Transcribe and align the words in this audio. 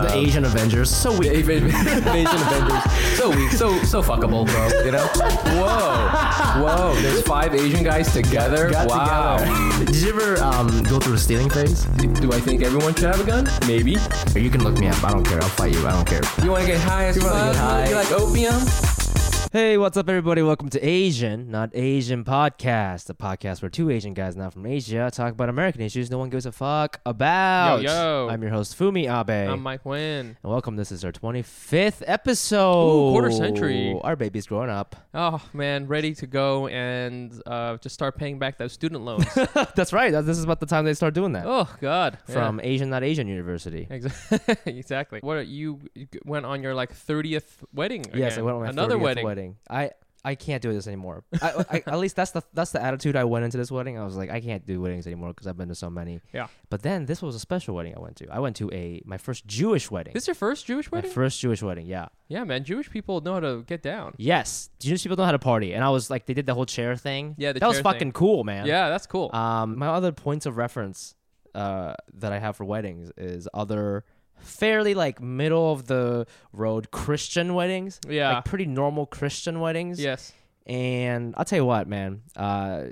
the 0.00 0.14
Asian 0.14 0.44
Avengers. 0.44 0.90
So 0.90 1.16
weak. 1.16 1.30
Asian 1.30 1.66
Asian 1.66 2.40
Avengers. 2.40 2.92
So 3.16 3.30
weak, 3.30 3.50
so 3.52 3.82
so 3.84 4.02
fuckable, 4.02 4.46
bro. 4.46 4.84
You 4.84 4.92
know? 4.92 5.06
Whoa, 5.58 6.62
whoa. 6.62 6.94
There's 7.00 7.22
five 7.22 7.54
Asian 7.54 7.84
guys 7.84 8.12
together. 8.12 8.70
Got 8.70 8.88
wow. 8.88 9.38
together. 9.38 9.84
Did 9.84 9.96
you 9.96 10.08
ever 10.10 10.42
um, 10.42 10.82
go 10.84 10.98
through 10.98 11.14
a 11.14 11.18
stealing 11.18 11.50
phase? 11.50 11.84
Do 11.84 12.32
I 12.32 12.40
think 12.40 12.62
everyone 12.62 12.94
should 12.94 13.04
have 13.04 13.20
a 13.20 13.24
gun? 13.24 13.48
Maybe. 13.66 13.96
Or 14.34 14.38
you 14.38 14.50
can 14.50 14.62
look 14.62 14.78
me 14.78 14.88
up. 14.88 15.02
I 15.04 15.12
don't 15.12 15.24
care. 15.24 15.42
I'll 15.42 15.48
fight 15.48 15.72
you. 15.72 15.86
I 15.86 15.92
don't 15.92 16.06
care. 16.06 16.22
You 16.42 16.50
want 16.50 16.64
to 16.64 16.70
get 16.72 16.80
high 16.80 17.06
as 17.06 17.18
fuck? 17.18 17.88
You 17.88 17.94
like 17.94 18.12
opium? 18.12 18.93
Hey, 19.54 19.78
what's 19.78 19.96
up, 19.96 20.08
everybody? 20.08 20.42
Welcome 20.42 20.68
to 20.70 20.84
Asian, 20.84 21.48
not 21.48 21.70
Asian 21.74 22.24
podcast, 22.24 23.04
the 23.04 23.14
podcast 23.14 23.62
where 23.62 23.68
two 23.68 23.88
Asian 23.88 24.12
guys 24.12 24.34
not 24.34 24.52
from 24.52 24.66
Asia 24.66 25.08
talk 25.12 25.30
about 25.30 25.48
American 25.48 25.80
issues 25.80 26.10
no 26.10 26.18
one 26.18 26.28
gives 26.28 26.44
a 26.44 26.50
fuck 26.50 27.00
about. 27.06 27.80
Yo, 27.80 27.92
yo. 27.92 28.28
I'm 28.28 28.42
your 28.42 28.50
host 28.50 28.76
Fumi 28.76 29.04
Abe. 29.04 29.48
I'm 29.48 29.62
Mic 29.62 29.84
Nguyen. 29.84 30.20
and 30.20 30.36
welcome. 30.42 30.74
This 30.74 30.90
is 30.90 31.04
our 31.04 31.12
25th 31.12 32.02
episode. 32.04 33.10
Ooh, 33.10 33.12
quarter 33.12 33.30
century. 33.30 33.96
Our 34.02 34.16
baby's 34.16 34.48
growing 34.48 34.70
up. 34.70 34.96
Oh 35.14 35.40
man, 35.52 35.86
ready 35.86 36.16
to 36.16 36.26
go 36.26 36.66
and 36.66 37.40
uh, 37.46 37.76
just 37.76 37.94
start 37.94 38.18
paying 38.18 38.40
back 38.40 38.58
those 38.58 38.72
student 38.72 39.04
loans. 39.04 39.24
That's 39.76 39.92
right. 39.92 40.10
This 40.10 40.36
is 40.36 40.42
about 40.42 40.58
the 40.58 40.66
time 40.66 40.84
they 40.84 40.94
start 40.94 41.14
doing 41.14 41.30
that. 41.34 41.44
oh 41.46 41.68
God. 41.80 42.18
Yeah. 42.26 42.34
From 42.34 42.58
Asian, 42.60 42.90
not 42.90 43.04
Asian 43.04 43.28
University. 43.28 43.86
Exactly. 43.88 44.56
exactly. 44.66 45.20
What 45.20 45.36
are- 45.36 45.42
you 45.42 45.78
you 45.94 46.08
went 46.24 46.44
on 46.44 46.60
your 46.60 46.74
like 46.74 46.92
thirtieth 46.92 47.62
wedding? 47.72 48.04
Yes, 48.12 48.36
I 48.36 48.42
went 48.42 48.56
on 48.56 48.62
my 48.64 48.70
another 48.70 48.96
30th 48.96 49.22
wedding. 49.22 49.43
Wedding. 49.44 49.56
I 49.68 49.90
I 50.26 50.36
can't 50.36 50.62
do 50.62 50.72
this 50.72 50.86
anymore. 50.86 51.22
I, 51.42 51.64
I, 51.68 51.82
at 51.86 51.98
least 51.98 52.16
that's 52.16 52.30
the 52.30 52.42
that's 52.54 52.72
the 52.72 52.82
attitude 52.82 53.14
I 53.14 53.24
went 53.24 53.44
into 53.44 53.58
this 53.58 53.70
wedding. 53.70 53.98
I 53.98 54.04
was 54.04 54.16
like, 54.16 54.30
I 54.30 54.40
can't 54.40 54.66
do 54.66 54.80
weddings 54.80 55.06
anymore 55.06 55.28
because 55.28 55.46
I've 55.46 55.58
been 55.58 55.68
to 55.68 55.74
so 55.74 55.90
many. 55.90 56.20
Yeah. 56.32 56.46
But 56.70 56.82
then 56.82 57.04
this 57.04 57.20
was 57.20 57.34
a 57.34 57.38
special 57.38 57.74
wedding 57.74 57.94
I 57.94 58.00
went 58.00 58.16
to. 58.16 58.28
I 58.30 58.38
went 58.38 58.56
to 58.56 58.72
a 58.72 59.02
my 59.04 59.18
first 59.18 59.46
Jewish 59.46 59.90
wedding. 59.90 60.14
This 60.14 60.24
is 60.24 60.28
your 60.28 60.34
first 60.34 60.64
Jewish 60.64 60.90
wedding? 60.90 61.10
my 61.10 61.14
first 61.14 61.40
Jewish 61.40 61.62
wedding. 61.62 61.86
Yeah. 61.86 62.08
yeah, 62.28 62.44
man. 62.44 62.64
Jewish 62.64 62.88
people 62.88 63.20
know 63.20 63.34
how 63.34 63.40
to 63.40 63.62
get 63.64 63.82
down. 63.82 64.14
Yes. 64.16 64.70
Jewish 64.80 65.02
people 65.02 65.18
know 65.18 65.24
how 65.24 65.32
to 65.32 65.38
party, 65.38 65.74
and 65.74 65.84
I 65.84 65.90
was 65.90 66.08
like, 66.08 66.24
they 66.24 66.34
did 66.34 66.46
the 66.46 66.54
whole 66.54 66.66
chair 66.66 66.96
thing. 66.96 67.34
Yeah, 67.36 67.52
the 67.52 67.60
that 67.60 67.68
was 67.68 67.80
fucking 67.80 67.98
thing. 68.00 68.12
cool, 68.12 68.44
man. 68.44 68.66
Yeah, 68.66 68.88
that's 68.88 69.06
cool. 69.06 69.30
Um, 69.34 69.78
my 69.78 69.88
other 69.88 70.12
points 70.12 70.46
of 70.46 70.56
reference 70.56 71.14
uh, 71.54 71.94
that 72.14 72.32
I 72.32 72.38
have 72.38 72.56
for 72.56 72.64
weddings 72.64 73.12
is 73.16 73.46
other 73.52 74.04
fairly 74.40 74.94
like 74.94 75.20
middle 75.20 75.72
of 75.72 75.86
the 75.86 76.26
road 76.52 76.90
Christian 76.90 77.54
weddings. 77.54 78.00
Yeah. 78.08 78.34
Like 78.34 78.44
pretty 78.44 78.66
normal 78.66 79.06
Christian 79.06 79.60
weddings. 79.60 80.00
yes. 80.00 80.32
And 80.66 81.34
I'll 81.36 81.44
tell 81.44 81.58
you 81.58 81.66
what, 81.66 81.86
man. 81.88 82.22
Uh, 82.34 82.84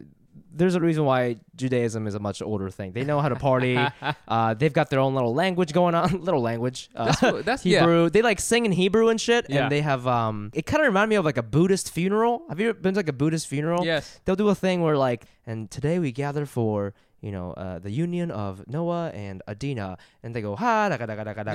there's 0.54 0.74
a 0.74 0.80
reason 0.80 1.06
why 1.06 1.38
Judaism 1.56 2.06
is 2.06 2.14
a 2.14 2.18
much 2.18 2.42
older 2.42 2.68
thing. 2.68 2.92
They 2.92 3.04
know 3.04 3.20
how 3.22 3.30
to 3.30 3.36
party. 3.36 3.78
uh, 4.28 4.52
they've 4.52 4.72
got 4.72 4.90
their 4.90 5.00
own 5.00 5.14
little 5.14 5.32
language 5.34 5.72
going 5.72 5.94
on. 5.94 6.20
little 6.20 6.42
language. 6.42 6.90
Uh, 6.94 7.06
That's 7.06 7.20
that's- 7.20 7.64
yeah. 7.64 7.80
Hebrew. 7.80 8.10
They 8.10 8.20
like 8.20 8.38
sing 8.40 8.66
in 8.66 8.72
Hebrew 8.72 9.08
and 9.08 9.18
shit. 9.18 9.46
Yeah. 9.48 9.62
And 9.62 9.72
they 9.72 9.80
have 9.80 10.06
um. 10.06 10.50
It 10.52 10.66
kind 10.66 10.82
of 10.82 10.86
reminded 10.88 11.08
me 11.08 11.16
of 11.16 11.24
like 11.24 11.38
a 11.38 11.42
Buddhist 11.42 11.90
funeral. 11.90 12.42
Have 12.50 12.60
you 12.60 12.68
ever 12.68 12.78
been 12.78 12.92
to 12.92 12.98
like 12.98 13.08
a 13.08 13.14
Buddhist 13.14 13.46
funeral? 13.46 13.86
Yes. 13.86 14.20
They'll 14.27 14.36
do 14.36 14.50
a 14.50 14.54
thing 14.54 14.82
where 14.82 14.98
like, 14.98 15.24
and 15.46 15.70
today 15.70 15.98
we 15.98 16.12
gather 16.12 16.44
for 16.44 16.92
you 17.22 17.32
know 17.32 17.52
uh, 17.52 17.78
the 17.78 17.90
union 17.90 18.30
of 18.30 18.62
Noah 18.66 19.10
and 19.14 19.42
Adina, 19.48 19.96
and 20.22 20.34
they 20.34 20.42
go 20.42 20.54
ha 20.54 20.88
da 20.90 20.96
da 20.98 21.06
da 21.06 21.14
da 21.14 21.24
da 21.24 21.32
da 21.32 21.42
da 21.44 21.52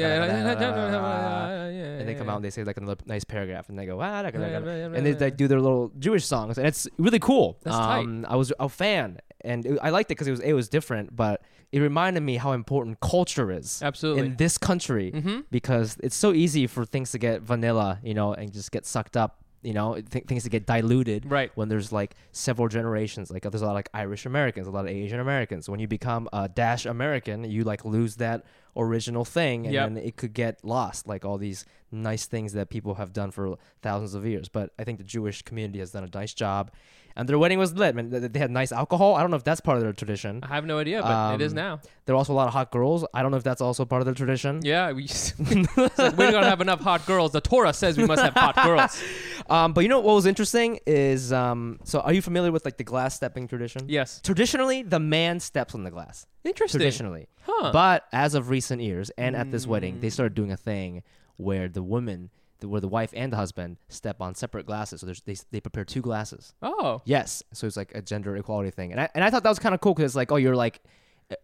and 1.99 2.07
they 2.07 2.15
come 2.15 2.29
out 2.29 2.37
and 2.37 2.45
they 2.45 2.49
say 2.49 2.63
like 2.63 2.77
another 2.77 2.97
nice 3.05 3.23
paragraph 3.23 3.69
and 3.69 3.77
they 3.77 3.85
go 3.85 4.01
ah, 4.01 4.23
da, 4.23 4.31
da, 4.31 4.39
da, 4.39 4.47
Yeah, 4.47 4.59
da," 4.59 4.65
yeah, 4.65 4.77
yeah, 4.77 4.95
and 4.95 5.05
they 5.05 5.13
like 5.13 5.37
do 5.37 5.47
their 5.47 5.61
little 5.61 5.91
Jewish 5.99 6.25
songs 6.25 6.57
and 6.57 6.65
it's 6.65 6.87
really 6.97 7.19
cool. 7.19 7.59
That's 7.63 7.77
tight. 7.77 7.99
um, 7.99 8.25
I 8.27 8.35
was 8.35 8.51
a 8.59 8.69
fan 8.69 9.19
and 9.41 9.65
it, 9.65 9.79
I 9.81 9.89
liked 9.89 10.09
it 10.09 10.15
because 10.15 10.27
it 10.27 10.31
was 10.31 10.39
it 10.39 10.53
was 10.53 10.69
different, 10.69 11.15
but 11.15 11.41
it 11.71 11.79
reminded 11.79 12.21
me 12.21 12.37
how 12.37 12.53
important 12.53 12.99
culture 13.01 13.51
is 13.51 13.81
Absolutely. 13.83 14.25
in 14.25 14.35
this 14.37 14.57
country 14.57 15.11
mm-hmm. 15.13 15.41
because 15.51 15.97
it's 16.01 16.15
so 16.15 16.33
easy 16.33 16.65
for 16.65 16.85
things 16.85 17.11
to 17.11 17.17
get 17.17 17.41
vanilla, 17.41 17.99
you 18.03 18.13
know, 18.13 18.33
and 18.33 18.53
just 18.53 18.71
get 18.71 18.85
sucked 18.85 19.17
up. 19.17 19.43
You 19.63 19.73
know, 19.73 19.99
th- 19.99 20.25
things 20.25 20.43
to 20.43 20.49
get 20.49 20.65
diluted 20.67 21.29
Right. 21.29 21.51
when 21.55 21.67
there's 21.67 21.91
like 21.91 22.15
several 22.31 22.67
generations. 22.67 23.31
Like 23.31 23.41
there's 23.41 23.61
a 23.61 23.65
lot 23.65 23.71
of 23.71 23.75
like 23.75 23.89
Irish 23.93 24.25
Americans, 24.25 24.67
a 24.67 24.71
lot 24.71 24.85
of 24.85 24.91
Asian 24.91 25.19
Americans. 25.19 25.67
When 25.67 25.79
you 25.79 25.87
become 25.87 26.29
a 26.31 26.47
dash 26.47 26.85
American, 26.85 27.43
you 27.43 27.63
like 27.63 27.83
lose 27.83 28.17
that 28.17 28.45
original 28.75 29.25
thing, 29.25 29.65
and 29.65 29.73
Yep. 29.73 29.89
then 29.89 29.97
it 29.97 30.15
could 30.15 30.33
get 30.33 30.63
lost. 30.63 31.07
Like 31.07 31.25
all 31.25 31.37
these 31.39 31.65
nice 31.91 32.27
things 32.27 32.53
that 32.53 32.69
people 32.69 32.95
have 32.95 33.11
done 33.13 33.31
for 33.31 33.57
thousands 33.81 34.13
of 34.13 34.25
years. 34.25 34.47
But 34.47 34.71
I 34.77 34.83
think 34.83 34.99
the 34.99 35.03
Jewish 35.03 35.41
community 35.41 35.79
has 35.79 35.91
done 35.91 36.03
a 36.03 36.09
nice 36.13 36.33
job, 36.35 36.69
and 37.17 37.27
their 37.27 37.37
wedding 37.37 37.59
was 37.59 37.73
lit. 37.73 37.93
Man, 37.95 38.09
Th- 38.11 38.31
they 38.31 38.39
had 38.39 38.51
nice 38.51 38.71
alcohol. 38.71 39.15
I 39.15 39.21
don't 39.21 39.31
know 39.31 39.35
if 39.37 39.43
that's 39.43 39.59
part 39.59 39.75
of 39.77 39.83
their 39.83 39.91
tradition. 39.91 40.39
I 40.43 40.55
have 40.55 40.65
no 40.65 40.79
idea, 40.79 41.01
but 41.01 41.35
it 41.35 41.41
is 41.41 41.51
Um, 41.51 41.55
now. 41.57 41.79
There 42.05 42.15
were 42.15 42.17
also 42.19 42.31
a 42.31 42.35
lot 42.41 42.47
of 42.47 42.53
hot 42.53 42.71
girls. 42.71 43.03
I 43.13 43.21
don't 43.21 43.31
know 43.31 43.37
if 43.37 43.43
that's 43.43 43.59
also 43.59 43.83
part 43.83 44.01
of 44.01 44.05
their 44.05 44.15
tradition. 44.15 44.61
Yeah, 44.63 44.93
we 44.93 45.07
like, 45.67 46.17
we 46.17 46.31
don't 46.31 46.43
have 46.43 46.61
enough 46.61 46.79
hot 46.81 47.05
girls. 47.05 47.31
The 47.33 47.41
Torah 47.41 47.73
says 47.73 47.97
we 47.97 48.05
must 48.05 48.21
have 48.21 48.33
hot 48.33 48.55
girls. 48.63 49.01
Um, 49.49 49.73
but 49.73 49.81
you 49.81 49.89
know 49.89 49.99
what 49.99 50.15
was 50.15 50.25
interesting 50.25 50.79
is 50.85 51.33
um, 51.33 51.79
so 51.83 51.99
are 51.99 52.13
you 52.13 52.21
familiar 52.21 52.51
with 52.51 52.63
like 52.65 52.77
the 52.77 52.83
glass 52.83 53.15
stepping 53.15 53.47
tradition? 53.47 53.81
Yes. 53.87 54.21
Traditionally, 54.23 54.83
the 54.83 54.99
man 54.99 55.39
steps 55.39 55.75
on 55.75 55.83
the 55.83 55.91
glass. 55.91 56.25
Interesting. 56.43 56.79
Traditionally, 56.79 57.27
Huh. 57.41 57.71
but 57.73 58.05
as 58.13 58.35
of 58.35 58.49
recent 58.49 58.81
years, 58.81 59.09
and 59.17 59.35
at 59.35 59.51
this 59.51 59.65
wedding, 59.67 59.95
Mm. 59.95 60.01
they 60.01 60.09
started 60.09 60.33
doing 60.33 60.51
a 60.51 60.57
thing 60.57 61.03
where 61.37 61.67
the 61.67 61.83
woman, 61.83 62.29
where 62.61 62.81
the 62.81 62.87
wife 62.87 63.11
and 63.15 63.31
the 63.31 63.37
husband 63.37 63.77
step 63.89 64.21
on 64.21 64.33
separate 64.35 64.65
glasses. 64.65 65.01
So 65.01 65.05
there's, 65.05 65.21
they 65.21 65.35
they 65.51 65.59
prepare 65.59 65.85
two 65.85 66.01
glasses. 66.01 66.53
oh. 66.61 67.01
Yes, 67.05 67.43
so 67.53 67.67
it's 67.67 67.77
like 67.77 67.91
a 67.95 68.01
gender 68.01 68.35
equality 68.37 68.71
thing, 68.71 68.91
and 68.91 69.01
I 69.01 69.09
and 69.15 69.23
I 69.23 69.29
thought 69.29 69.43
that 69.43 69.49
was 69.49 69.59
kind 69.59 69.75
of 69.75 69.81
cool 69.81 69.93
because 69.93 70.09
it's 70.11 70.15
like 70.15 70.31
oh 70.31 70.37
you're 70.37 70.55
like 70.55 70.81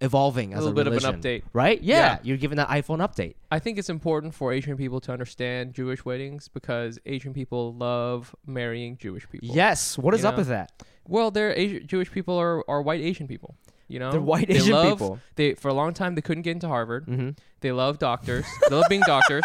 evolving 0.01 0.53
A 0.53 0.57
as 0.57 0.63
a 0.63 0.69
little 0.69 0.83
bit 0.83 0.87
of 0.87 1.03
an 1.03 1.21
update. 1.21 1.43
right? 1.51 1.81
Yeah, 1.81 1.97
Yeah. 1.97 2.19
you're 2.23 2.37
giving 2.37 2.55
that 2.57 2.69
iPhone 2.69 2.99
update. 2.99 3.35
I 3.51 3.59
think 3.59 3.77
it's 3.77 3.89
important 3.89 4.33
for 4.33 4.53
Asian 4.53 4.77
people 4.77 5.01
to 5.01 5.11
understand 5.11 5.73
Jewish 5.73 6.05
weddings 6.05 6.47
because 6.47 6.99
Asian 7.05 7.33
people 7.33 7.73
love 7.73 8.33
marrying 8.45 8.97
Jewish 8.97 9.27
people. 9.29 9.49
Yes, 9.53 9.97
what 9.97 10.13
is 10.13 10.21
You 10.21 10.29
up 10.29 10.35
know? 10.35 10.39
with 10.39 10.47
that? 10.47 10.71
Well, 11.05 11.31
they're 11.31 11.51
Asi- 11.51 11.81
Jewish 11.81 12.09
people 12.11 12.37
are, 12.39 12.63
are 12.69 12.81
white 12.81 13.01
Asian 13.01 13.27
people. 13.27 13.55
You 13.89 13.99
know, 13.99 14.11
They're 14.11 14.21
white 14.21 14.47
They 14.47 14.55
Asian 14.55 14.71
love- 14.71 14.97
people. 14.99 15.19
They 15.35 15.53
for 15.55 15.67
a 15.67 15.73
long 15.73 15.93
time 15.93 16.15
they 16.15 16.21
couldn't 16.21 16.43
get 16.43 16.51
into 16.51 16.69
Harvard. 16.69 17.05
Mm-hmm. 17.05 17.31
They 17.59 17.73
love 17.73 17.99
doctors. 17.99 18.45
they 18.69 18.75
love 18.75 18.85
being 18.89 19.01
doctors. 19.05 19.43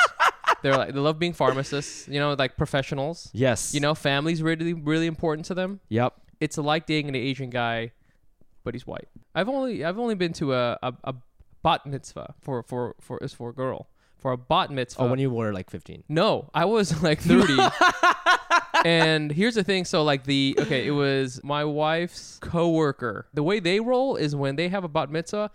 They're 0.63 0.77
like 0.77 0.93
they 0.93 0.99
love 1.01 1.19
being 1.19 1.33
pharmacists. 1.33 2.09
You 2.09 2.19
know, 2.21 2.35
like 2.35 2.57
professionals. 2.57 3.31
Yes, 3.33 3.75
You 3.75 3.81
know, 3.81 3.95
family's 3.95 4.43
really 4.43 4.73
really 4.75 5.07
important 5.07 5.47
to 5.47 5.55
them. 5.55 5.81
Yep. 5.89 6.15
It's 6.41 6.59
like 6.59 6.87
dating 6.87 7.09
an 7.09 7.17
Asian 7.17 7.51
guy, 7.51 7.93
but 8.65 8.75
he's 8.75 8.87
white. 8.87 9.09
I've 9.35 9.49
only 9.49 9.85
I've 9.85 9.99
only 9.99 10.15
been 10.15 10.33
to 10.35 10.55
a 10.55 10.79
a, 10.83 10.93
a 11.05 11.15
bat 11.63 11.87
mitzvah 11.87 12.35
for 12.41 12.63
for 12.63 12.95
for 13.01 13.19
is 13.19 13.33
for 13.33 13.51
a 13.51 13.55
girl 13.55 13.89
for 14.19 14.33
a 14.33 14.37
bat 14.37 14.71
mitzvah. 14.71 15.03
Oh, 15.03 15.09
when 15.09 15.19
you 15.19 15.31
were 15.31 15.53
like 15.53 15.71
15. 15.71 16.05
No, 16.09 16.51
I 16.53 16.65
was 16.65 17.03
like 17.03 17.21
30. 17.21 17.57
and 18.85 19.31
here's 19.33 19.55
the 19.55 19.65
thing 19.65 19.85
so 19.85 20.03
like 20.03 20.25
the 20.25 20.57
okay, 20.59 20.87
it 20.87 20.91
was 20.91 21.41
my 21.45 21.65
wife's 21.65 22.39
coworker. 22.41 23.27
The 23.33 23.43
way 23.43 23.61
they 23.61 23.81
roll 23.81 24.17
is 24.17 24.35
when 24.35 24.57
they 24.57 24.69
have 24.69 24.85
a 24.85 24.89
bat 24.89 25.11
mitzvah, 25.11 25.51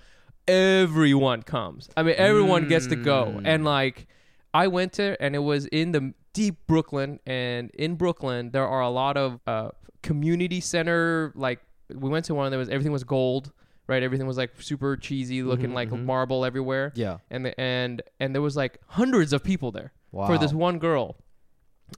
everyone 0.47 1.43
comes. 1.43 1.89
I 1.95 2.03
mean, 2.03 2.15
everyone 2.17 2.67
gets 2.67 2.87
to 2.87 2.95
go. 2.95 3.35
Mm. 3.37 3.41
And 3.45 3.65
like 3.65 4.07
I 4.53 4.67
went 4.67 4.93
there 4.93 5.17
and 5.21 5.35
it 5.35 5.39
was 5.39 5.65
in 5.67 5.91
the 5.91 6.13
deep 6.33 6.65
Brooklyn 6.67 7.19
and 7.25 7.69
in 7.71 7.95
Brooklyn 7.95 8.51
there 8.51 8.67
are 8.67 8.81
a 8.81 8.89
lot 8.89 9.17
of 9.17 9.39
uh 9.47 9.69
community 10.01 10.59
center 10.59 11.31
like 11.35 11.59
we 11.93 12.09
went 12.09 12.25
to 12.25 12.35
one 12.35 12.51
that 12.51 12.57
was 12.57 12.69
everything 12.69 12.91
was 12.91 13.03
gold, 13.03 13.51
right? 13.87 14.01
Everything 14.03 14.27
was 14.27 14.37
like 14.37 14.51
super 14.61 14.95
cheesy 14.97 15.43
looking 15.43 15.69
Mhm, 15.71 15.73
like 15.75 15.89
mhm. 15.89 16.05
marble 16.05 16.43
everywhere 16.45 16.91
Yeah. 16.95 17.17
and 17.29 17.45
the, 17.45 17.59
and 17.59 18.01
and 18.19 18.33
there 18.33 18.41
was 18.41 18.55
like 18.55 18.79
hundreds 18.87 19.33
of 19.33 19.43
people 19.43 19.71
there 19.71 19.93
Wow. 20.11 20.27
for 20.27 20.37
this 20.37 20.53
one 20.53 20.77
girl, 20.79 21.15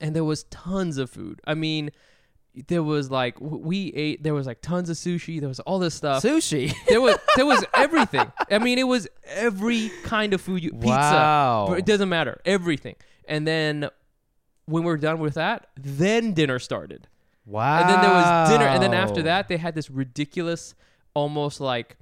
and 0.00 0.14
there 0.16 0.24
was 0.24 0.44
tons 0.44 0.96
of 0.98 1.10
food. 1.10 1.40
I 1.46 1.54
mean, 1.54 1.90
there 2.68 2.82
was 2.82 3.10
like 3.10 3.40
we 3.40 3.92
ate. 3.94 4.22
There 4.22 4.34
was 4.34 4.46
like 4.46 4.60
tons 4.60 4.88
of 4.90 4.96
sushi. 4.96 5.40
There 5.40 5.48
was 5.48 5.60
all 5.60 5.78
this 5.78 5.94
stuff. 5.94 6.22
Sushi. 6.22 6.74
there 6.88 7.00
was 7.00 7.16
there 7.36 7.46
was 7.46 7.64
everything. 7.74 8.30
I 8.50 8.58
mean, 8.58 8.78
it 8.78 8.86
was 8.86 9.08
every 9.26 9.90
kind 10.04 10.32
of 10.34 10.40
food. 10.40 10.62
You, 10.62 10.72
Pizza. 10.72 10.86
Wow. 10.86 11.66
But 11.68 11.78
It 11.78 11.86
doesn't 11.86 12.08
matter. 12.08 12.40
Everything. 12.44 12.96
And 13.28 13.46
then 13.46 13.88
when 14.66 14.82
we 14.82 14.90
were 14.90 14.96
done 14.96 15.18
with 15.18 15.34
that, 15.34 15.68
then 15.76 16.32
dinner 16.32 16.58
started. 16.58 17.08
Wow. 17.44 17.80
And 17.80 17.88
then 17.88 18.00
there 18.00 18.10
was 18.10 18.50
dinner, 18.50 18.64
and 18.64 18.82
then 18.82 18.94
after 18.94 19.22
that, 19.22 19.48
they 19.48 19.56
had 19.56 19.74
this 19.74 19.88
ridiculous, 19.88 20.74
almost 21.14 21.60
like, 21.60 21.96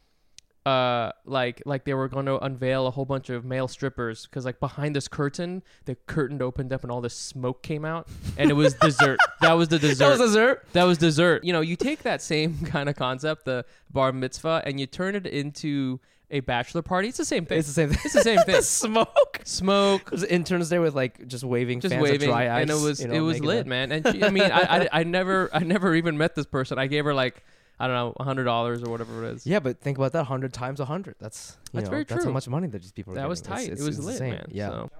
uh, 0.66 1.12
like 1.26 1.62
like 1.66 1.84
they 1.84 1.92
were 1.94 2.08
going 2.08 2.26
to 2.26 2.38
unveil 2.38 2.86
a 2.86 2.90
whole 2.90 3.04
bunch 3.04 3.28
of 3.28 3.44
male 3.44 3.68
strippers 3.68 4.24
because 4.26 4.44
like 4.46 4.60
behind 4.60 4.96
this 4.96 5.08
curtain, 5.08 5.62
the 5.84 5.94
curtain 5.94 6.40
opened 6.40 6.72
up 6.72 6.82
and 6.82 6.90
all 6.90 7.00
this 7.02 7.14
smoke 7.14 7.62
came 7.62 7.84
out, 7.84 8.08
and 8.38 8.50
it 8.50 8.54
was 8.54 8.72
dessert. 8.80 9.18
That 9.42 9.52
was 9.54 9.68
the 9.68 9.78
dessert. 9.78 9.98
That 10.04 10.10
was 10.10 10.20
dessert. 10.20 10.64
That 10.72 10.84
was 10.84 10.98
dessert. 10.98 11.44
You 11.44 11.52
know, 11.52 11.60
you 11.60 11.76
take 11.76 12.02
that 12.04 12.22
same 12.22 12.58
kind 12.66 12.88
of 12.88 12.96
concept, 12.96 13.44
the 13.44 13.64
bar 13.90 14.12
mitzvah, 14.12 14.62
and 14.64 14.80
you 14.80 14.86
turn 14.86 15.14
it 15.14 15.26
into 15.26 16.00
a 16.30 16.40
bachelor 16.40 16.80
party. 16.82 17.08
It's 17.08 17.18
the 17.18 17.24
same 17.26 17.44
thing. 17.44 17.58
It's 17.58 17.68
the 17.68 17.74
same 17.74 17.90
thing. 17.90 17.98
It's 18.02 18.14
the 18.14 18.22
same 18.22 18.38
thing. 18.46 18.56
the 18.56 18.62
smoke. 18.62 19.40
Smoke, 19.44 20.08
There's 20.10 20.24
interns 20.24 20.70
there 20.70 20.80
with 20.80 20.94
like 20.94 21.26
just 21.28 21.44
waving 21.44 21.80
just 21.80 21.92
fans 21.92 22.02
waving, 22.02 22.30
of 22.30 22.34
dry 22.34 22.48
ice. 22.56 22.62
and 22.62 22.70
it 22.70 22.82
was 22.82 23.00
you 23.02 23.08
know, 23.08 23.14
it 23.14 23.20
was 23.20 23.40
lit, 23.40 23.58
that- 23.58 23.66
man. 23.66 23.92
And 23.92 24.08
she, 24.10 24.24
I 24.24 24.30
mean, 24.30 24.44
I, 24.50 24.84
I 24.84 24.88
I 25.00 25.04
never 25.04 25.50
I 25.52 25.58
never 25.60 25.94
even 25.94 26.16
met 26.16 26.34
this 26.34 26.46
person. 26.46 26.78
I 26.78 26.86
gave 26.86 27.04
her 27.04 27.12
like 27.12 27.44
I 27.80 27.86
don't 27.88 27.96
know, 27.96 28.24
hundred 28.24 28.44
dollars 28.44 28.82
or 28.82 28.90
whatever 28.90 29.24
it 29.24 29.34
is. 29.34 29.46
Yeah, 29.46 29.58
but 29.60 29.80
think 29.80 29.98
about 29.98 30.12
that. 30.12 30.24
Hundred 30.24 30.52
times 30.52 30.80
hundred. 30.80 31.16
That's 31.18 31.56
That's 31.72 31.84
know, 31.86 31.90
very 31.90 32.04
true. 32.04 32.14
That's 32.16 32.24
how 32.26 32.30
much 32.32 32.48
money 32.48 32.68
that 32.68 32.82
these 32.82 32.92
people. 32.92 33.12
Are 33.14 33.16
that 33.16 33.28
was 33.28 33.40
getting. 33.40 33.54
It's- 33.56 33.66
tight. 33.66 33.72
it's- 33.72 33.82
it 33.84 33.86
was 33.86 34.04
lit, 34.04 34.12
insane. 34.14 34.30
man. 34.34 34.46
Yeah. 34.50 34.68
So. 34.68 34.90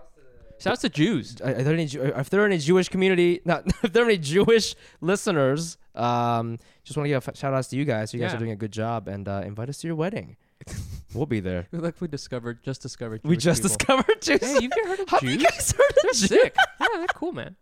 Shouts 0.61 0.83
to 0.83 0.89
Jews. 0.89 1.41
Are, 1.41 1.51
are 1.51 1.63
there 1.63 1.75
any 1.75 1.85
if 1.85 2.31
there 2.31 2.41
are 2.43 2.47
any 2.47 2.59
Jewish 2.59 2.89
community 2.89 3.41
not 3.45 3.65
if 3.83 3.93
there 3.93 4.05
are 4.05 4.09
any 4.09 4.19
Jewish 4.19 4.77
listeners 5.01 5.77
um 5.97 6.59
just 6.85 6.97
want 6.97 7.05
to 7.07 7.09
give 7.09 7.27
a 7.29 7.37
shout 7.37 7.53
outs 7.55 7.69
to 7.69 7.77
you 7.77 7.85
guys 7.85 8.15
you 8.15 8.21
guys 8.21 8.31
Yeah. 8.31 8.37
are 8.37 8.39
doing 8.39 8.53
a 8.53 8.57
good 8.57 8.71
job 8.73 9.09
and 9.09 9.29
uh, 9.29 9.43
invite 9.45 9.69
us 9.69 9.79
to 9.79 9.89
your 9.89 9.97
wedding 9.97 10.37
we'll 11.15 11.27
be 11.27 11.41
there 11.41 11.67
Like 11.73 12.01
we 12.01 12.07
discovered, 12.09 12.63
just 12.63 12.83
discovered. 12.83 13.21
we 13.25 13.37
just 13.37 13.63
people. 13.63 13.77
discovered 13.77 14.23
Jews 14.23 14.41
Hey, 14.41 14.59
you've 14.63 14.73
heard 14.85 15.01
of 15.01 15.09
have 15.15 15.21
Jews? 15.21 15.33
you 15.33 15.39
guys 15.45 15.73
heard 15.73 15.91
of 15.91 15.97
They're 16.03 16.13
Jews? 16.13 16.29
sick. 16.29 16.57
Yeah, 16.81 16.87
they're 16.95 17.07
cool, 17.09 17.33
man. 17.33 17.57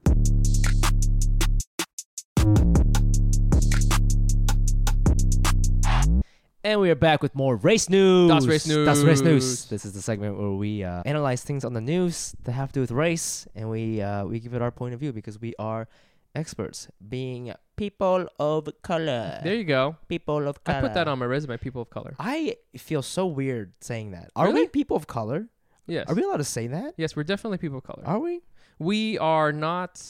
And 6.64 6.80
we 6.80 6.90
are 6.90 6.94
back 6.94 7.22
with 7.22 7.34
more 7.34 7.56
race 7.56 7.88
news. 7.88 8.30
Das 8.30 8.46
Race 8.46 8.64
Das 8.64 9.02
Race 9.02 9.20
News. 9.20 9.42
news. 9.42 9.64
This 9.66 9.84
is 9.84 9.94
the 9.94 10.02
segment 10.02 10.38
where 10.38 10.52
we 10.52 10.84
uh, 10.84 11.02
analyze 11.04 11.42
things 11.42 11.64
on 11.64 11.72
the 11.72 11.80
news 11.80 12.36
that 12.44 12.52
have 12.52 12.68
to 12.68 12.74
do 12.74 12.80
with 12.82 12.92
race, 12.92 13.48
and 13.56 13.68
we 13.68 14.00
uh, 14.00 14.24
we 14.24 14.38
give 14.38 14.54
it 14.54 14.62
our 14.62 14.70
point 14.70 14.94
of 14.94 15.00
view 15.00 15.12
because 15.12 15.40
we 15.40 15.54
are 15.58 15.88
experts, 16.36 16.86
being 17.08 17.52
people 17.76 18.28
of 18.38 18.68
color. 18.82 19.40
There 19.42 19.56
you 19.56 19.64
go. 19.64 19.96
people 20.06 20.46
of 20.46 20.62
color. 20.62 20.78
I 20.78 20.80
put 20.82 20.94
that 20.94 21.08
on 21.08 21.18
my 21.18 21.26
resume. 21.26 21.56
People 21.56 21.82
of 21.82 21.90
color. 21.90 22.14
I 22.20 22.56
feel 22.76 23.02
so 23.02 23.26
weird 23.26 23.72
saying 23.80 24.12
that. 24.12 24.30
Are 24.36 24.52
we 24.52 24.68
people 24.68 24.96
of 24.96 25.08
color? 25.08 25.48
Yes. 25.88 26.08
Are 26.08 26.14
we 26.14 26.22
allowed 26.22 26.36
to 26.36 26.44
say 26.44 26.68
that? 26.68 26.94
Yes, 26.96 27.16
we're 27.16 27.24
definitely 27.24 27.58
people 27.58 27.78
of 27.78 27.84
color. 27.84 28.04
Are 28.06 28.20
we? 28.20 28.40
We 28.78 29.18
are 29.18 29.52
not 29.52 30.00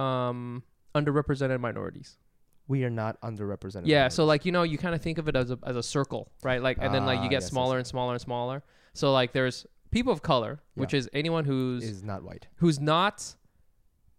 um, 0.00 0.64
underrepresented 0.92 1.60
minorities. 1.60 2.16
We 2.66 2.82
are 2.84 2.90
not 2.90 3.20
underrepresented. 3.20 3.82
Yeah, 3.86 4.08
so 4.08 4.24
like 4.24 4.44
you 4.46 4.52
know, 4.52 4.62
you 4.62 4.78
kind 4.78 4.94
of 4.94 5.02
think 5.02 5.18
of 5.18 5.28
it 5.28 5.36
as 5.36 5.50
a 5.50 5.58
as 5.64 5.76
a 5.76 5.82
circle, 5.82 6.30
right? 6.42 6.62
Like, 6.62 6.78
and 6.80 6.94
then 6.94 7.04
like 7.04 7.18
Ah, 7.20 7.24
you 7.24 7.28
get 7.28 7.36
yes, 7.36 7.42
yes. 7.44 7.50
smaller 7.50 7.76
and 7.78 7.86
smaller 7.86 8.12
and 8.14 8.20
smaller. 8.20 8.62
So 8.94 9.12
like, 9.12 9.32
there's 9.32 9.66
people 9.90 10.12
of 10.12 10.22
color, 10.22 10.60
which 10.74 10.92
Yeah. 10.94 10.98
is 11.00 11.08
anyone 11.12 11.44
who's 11.44 11.84
is 11.84 12.02
not 12.02 12.22
white. 12.22 12.46
who's 12.56 12.80
not 12.80 13.34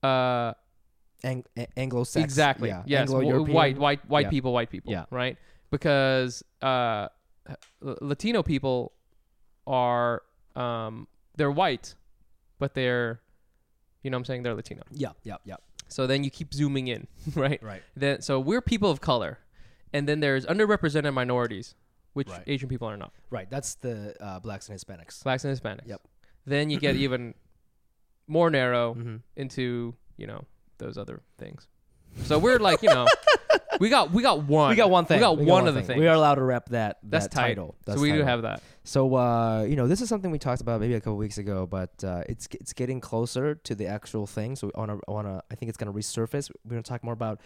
uh 0.04 0.54
Ang- 1.24 1.46
a- 1.58 1.68
Anglo-Saxon. 1.80 2.24
exactly 2.24 2.70
Yeah. 2.70 2.84
yes 2.86 3.08
w- 3.10 3.26
Anglo-European. 3.28 3.56
white 3.56 3.78
white 3.80 4.08
white 4.10 4.26
Yeah. 4.26 4.30
people 4.30 4.54
white 4.54 4.70
people 4.70 4.92
Yeah. 4.92 5.06
right 5.10 5.38
because 5.72 6.44
uh 6.62 7.08
Latino 7.82 8.44
people 8.44 8.92
are 9.66 10.22
um 10.56 11.08
they're 11.38 11.52
white 11.52 11.96
but 12.60 12.74
they're 12.76 13.22
you 14.04 14.12
know 14.12 14.18
what 14.18 14.20
I'm 14.20 14.26
saying 14.26 14.44
they're 14.44 14.54
Latino 14.54 14.84
Yeah, 14.92 15.14
yeah, 15.24 15.38
yeah. 15.46 15.56
So 15.88 16.08
then 16.08 16.24
you 16.24 16.30
keep 16.30 16.54
zooming 16.54 16.88
in 16.88 17.08
right 17.36 17.62
Right. 17.64 17.84
then 17.96 18.22
so 18.22 18.40
we're 18.40 18.62
people 18.62 18.90
of 18.92 19.02
color 19.02 19.40
and 19.94 20.08
then 20.10 20.20
there's 20.20 20.46
underrepresented 20.46 21.14
minorities 21.14 21.76
which 22.14 22.28
Right. 22.30 22.44
Asian 22.48 22.70
people 22.70 22.88
are 22.88 22.98
not 22.98 23.12
Right. 23.30 23.50
That's 23.50 23.76
the 23.76 24.16
uh, 24.22 24.40
blacks 24.40 24.70
and 24.70 24.80
Hispanics. 24.80 25.24
blacks 25.24 25.44
and 25.46 25.58
Hispanics 25.58 25.88
Yep. 25.88 26.02
then 26.46 26.70
you 26.70 26.80
get 26.80 26.96
even 26.96 27.34
more 28.28 28.50
narrow 28.50 28.94
Mm-hmm. 28.96 29.18
into 29.36 29.96
you 30.18 30.28
know 30.28 30.46
those 30.78 30.98
other 30.98 31.22
things. 31.38 31.68
So 32.24 32.40
we're 32.40 32.60
like 32.60 32.82
you 32.82 32.90
know 32.90 33.06
we 33.80 33.90
got 33.90 34.12
we 34.12 34.22
got 34.22 34.44
one 34.44 34.70
We 34.70 34.76
got 34.76 34.90
one 34.90 35.06
thing. 35.06 35.18
we 35.18 35.22
got 35.22 35.38
one 35.38 35.68
of 35.68 35.76
the 35.76 35.82
things 35.84 36.00
We 36.00 36.08
are 36.08 36.14
allowed 36.16 36.36
to 36.36 36.44
rep 36.44 36.70
that. 36.70 37.00
that's 37.04 37.26
that 37.26 37.32
tight. 37.32 37.48
title. 37.50 37.76
That's 37.86 37.98
so 37.98 38.02
we 38.02 38.10
do 38.10 38.20
title. 38.20 38.28
have 38.28 38.42
that. 38.44 38.62
So 38.84 39.16
uh, 39.16 39.64
you 39.64 39.76
know, 39.76 39.88
this 39.88 40.02
is 40.02 40.10
something 40.10 40.30
we 40.32 40.38
talked 40.40 40.62
about 40.62 40.80
maybe 40.80 40.94
a 40.94 41.00
couple 41.00 41.18
weeks 41.18 41.38
ago, 41.40 41.66
but 41.66 41.92
uh, 42.04 42.24
it's 42.30 42.48
it's 42.52 42.74
getting 42.74 43.02
closer 43.02 43.56
to 43.56 43.74
the 43.76 43.88
actual 43.88 44.28
thing. 44.28 44.56
So 44.56 44.72
I 44.76 44.96
wanna, 45.08 45.42
I 45.50 45.56
think 45.56 45.70
it's 45.70 45.78
gonna 45.78 45.94
resurface. 45.94 46.52
We're 46.64 46.72
gonna 46.72 46.84
talk 46.84 47.04
more 47.04 47.14
about 47.14 47.42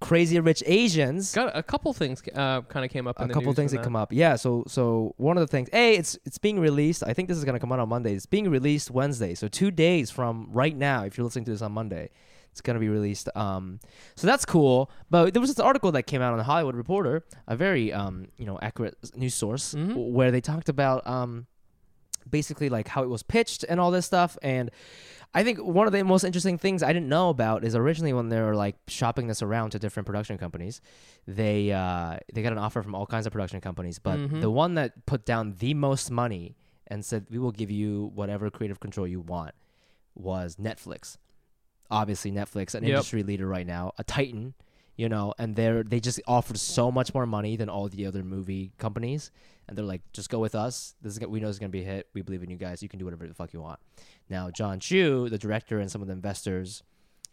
crazy 0.00 0.38
rich 0.38 0.62
Asians. 0.66 1.32
Got 1.34 1.56
a 1.56 1.62
couple 1.62 1.92
things 1.94 2.22
uh, 2.34 2.60
kind 2.62 2.84
of 2.84 2.90
came 2.90 3.06
up. 3.06 3.18
In 3.18 3.24
a 3.24 3.28
the 3.28 3.34
couple 3.34 3.52
things 3.54 3.72
from 3.72 3.78
that 3.78 3.84
come 3.84 3.96
up. 3.96 4.12
Yeah. 4.12 4.36
So 4.36 4.64
so 4.68 5.14
one 5.16 5.38
of 5.38 5.40
the 5.40 5.46
things, 5.46 5.68
a 5.72 5.94
it's 5.94 6.18
it's 6.24 6.38
being 6.38 6.60
released. 6.60 7.02
I 7.06 7.14
think 7.14 7.28
this 7.28 7.38
is 7.38 7.44
gonna 7.44 7.60
come 7.60 7.72
out 7.72 7.78
on 7.80 7.88
Monday. 7.88 8.14
It's 8.14 8.26
being 8.26 8.50
released 8.50 8.90
Wednesday. 8.90 9.34
So 9.34 9.48
two 9.48 9.70
days 9.70 10.10
from 10.10 10.48
right 10.52 10.76
now, 10.76 11.04
if 11.04 11.16
you're 11.16 11.24
listening 11.24 11.46
to 11.46 11.52
this 11.52 11.62
on 11.62 11.72
Monday, 11.72 12.10
it's 12.52 12.60
gonna 12.60 12.78
be 12.78 12.88
released. 12.88 13.28
Um, 13.34 13.80
so 14.14 14.26
that's 14.26 14.44
cool. 14.44 14.90
But 15.10 15.32
there 15.34 15.40
was 15.40 15.50
this 15.50 15.58
article 15.58 15.90
that 15.92 16.04
came 16.04 16.22
out 16.22 16.32
on 16.32 16.38
the 16.38 16.44
Hollywood 16.44 16.76
Reporter, 16.76 17.24
a 17.48 17.56
very 17.56 17.92
um 17.92 18.28
you 18.36 18.46
know 18.46 18.58
accurate 18.62 18.96
news 19.16 19.34
source, 19.34 19.74
Mhm. 19.74 20.12
where 20.12 20.30
they 20.30 20.40
talked 20.40 20.68
about 20.68 21.04
um 21.06 21.46
basically 22.28 22.68
like 22.68 22.86
how 22.88 23.02
it 23.02 23.08
was 23.08 23.22
pitched 23.22 23.64
and 23.68 23.80
all 23.80 23.90
this 23.90 24.06
stuff 24.06 24.38
and. 24.42 24.70
I 25.34 25.44
think 25.44 25.60
one 25.60 25.86
of 25.86 25.94
the 25.94 26.04
most 26.04 26.24
interesting 26.24 26.58
things 26.58 26.82
I 26.82 26.92
didn't 26.92 27.08
know 27.08 27.30
about 27.30 27.64
is 27.64 27.74
originally 27.74 28.12
when 28.12 28.28
they 28.28 28.38
were 28.38 28.54
like 28.54 28.76
shopping 28.86 29.28
this 29.28 29.40
around 29.40 29.70
to 29.70 29.78
different 29.78 30.04
production 30.06 30.36
companies, 30.36 30.82
they 31.26 31.72
uh, 31.72 32.18
they 32.34 32.42
got 32.42 32.52
an 32.52 32.58
offer 32.58 32.82
from 32.82 32.94
all 32.94 33.06
kinds 33.06 33.24
of 33.26 33.32
production 33.32 33.58
companies, 33.62 33.98
but 33.98 34.18
Mhm. 34.18 34.42
the 34.42 34.50
one 34.50 34.74
that 34.74 35.06
put 35.06 35.24
down 35.24 35.54
the 35.58 35.72
most 35.72 36.10
money 36.10 36.54
and 36.86 37.02
said 37.02 37.28
we 37.30 37.38
will 37.38 37.50
give 37.50 37.70
you 37.70 38.10
whatever 38.14 38.50
creative 38.50 38.78
control 38.78 39.06
you 39.06 39.20
want 39.22 39.54
was 40.14 40.56
Netflix. 40.56 41.16
Obviously, 41.92 42.32
Netflix, 42.32 42.74
an 42.74 42.82
Yep. 42.84 42.90
industry 42.90 43.22
leader 43.22 43.46
right 43.46 43.66
now, 43.66 43.92
a 43.98 44.04
titan, 44.04 44.54
you 44.96 45.08
know, 45.08 45.34
and 45.38 45.54
they're 45.54 45.82
they 45.82 46.00
just 46.00 46.20
offered 46.26 46.58
so 46.58 46.90
much 46.90 47.12
more 47.12 47.26
money 47.26 47.54
than 47.54 47.68
all 47.68 47.86
the 47.88 48.06
other 48.06 48.22
movie 48.24 48.72
companies, 48.78 49.30
and 49.68 49.76
they're 49.76 49.84
like, 49.84 50.00
just 50.12 50.30
go 50.30 50.38
with 50.38 50.54
us. 50.54 50.94
This 51.02 51.16
is 51.16 51.20
we 51.26 51.38
know 51.38 51.48
it's 51.48 51.58
gonna 51.58 51.68
be 51.68 51.82
a 51.82 51.84
hit. 51.84 52.08
We 52.14 52.22
believe 52.22 52.42
in 52.42 52.50
you 52.50 52.56
guys. 52.56 52.82
You 52.82 52.88
can 52.88 52.98
do 52.98 53.04
whatever 53.04 53.26
the 53.28 53.34
fuck 53.34 53.52
you 53.52 53.60
want. 53.60 53.78
Now, 54.30 54.50
Jon 54.50 54.80
Chu, 54.80 55.28
the 55.28 55.38
director, 55.38 55.78
and 55.78 55.90
some 55.90 56.00
of 56.00 56.08
the 56.08 56.14
investors, 56.14 56.82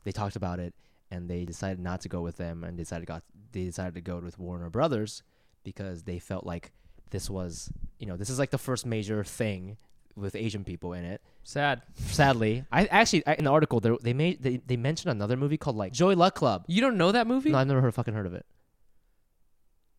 they 0.03 0.11
talked 0.11 0.35
about 0.35 0.59
it, 0.59 0.73
and 1.09 1.29
they 1.29 1.45
decided 1.45 1.79
not 1.79 2.01
to 2.01 2.09
go 2.09 2.21
with 2.21 2.35
them, 2.37 2.63
and 2.65 2.77
decided 2.77 3.07
got 3.07 3.23
they 3.53 3.63
decided 3.63 3.93
to 3.95 4.01
go 4.01 4.19
with 4.19 4.37
Warner 4.37 4.69
Brothers 4.69 5.23
because 5.63 6.03
they 6.03 6.19
felt 6.19 6.45
like 6.45 6.71
this 7.11 7.29
was, 7.29 7.71
you 7.97 8.05
know, 8.05 8.15
this 8.17 8.29
is 8.29 8.37
like 8.39 8.51
the 8.51 8.57
first 8.57 8.85
major 8.85 9.23
thing 9.23 9.77
with 10.19 10.35
Asian 10.35 10.63
people 10.63 10.93
in 10.93 11.03
it. 11.05 11.21
Sad. 11.43 11.81
Sadly, 11.95 12.65
I 12.71 12.85
actually 12.85 13.25
I, 13.25 13.33
in 13.33 13.45
the 13.45 13.51
article 13.51 13.79
they 13.79 13.95
they 14.03 14.13
made 14.13 14.43
they, 14.43 14.57
they 14.65 14.77
mentioned 14.77 15.11
another 15.11 15.37
movie 15.37 15.57
called 15.57 15.75
like 15.75 15.93
Joy 15.93 16.13
Luck 16.15 16.35
Club. 16.35 16.65
You 16.67 16.81
don't 16.81 16.97
know 16.97 17.11
that 17.11 17.25
movie? 17.27 17.51
No, 17.51 17.57
I've 17.57 17.67
never 17.67 17.81
heard, 17.81 17.93
fucking 17.95 18.13
heard 18.13 18.25
of 18.25 18.33
it. 18.33 18.45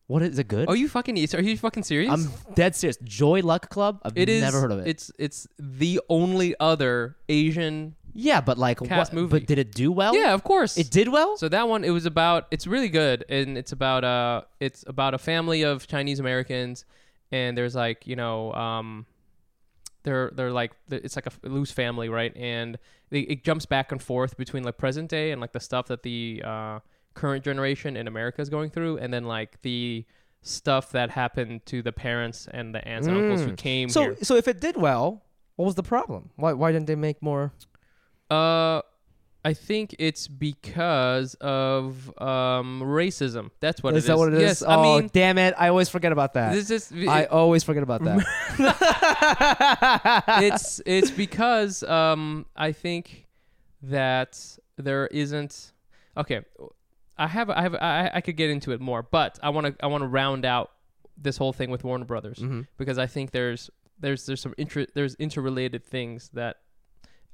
What 0.06 0.22
is 0.22 0.38
it 0.40 0.48
good? 0.48 0.68
Are 0.68 0.74
you 0.74 0.88
fucking? 0.88 1.16
Are 1.34 1.40
you 1.40 1.56
fucking 1.56 1.84
serious? 1.84 2.12
I'm 2.12 2.54
dead 2.54 2.74
serious. 2.74 2.96
Joy 3.04 3.40
Luck 3.42 3.68
Club. 3.70 4.00
I've 4.02 4.16
It 4.18 4.28
is. 4.28 4.42
never 4.42 4.60
heard 4.60 4.72
of 4.72 4.80
it. 4.80 4.88
It's 4.88 5.12
it's 5.18 5.46
the 5.58 6.00
only 6.08 6.54
other 6.58 7.16
Asian. 7.28 7.94
yeah, 8.12 8.40
but 8.40 8.58
like 8.58 8.78
Cast 8.80 9.12
what, 9.12 9.20
movie. 9.20 9.38
But 9.38 9.46
did 9.46 9.58
it 9.60 9.72
do 9.72 9.92
well? 9.92 10.16
yeah, 10.16 10.34
of 10.34 10.42
course. 10.42 10.76
it 10.76 10.90
did 10.90 11.08
well. 11.08 11.36
So 11.36 11.48
that 11.48 11.68
one, 11.68 11.84
it 11.84 11.90
was 11.90 12.06
about. 12.06 12.48
It's 12.50 12.66
really 12.66 12.88
good, 12.88 13.24
and 13.28 13.56
it's 13.56 13.70
about 13.70 14.02
uh, 14.02 14.42
it's 14.58 14.84
about 14.88 15.14
a 15.14 15.18
family 15.18 15.62
of 15.62 15.86
Chinese 15.86 16.18
Americans, 16.18 16.84
and 17.30 17.56
there's 17.56 17.76
like 17.76 18.04
you 18.08 18.16
know, 18.16 18.52
um, 18.54 19.06
they're 20.02 20.30
they're 20.34 20.52
like 20.52 20.72
it's 20.90 21.16
like 21.16 21.26
a 21.26 21.32
loose 21.48 21.70
family, 21.70 22.08
right? 22.08 22.34
And 22.36 22.78
they, 23.10 23.20
it 23.20 23.44
jumps 23.44 23.66
back 23.66 23.92
and 23.92 24.02
forth 24.02 24.36
between 24.36 24.62
like 24.64 24.78
present 24.78 25.10
day 25.10 25.30
and 25.32 25.40
like 25.40 25.52
the 25.52 25.60
stuff 25.60 25.86
that 25.88 26.02
the 26.02 26.42
uh, 26.44 26.78
current 27.14 27.44
generation 27.44 27.96
in 27.96 28.06
America 28.08 28.40
is 28.40 28.48
going 28.48 28.70
through, 28.70 28.98
and 28.98 29.12
then 29.12 29.24
like 29.24 29.60
the 29.62 30.04
stuff 30.42 30.90
that 30.92 31.10
happened 31.10 31.64
to 31.66 31.82
the 31.82 31.92
parents 31.92 32.48
and 32.50 32.74
the 32.74 32.86
aunts 32.88 33.06
and 33.06 33.16
uncles 33.16 33.42
who 33.42 33.50
Mm. 33.50 33.56
came 33.58 33.88
so 33.90 34.02
here. 34.02 34.16
so 34.22 34.36
if 34.36 34.48
it 34.48 34.58
did 34.60 34.76
well, 34.76 35.22
what 35.56 35.66
was 35.66 35.74
the 35.74 35.82
problem? 35.82 36.30
Why 36.36 36.52
why 36.54 36.72
didn't 36.72 36.86
they 36.86 36.94
make 36.96 37.20
more? 37.22 37.52
Uh, 38.30 38.80
I 39.42 39.54
think 39.54 39.96
it's 39.98 40.28
because 40.28 41.34
of 41.40 42.08
um 42.20 42.82
racism. 42.84 43.50
That's 43.60 43.82
what 43.82 43.96
is 43.96 44.04
it 44.04 44.08
that 44.08 44.12
is. 44.14 44.18
what 44.18 44.28
it 44.28 44.34
is? 44.34 44.42
Yes, 44.42 44.62
oh 44.62 44.68
I 44.68 44.82
mean 44.82 45.10
damn 45.12 45.38
it! 45.38 45.54
I 45.56 45.68
always 45.68 45.88
forget 45.88 46.12
about 46.12 46.34
that. 46.34 46.52
this 46.52 46.70
is 46.70 46.92
I 47.08 47.24
always 47.24 47.64
forget 47.64 47.82
about 47.82 48.02
that. 48.04 48.20
it's 50.42 50.80
it's 50.86 51.10
because 51.10 51.82
um 51.84 52.46
I 52.56 52.72
think 52.72 53.26
that 53.82 54.38
there 54.76 55.06
isn't 55.06 55.72
okay. 56.16 56.40
I 57.16 57.26
have 57.26 57.50
I 57.50 57.62
have 57.62 57.74
I, 57.74 58.10
I 58.14 58.20
could 58.20 58.36
get 58.36 58.50
into 58.50 58.72
it 58.72 58.80
more, 58.80 59.02
but 59.02 59.38
I 59.42 59.50
want 59.50 59.66
to 59.66 59.84
I 59.84 59.88
want 59.88 60.02
to 60.02 60.08
round 60.08 60.44
out 60.44 60.70
this 61.16 61.36
whole 61.36 61.52
thing 61.52 61.70
with 61.70 61.84
Warner 61.84 62.04
Brothers 62.06 62.38
Mhm. 62.38 62.66
because 62.78 62.98
I 62.98 63.06
think 63.06 63.30
there's 63.30 63.70
there's 63.98 64.24
there's 64.26 64.40
some 64.40 64.54
inter 64.56 64.86
there's 64.94 65.14
interrelated 65.16 65.84
things 65.84 66.30
that 66.32 66.56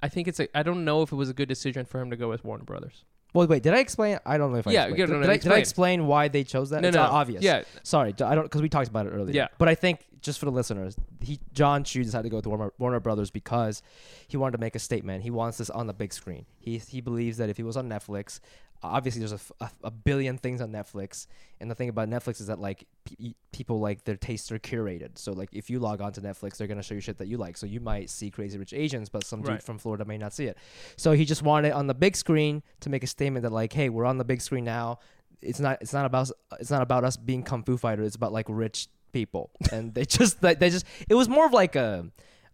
I 0.07 0.09
think 0.09 0.29
it's 0.29 0.39
a 0.39 0.57
I 0.57 0.63
don't 0.63 0.85
know 0.85 1.03
if 1.03 1.11
it 1.11 1.17
was 1.17 1.29
a 1.29 1.35
good 1.35 1.49
decision 1.49 1.85
for 1.85 2.01
him 2.01 2.11
to 2.11 2.17
go 2.17 2.29
with 2.29 2.45
Warner 2.45 2.63
Brothers. 2.63 3.05
Well, 3.35 3.49
wait. 3.49 3.65
Did 3.65 3.75
I 3.75 3.81
explain? 3.81 4.21
I 4.25 4.39
don't 4.39 4.53
know 4.53 4.59
if 4.59 4.69
I. 4.69 4.71
Yeah, 4.71 4.85
explained. 4.85 4.97
did, 4.97 5.09
no, 5.11 5.17
no, 5.17 5.23
did 5.23 5.31
I, 5.31 5.37
did 5.37 5.53
I 5.53 5.59
explain. 5.59 6.07
why 6.07 6.29
they 6.29 6.45
chose 6.45 6.71
that? 6.71 6.81
No, 6.81 6.89
it's 6.89 6.97
no. 6.97 7.03
obvious. 7.03 7.43
Yeah, 7.43 7.65
Sorry, 7.83 8.15
I 8.21 8.35
don't 8.37 8.45
because 8.45 8.63
we 8.63 8.69
talked 8.69 8.89
about 8.89 9.07
it 9.07 9.11
earlier. 9.11 9.35
Yeah. 9.35 9.49
But 9.59 9.69
I 9.69 9.75
think 9.75 10.07
just 10.23 10.39
for 10.39 10.45
the 10.45 10.53
listeners, 10.53 10.97
he 11.21 11.41
Jon 11.53 11.83
Chu 11.83 12.05
decided 12.05 12.23
to 12.23 12.31
go 12.31 12.37
with 12.37 12.47
Warner, 12.47 12.73
Warner 12.79 13.01
Brothers 13.01 13.33
because 13.33 13.83
he 14.29 14.37
wanted 14.37 14.53
to 14.53 14.59
make 14.59 14.77
a 14.77 14.79
statement. 14.79 15.25
He 15.25 15.31
wants 15.31 15.59
this 15.59 15.71
on 15.71 15.89
the 15.89 15.93
big 15.93 16.13
screen. 16.13 16.47
He 16.59 16.79
he 16.79 17.01
believes 17.01 17.37
that 17.39 17.51
if 17.51 17.57
he 17.57 17.65
was 17.65 17.77
on 17.77 17.89
Netflix, 17.89 18.39
obviously 18.83 19.21
there's 19.21 19.33
a 19.61 19.71
a 19.83 19.91
billion 19.91 20.39
things 20.39 20.61
on 20.61 20.71
Netflix, 20.71 21.27
and 21.61 21.71
the 21.71 21.75
thing 21.75 21.89
about 21.89 22.09
Netflix 22.09 22.41
is 22.41 22.47
that 22.47 22.59
like 22.59 22.87
pe- 23.05 23.35
people 23.53 23.81
like 23.81 24.05
their 24.05 24.17
tastes 24.17 24.51
are 24.53 24.59
curated. 24.59 25.19
So 25.19 25.33
like 25.33 25.51
if 25.53 25.71
you 25.71 25.79
log 25.79 26.01
on 26.01 26.13
to 26.13 26.21
Netflix, 26.21 26.57
they're 26.57 26.67
gonna 26.67 26.83
show 26.83 26.95
you 26.95 27.01
shit 27.01 27.19
that 27.19 27.29
you 27.29 27.37
like. 27.37 27.57
So 27.57 27.67
you 27.67 27.81
might 27.81 28.11
see 28.11 28.31
Crazy 28.31 28.59
Rich 28.59 28.73
Asians, 28.73 29.09
but 29.09 29.25
some 29.25 29.43
dude 29.43 29.63
from 29.63 29.79
Florida 29.79 30.05
may 30.05 30.19
not 30.19 30.33
see 30.33 30.47
it. 30.47 30.59
So 30.97 31.13
he 31.13 31.25
just 31.25 31.43
wanted 31.43 31.69
it 31.69 31.73
on 31.73 31.87
the 31.87 31.95
big 31.95 32.17
screen 32.17 32.63
to 32.81 32.91
make 32.91 33.03
a 33.03 33.07
statement 33.07 33.43
that 33.45 33.53
like, 33.53 33.73
hey, 33.73 33.89
we're 33.89 34.05
on 34.05 34.19
the 34.19 34.25
big 34.25 34.41
screen 34.41 34.65
now 34.65 34.99
it's 35.43 35.61
not 35.61 35.79
it's 35.81 35.93
not 35.93 36.07
about 36.07 36.31
it's 36.59 36.71
not 36.71 36.83
about 36.83 37.05
us 37.05 37.17
being 37.17 37.43
kung 37.43 37.63
fu 37.63 37.77
fighters. 37.77 38.07
It's 38.07 38.17
about 38.17 38.33
like 38.33 38.47
rich 38.49 38.89
people, 39.13 39.51
and 39.73 39.95
they 39.95 40.05
just 40.19 40.43
like 40.43 40.59
they 40.59 40.71
just 40.71 40.87
it 41.09 41.15
was 41.15 41.29
more 41.29 41.47
of 41.47 41.53
like 41.53 41.77
a. 41.77 42.07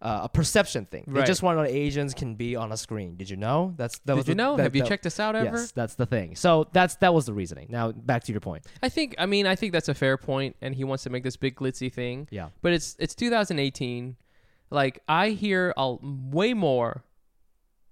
Uh, 0.03 0.23
a 0.25 0.29
perception 0.29 0.85
thing. 0.85 1.05
They 1.07 1.19
Right. 1.19 1.25
just 1.25 1.41
wanted 1.41 1.65
Asians 1.69 2.13
can 2.13 2.35
be 2.35 2.57
on 2.57 2.73
a 2.73 2.77
screen. 2.77 3.15
Did 3.15 3.29
you 3.29 3.37
know? 3.37 3.73
That's 3.77 3.99
that 3.99 4.17
was 4.17 4.25
Did 4.25 4.31
you 4.31 4.35
the- 4.35 4.43
know? 4.43 4.57
that- 4.57 4.63
Have 4.63 4.75
you 4.75 4.83
checked 4.83 5.03
this 5.03 5.17
out 5.17 5.33
ever? 5.33 5.55
Yes, 5.57 5.71
that's 5.71 5.95
the 5.95 6.05
thing. 6.05 6.35
So 6.35 6.67
that's 6.73 6.95
that 6.95 7.13
was 7.13 7.25
the 7.25 7.33
reasoning. 7.33 7.67
Now 7.69 7.93
back 7.93 8.23
to 8.25 8.33
your 8.33 8.41
point. 8.41 8.65
I 8.81 8.89
think. 8.89 9.15
I 9.17 9.25
mean, 9.25 9.47
I 9.47 9.55
think 9.55 9.71
that's 9.71 9.87
a 9.87 9.93
fair 9.93 10.17
point, 10.17 10.57
and 10.61 10.75
he 10.75 10.83
wants 10.83 11.03
to 11.03 11.09
make 11.09 11.23
this 11.23 11.37
big 11.37 11.55
glitzy 11.55 11.89
thing. 11.89 12.27
Yeah. 12.31 12.49
But 12.61 12.73
it's 12.73 12.97
it's 12.99 13.15
2018. 13.15 14.17
Like 14.69 14.99
I 15.07 15.29
hear 15.29 15.73
a 15.77 15.95
way 16.01 16.53
more 16.53 17.05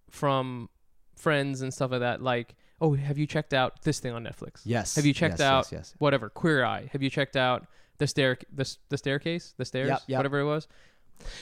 from 0.09 0.69
friends 1.15 1.61
and 1.61 1.73
stuff 1.73 1.91
like 1.91 2.01
that. 2.01 2.21
Like, 2.21 2.55
oh, 2.81 2.93
have 2.95 3.17
you 3.17 3.27
checked 3.27 3.53
out 3.53 3.83
this 3.83 3.99
thing 3.99 4.13
on 4.13 4.23
Netflix? 4.25 4.61
Yes. 4.65 4.95
Have 4.95 5.05
you 5.05 5.13
checked 5.13 5.39
yes, 5.39 5.41
out 5.41 5.65
Yes. 5.71 5.71
yes. 5.71 5.95
whatever 5.99 6.29
Queer 6.29 6.65
Eye? 6.65 6.89
Have 6.91 7.01
you 7.01 7.09
checked 7.09 7.35
out 7.37 7.67
the 7.99 8.07
stair 8.07 8.37
the, 8.51 8.65
the 8.89 8.97
staircase 8.97 9.53
the 9.57 9.65
stairs 9.65 9.89
Yep, 9.89 10.01
yep. 10.07 10.17
whatever 10.19 10.39
it 10.39 10.45
was? 10.45 10.67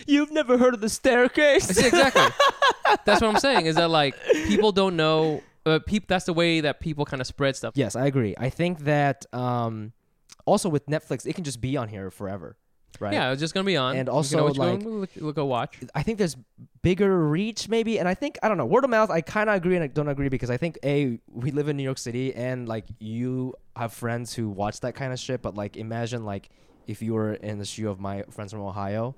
You've 0.07 0.31
never 0.31 0.57
heard 0.57 0.73
of 0.73 0.81
the 0.81 0.89
staircase? 0.89 1.65
See, 1.65 1.85
exactly. 1.87 2.23
that's 3.05 3.21
what 3.21 3.23
I'm 3.23 3.37
saying. 3.39 3.65
Is 3.65 3.75
that 3.75 3.89
like 3.89 4.15
people 4.47 4.71
don't 4.71 4.95
know? 4.95 5.41
Uh, 5.65 5.79
peop, 5.85 6.07
that's 6.07 6.25
the 6.25 6.33
way 6.33 6.61
that 6.61 6.79
people 6.79 7.05
kind 7.05 7.21
of 7.21 7.27
spread 7.27 7.55
stuff. 7.55 7.73
yes, 7.75 7.95
I 7.95 8.05
agree. 8.07 8.33
I 8.37 8.49
think 8.49 8.79
that 8.85 9.25
um, 9.33 9.91
also 10.45 10.69
with 10.69 10.85
Netflix, 10.87 11.25
it 11.27 11.33
can 11.35 11.43
just 11.43 11.61
be 11.61 11.75
on 11.77 11.89
here 11.89 12.09
forever, 12.09 12.57
right? 12.99 13.13
Yeah, 13.13 13.31
it's 13.31 13.41
just 13.41 13.53
gonna 13.53 13.65
be 13.65 13.77
on. 13.77 13.91
And 13.91 13.99
You 13.99 14.03
can 14.05 14.09
also, 14.15 14.39
always 14.39 14.57
go, 14.57 14.63
like- 14.73 14.83
look, 14.83 15.09
look, 15.17 15.35
go 15.35 15.45
watch. 15.45 15.77
I 15.93 16.01
think 16.01 16.17
there's 16.17 16.37
bigger 16.81 17.27
reach 17.27 17.67
maybe, 17.67 17.99
and 17.99 18.07
I 18.07 18.13
think 18.15 18.39
I 18.41 18.47
don't 18.47 18.57
know 18.57 18.65
word 18.65 18.83
of 18.85 18.89
mouth. 18.89 19.11
I 19.11 19.21
kind 19.21 19.49
of 19.49 19.55
agree 19.57 19.75
and 19.75 19.83
I 19.83 19.87
don't 19.87 20.07
agree 20.07 20.29
because 20.29 20.49
I 20.49 20.57
think 20.57 20.79
a 20.83 21.19
we 21.29 21.51
live 21.51 21.67
in 21.67 21.77
New 21.77 21.83
York 21.83 21.97
City 21.99 22.33
and 22.33 22.67
like 22.67 22.85
you 22.99 23.53
have 23.75 23.93
friends 23.93 24.33
who 24.33 24.49
watch 24.49 24.79
that 24.79 24.95
kind 24.95 25.11
of 25.13 25.19
shit, 25.19 25.41
but 25.41 25.55
like 25.55 25.75
imagine 25.77 26.23
like 26.25 26.49
if 26.87 27.01
you 27.01 27.13
were 27.13 27.33
in 27.33 27.59
the 27.59 27.65
shoe 27.65 27.89
of 27.89 27.99
my 27.99 28.23
friends 28.31 28.53
from 28.53 28.61
Ohio. 28.61 29.15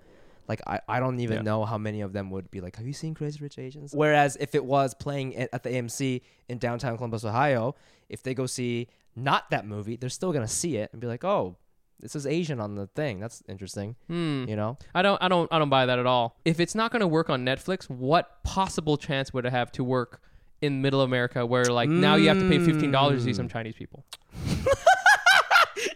Like 0.51 0.61
I, 0.67 0.79
I 0.95 0.99
don't 0.99 1.19
even 1.21 1.37
Yeah. 1.37 1.43
know 1.49 1.65
how 1.71 1.77
many 1.77 2.01
of 2.01 2.11
them 2.13 2.29
would 2.33 2.51
be 2.51 2.59
like, 2.61 2.75
have 2.75 2.85
you 2.85 2.93
seen 2.93 3.13
Crazy 3.13 3.39
Rich 3.41 3.57
Asians? 3.57 3.93
Whereas 3.93 4.31
if 4.39 4.53
it 4.53 4.63
was 4.65 4.93
playing 4.93 5.35
at 5.37 5.49
at 5.53 5.63
the 5.63 5.69
AMC 5.69 6.21
in 6.49 6.57
downtown 6.57 6.95
Columbus, 6.97 7.23
Ohio, 7.25 7.75
if 8.09 8.21
they 8.23 8.33
go 8.33 8.45
see 8.45 8.87
not 9.15 9.49
that 9.51 9.65
movie, 9.65 9.95
they're 9.95 10.09
still 10.19 10.33
gonna 10.33 10.47
see 10.61 10.73
it 10.81 10.87
and 10.91 10.99
be 10.99 11.07
like, 11.07 11.23
oh, 11.23 11.55
this 12.01 12.15
is 12.15 12.25
Asian 12.25 12.59
on 12.59 12.75
the 12.75 12.87
thing. 12.87 13.19
That's 13.19 13.43
interesting. 13.47 13.95
Hmm. 14.07 14.45
You 14.49 14.55
know? 14.55 14.77
I 14.95 15.01
don't 15.03 15.21
I 15.23 15.27
don't 15.29 15.47
I 15.53 15.59
don't 15.59 15.69
buy 15.69 15.85
that 15.85 15.99
at 15.99 16.05
all. 16.07 16.35
If 16.45 16.59
it's 16.59 16.75
not 16.75 16.91
going 16.91 17.01
to 17.01 17.07
work 17.07 17.29
on 17.29 17.45
Netflix, 17.45 17.87
what 17.89 18.43
possible 18.43 18.97
chance 18.97 19.31
would 19.33 19.45
it 19.45 19.51
have 19.51 19.71
to 19.73 19.83
work 19.83 20.19
in 20.63 20.81
middle 20.81 21.01
America 21.01 21.45
where 21.45 21.65
like 21.65 21.89
now 21.89 22.15
you 22.15 22.27
have 22.29 22.39
to 22.39 22.49
pay 22.49 22.57
$15 22.57 22.91
to 23.11 23.21
see 23.21 23.33
some 23.33 23.47
Mm. 23.47 23.51
Chinese 23.51 23.75
people? 23.75 24.03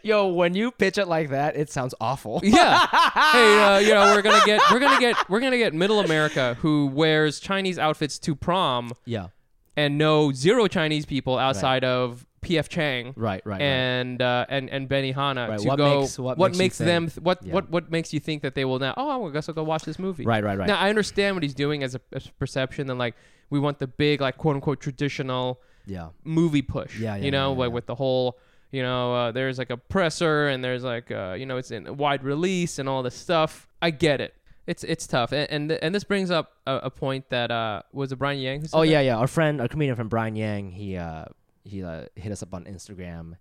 Yo, 0.03 0.27
when 0.27 0.53
you 0.53 0.71
pitch 0.71 0.97
it 0.97 1.07
like 1.07 1.29
that, 1.29 1.55
it 1.55 1.69
sounds 1.69 1.93
awful. 2.01 2.39
Yeah. 2.43 2.85
hey, 3.31 3.63
uh, 3.63 3.77
you 3.87 3.93
know, 3.93 4.13
we're 4.15 4.21
going 4.21 4.39
to 4.39 4.45
get 4.45 4.61
we're 4.71 4.79
to 4.79 4.99
get 4.99 5.29
we're 5.29 5.39
to 5.39 5.57
get 5.57 5.73
middle 5.73 5.99
America 5.99 6.55
who 6.61 6.87
wears 6.87 7.39
Chinese 7.39 7.77
outfits 7.79 8.19
to 8.19 8.35
prom 8.35 8.91
Yeah. 9.05 9.27
and 9.75 9.97
know 9.97 10.31
zero 10.31 10.67
Chinese 10.67 11.05
people 11.05 11.37
outside 11.37 11.83
of 11.83 12.25
PF 12.43 12.67
Chang. 12.69 13.13
Right, 13.15 13.41
right, 13.43 13.53
right. 13.53 13.61
and 13.61 14.21
uh, 14.21 14.45
and 14.49 14.69
and 14.69 14.87
Benihana 14.87 15.49
Right, 15.49 15.59
to 15.59 15.67
what 15.67 15.77
go. 15.77 16.01
makes- 16.01 16.19
what 16.19 16.55
makes 16.55 16.79
you 16.79 16.85
them? 16.85 17.07
think- 17.07 17.25
what 17.25 17.43
Yeah. 17.43 17.53
what 17.53 17.69
what 17.71 17.91
makes 17.91 18.13
you 18.13 18.19
think 18.19 18.43
that 18.43 18.53
they 18.55 18.65
will 18.65 18.77
now? 18.79 18.93
Oh, 18.97 19.27
I 19.27 19.31
guess 19.31 19.49
I'll 19.49 19.55
go 19.55 19.63
watch 19.63 19.83
this 19.83 19.97
movie. 19.97 20.25
Right, 20.25 20.43
right, 20.43 20.57
right. 20.57 20.67
Now 20.67 20.77
I 20.77 20.89
understand 20.89 21.35
what 21.35 21.41
he's 21.43 21.55
doing 21.55 21.81
as 21.83 21.95
a, 21.95 22.01
as 22.13 22.27
a 22.27 22.31
perception, 22.33 22.89
and 22.89 22.99
like 22.99 23.15
we 23.49 23.59
want 23.59 23.79
the 23.79 23.87
big 23.87 24.21
like 24.21 24.37
quote 24.37 24.55
unquote 24.55 24.79
traditional 24.79 25.59
yeah. 25.87 26.09
movie 26.23 26.61
push. 26.61 26.99
Yeah, 26.99 27.15
yeah, 27.15 27.25
you 27.25 27.31
know, 27.31 27.51
yeah, 27.53 27.59
like 27.59 27.71
with 27.71 27.85
the 27.87 27.95
whole. 27.95 28.37
You 28.75 28.83
know, 28.83 29.15
uh, 29.15 29.31
there's 29.31 29.57
like 29.57 29.69
a 29.69 29.77
presser, 29.77 30.49
and 30.49 30.61
there's 30.61 30.83
like, 30.83 31.09
uh, 31.09 31.35
you 31.39 31.45
know, 31.45 31.55
it's 31.55 31.71
in 31.71 31.95
wide 31.95 32.25
release 32.25 32.77
and 32.77 32.89
all 32.89 33.03
this 33.03 33.15
stuff. 33.15 33.69
I 33.81 33.89
get 33.89 34.19
it. 34.19 34.33
It's 34.67 34.83
it's 34.83 35.07
tough, 35.07 35.31
and 35.31 35.49
and, 35.49 35.71
and 35.71 35.95
this 35.95 36.03
brings 36.03 36.29
up 36.29 36.51
a, 36.67 36.75
a 36.83 36.89
point 36.89 37.29
that 37.29 37.51
uh, 37.51 37.83
was 37.93 38.11
it 38.11 38.17
Brian 38.17 38.39
Yang 38.39 38.65
Oh 38.73 38.81
that? 38.81 38.87
yeah, 38.87 38.99
yeah. 38.99 39.15
Our 39.15 39.27
friend, 39.27 39.61
our 39.61 39.69
comedian 39.69 39.95
from 39.95 40.09
Brian 40.09 40.35
Yang, 40.35 40.71
he 40.71 40.97
uh 40.97 41.23
he 41.63 41.83
uh, 41.83 42.07
hit 42.15 42.33
us 42.33 42.43
up 42.43 42.53
on 42.53 42.65
Instagram 42.65 43.35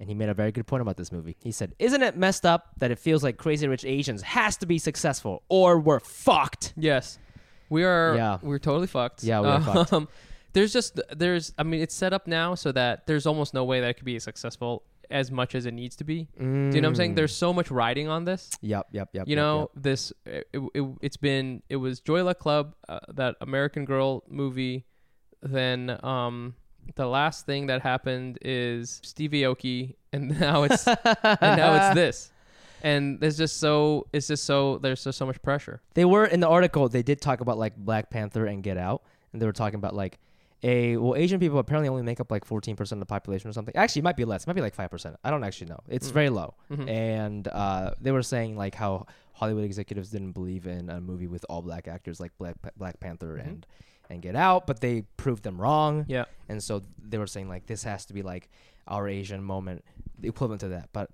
and 0.00 0.08
he 0.08 0.14
made 0.14 0.28
a 0.28 0.34
very 0.34 0.50
good 0.50 0.66
point 0.66 0.80
about 0.80 0.96
this 0.96 1.12
movie. 1.12 1.36
He 1.38 1.52
said, 1.52 1.72
"Isn't 1.78 2.02
it 2.02 2.16
messed 2.16 2.44
up 2.44 2.70
that 2.78 2.90
it 2.90 2.98
feels 2.98 3.22
like 3.22 3.36
Crazy 3.36 3.68
Rich 3.68 3.84
Asians 3.84 4.22
has 4.22 4.56
to 4.56 4.66
be 4.66 4.78
successful 4.78 5.44
or 5.48 5.78
we're 5.78 6.00
fucked?" 6.00 6.72
Yes, 6.76 7.16
we 7.68 7.84
are. 7.84 8.16
Yeah. 8.16 8.38
we're 8.42 8.58
totally 8.58 8.88
fucked. 8.88 9.22
Yeah, 9.22 9.40
we 9.40 9.48
are 9.48 9.60
fucked. 9.60 9.92
There's 10.52 10.72
just 10.72 11.00
there's 11.14 11.52
I 11.58 11.62
mean 11.62 11.80
it's 11.80 11.94
set 11.94 12.12
up 12.12 12.26
now 12.26 12.54
so 12.54 12.72
that 12.72 13.06
there's 13.06 13.26
almost 13.26 13.54
no 13.54 13.64
way 13.64 13.80
that 13.80 13.90
it 13.90 13.94
could 13.94 14.04
be 14.04 14.18
successful 14.18 14.84
as 15.10 15.30
much 15.30 15.54
as 15.54 15.66
it 15.66 15.74
needs 15.74 15.96
to 15.96 16.04
be. 16.04 16.28
Do 16.38 16.44
you 16.44 16.48
know 16.50 16.70
what 16.70 16.84
I'm 16.84 16.94
saying? 16.94 17.12
Mm. 17.12 17.16
There's 17.16 17.34
so 17.34 17.52
much 17.52 17.70
riding 17.70 18.08
on 18.08 18.24
this. 18.24 18.50
Yep, 18.60 18.88
yep, 18.92 19.08
yep. 19.12 19.26
You 19.26 19.34
yep, 19.34 19.42
know 19.42 19.70
this. 19.74 20.12
It, 20.24 20.46
it, 20.52 20.84
it's 21.02 21.16
been 21.16 21.62
it 21.68 21.76
was 21.76 22.00
Joy 22.00 22.22
Luck 22.24 22.38
Club, 22.38 22.74
uh, 22.88 23.00
that 23.14 23.36
American 23.40 23.84
Girl 23.84 24.22
movie. 24.28 24.84
Then 25.42 25.98
um 26.04 26.54
the 26.96 27.06
last 27.06 27.46
thing 27.46 27.66
that 27.66 27.82
happened 27.82 28.38
is 28.42 29.00
Stevie 29.04 29.42
Aoki, 29.42 29.94
and 30.12 30.38
now 30.40 30.62
it's 30.64 30.86
and 30.86 30.98
now 31.56 31.74
it's 31.74 31.94
this. 31.94 32.32
And 32.82 33.20
there's 33.20 33.36
just 33.36 33.58
so 33.58 34.06
it's 34.12 34.26
just 34.28 34.44
so 34.44 34.78
there's 34.78 35.04
just 35.04 35.18
so 35.18 35.26
much 35.26 35.40
pressure. 35.42 35.82
They 35.94 36.04
were 36.04 36.24
in 36.24 36.40
the 36.40 36.48
article. 36.48 36.88
They 36.88 37.02
did 37.02 37.20
talk 37.20 37.40
about 37.40 37.58
like 37.58 37.76
Black 37.76 38.10
Panther 38.10 38.46
and 38.46 38.62
Get 38.62 38.78
Out, 38.78 39.02
and 39.32 39.42
they 39.42 39.46
were 39.46 39.52
talking 39.52 39.76
about 39.76 39.94
like 39.94 40.18
a 40.62 40.96
well, 40.96 41.16
Asian 41.16 41.40
people 41.40 41.58
apparently 41.58 41.88
only 41.88 42.02
make 42.02 42.20
up 42.20 42.30
like 42.30 42.44
fourteen 42.44 42.76
percent 42.76 42.98
of 43.00 43.06
the 43.08 43.10
population 43.12 43.48
or 43.48 43.52
something. 43.52 43.74
Actually, 43.76 44.00
it 44.00 44.04
might 44.04 44.16
be 44.16 44.24
less. 44.24 44.42
It 44.44 44.46
might 44.46 44.54
be 44.56 44.60
like 44.60 44.74
five 44.74 44.90
percent. 44.90 45.16
I 45.24 45.30
don't 45.30 45.44
actually 45.44 45.68
know. 45.68 45.80
It's 45.88 46.10
Mm. 46.10 46.12
very 46.12 46.28
low. 46.30 46.54
Mhm. 46.70 46.88
And 46.88 47.48
uh, 47.48 47.94
they 48.00 48.12
were 48.12 48.22
saying 48.22 48.56
like 48.56 48.74
how 48.74 49.06
Hollywood 49.32 49.64
executives 49.64 50.10
didn't 50.10 50.32
believe 50.32 50.66
in 50.66 50.90
a 50.90 51.00
movie 51.00 51.26
with 51.28 51.46
all 51.48 51.62
black 51.62 51.88
actors 51.88 52.20
like 52.20 52.36
Black 52.38 52.56
Black 52.76 53.00
Panther 53.00 53.36
Mhm. 53.38 53.46
and 53.48 53.66
and 54.10 54.20
Get 54.22 54.34
Out, 54.36 54.66
but 54.66 54.80
they 54.80 55.02
proved 55.16 55.44
them 55.44 55.60
wrong. 55.60 56.04
Yeah. 56.08 56.24
And 56.48 56.60
so 56.62 56.82
they 57.00 57.16
were 57.16 57.28
saying 57.28 57.48
like 57.48 57.66
this 57.66 57.84
has 57.84 58.04
to 58.06 58.12
be 58.12 58.22
like 58.22 58.50
our 58.88 59.08
Asian 59.08 59.42
moment, 59.42 59.84
the 60.18 60.28
equivalent 60.28 60.60
to 60.62 60.68
that. 60.68 60.88
But 60.92 61.10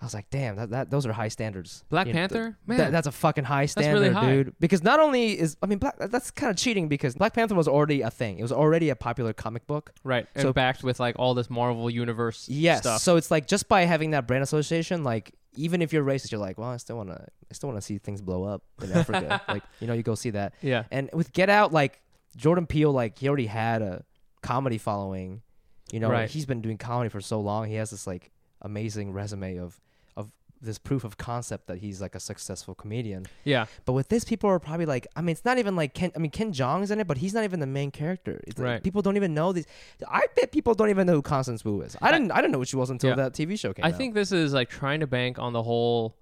I 0.00 0.04
was 0.04 0.14
like, 0.14 0.30
damn, 0.30 0.54
that, 0.56 0.70
that 0.70 0.90
those 0.90 1.06
are 1.06 1.12
high 1.12 1.26
standards. 1.28 1.82
Black 1.88 2.06
You 2.06 2.12
know, 2.12 2.20
th- 2.20 2.30
Panther? 2.30 2.58
Man. 2.66 2.78
that- 2.78 2.92
that's 2.92 3.06
a 3.08 3.12
fucking 3.12 3.42
high 3.44 3.66
standard, 3.66 4.00
really 4.00 4.14
high. 4.14 4.30
dude. 4.30 4.54
Because 4.60 4.82
not 4.84 5.00
only 5.00 5.38
is 5.38 5.56
I 5.62 5.66
mean, 5.66 5.78
Black, 5.78 5.96
that's 5.98 6.30
kind 6.30 6.50
of 6.50 6.56
cheating 6.56 6.86
because 6.88 7.16
Black 7.16 7.34
Panther 7.34 7.56
was 7.56 7.66
already 7.66 8.02
a 8.02 8.10
thing. 8.10 8.38
It 8.38 8.42
was 8.42 8.52
already 8.52 8.90
a 8.90 8.96
popular 8.96 9.32
comic 9.32 9.66
book. 9.66 9.92
Right. 10.04 10.26
And 10.36 10.42
So- 10.42 10.52
backed 10.52 10.84
with 10.84 11.00
like 11.00 11.16
all 11.18 11.34
this 11.34 11.50
Marvel 11.50 11.90
universe 11.90 12.48
Yes. 12.48 12.80
stuff. 12.80 13.00
So 13.00 13.16
it's 13.16 13.30
like 13.30 13.46
just 13.48 13.68
by 13.68 13.82
having 13.86 14.12
that 14.12 14.28
brand 14.28 14.42
association, 14.44 15.02
like 15.02 15.34
even 15.54 15.82
if 15.82 15.92
you're 15.92 16.04
racist, 16.04 16.30
you're 16.30 16.40
like, 16.40 16.58
well, 16.58 16.68
I 16.70 16.76
still 16.76 16.96
wanna, 16.96 17.26
I 17.50 17.54
still 17.54 17.68
wanna 17.68 17.80
see 17.80 17.98
things 17.98 18.20
blow 18.20 18.44
up 18.44 18.62
in 18.80 18.92
Africa. 18.92 19.40
like 19.48 19.64
you 19.80 19.88
know, 19.88 19.94
you 19.94 20.04
go 20.04 20.14
see 20.14 20.30
that. 20.30 20.54
yeah. 20.62 20.84
And 20.92 21.10
with 21.12 21.32
Get 21.32 21.50
Out, 21.50 21.72
like 21.72 22.00
Jordan 22.36 22.66
Peele, 22.66 22.92
like 22.92 23.18
he 23.18 23.26
already 23.26 23.46
had 23.46 23.82
a 23.82 24.04
comedy 24.42 24.78
following. 24.78 25.42
You 25.90 25.98
know, 26.00 26.10
Right. 26.10 26.30
he's 26.30 26.46
been 26.46 26.60
doing 26.60 26.76
comedy 26.78 27.08
for 27.08 27.20
so 27.20 27.40
long. 27.40 27.66
He 27.66 27.74
has 27.74 27.90
this 27.90 28.06
like 28.06 28.30
amazing 28.62 29.12
resume 29.12 29.56
of 29.58 29.80
this 30.60 30.78
proof 30.78 31.04
of 31.04 31.16
concept 31.16 31.66
that 31.68 31.78
he's 31.78 32.00
like 32.00 32.14
a 32.14 32.20
successful 32.20 32.74
comedian. 32.74 33.26
Yeah. 33.44 33.66
But 33.84 33.92
with 33.92 34.08
this, 34.08 34.24
people 34.24 34.50
are 34.50 34.58
probably 34.58 34.86
like, 34.86 35.06
I 35.14 35.20
mean, 35.20 35.32
it's 35.32 35.44
not 35.44 35.58
even 35.58 35.76
like 35.76 35.94
Ken. 35.94 36.10
I 36.16 36.18
mean, 36.18 36.30
Ken 36.30 36.52
Jeong's 36.52 36.90
in 36.90 37.00
it, 37.00 37.06
but 37.06 37.18
he's 37.18 37.32
not 37.34 37.44
even 37.44 37.60
the 37.60 37.66
main 37.66 37.90
character. 37.90 38.42
It's 38.46 38.58
like 38.58 38.64
Right. 38.66 38.82
people 38.82 39.02
don't 39.02 39.16
even 39.16 39.34
know 39.34 39.52
these. 39.52 39.66
I 40.08 40.26
bet 40.34 40.50
people 40.52 40.74
don't 40.74 40.90
even 40.90 41.06
know 41.06 41.14
who 41.14 41.22
Constance 41.22 41.64
Wu 41.64 41.82
is. 41.82 41.96
I 42.02 42.08
I- 42.08 42.12
didn't. 42.12 42.32
I 42.32 42.36
didn't 42.36 42.52
know 42.52 42.58
who 42.58 42.64
she 42.64 42.76
was 42.76 42.90
until 42.90 43.10
Yeah. 43.10 43.16
that 43.16 43.34
TV 43.34 43.56
show 43.58 43.72
came 43.72 43.84
I 43.84 43.88
out. 43.88 43.96
think 43.96 44.14
this 44.14 44.32
is 44.32 44.52
like 44.52 44.68
trying 44.68 45.00
to 45.00 45.06
bank 45.06 45.38
on 45.38 45.52
the 45.52 45.62
whole 45.62 46.16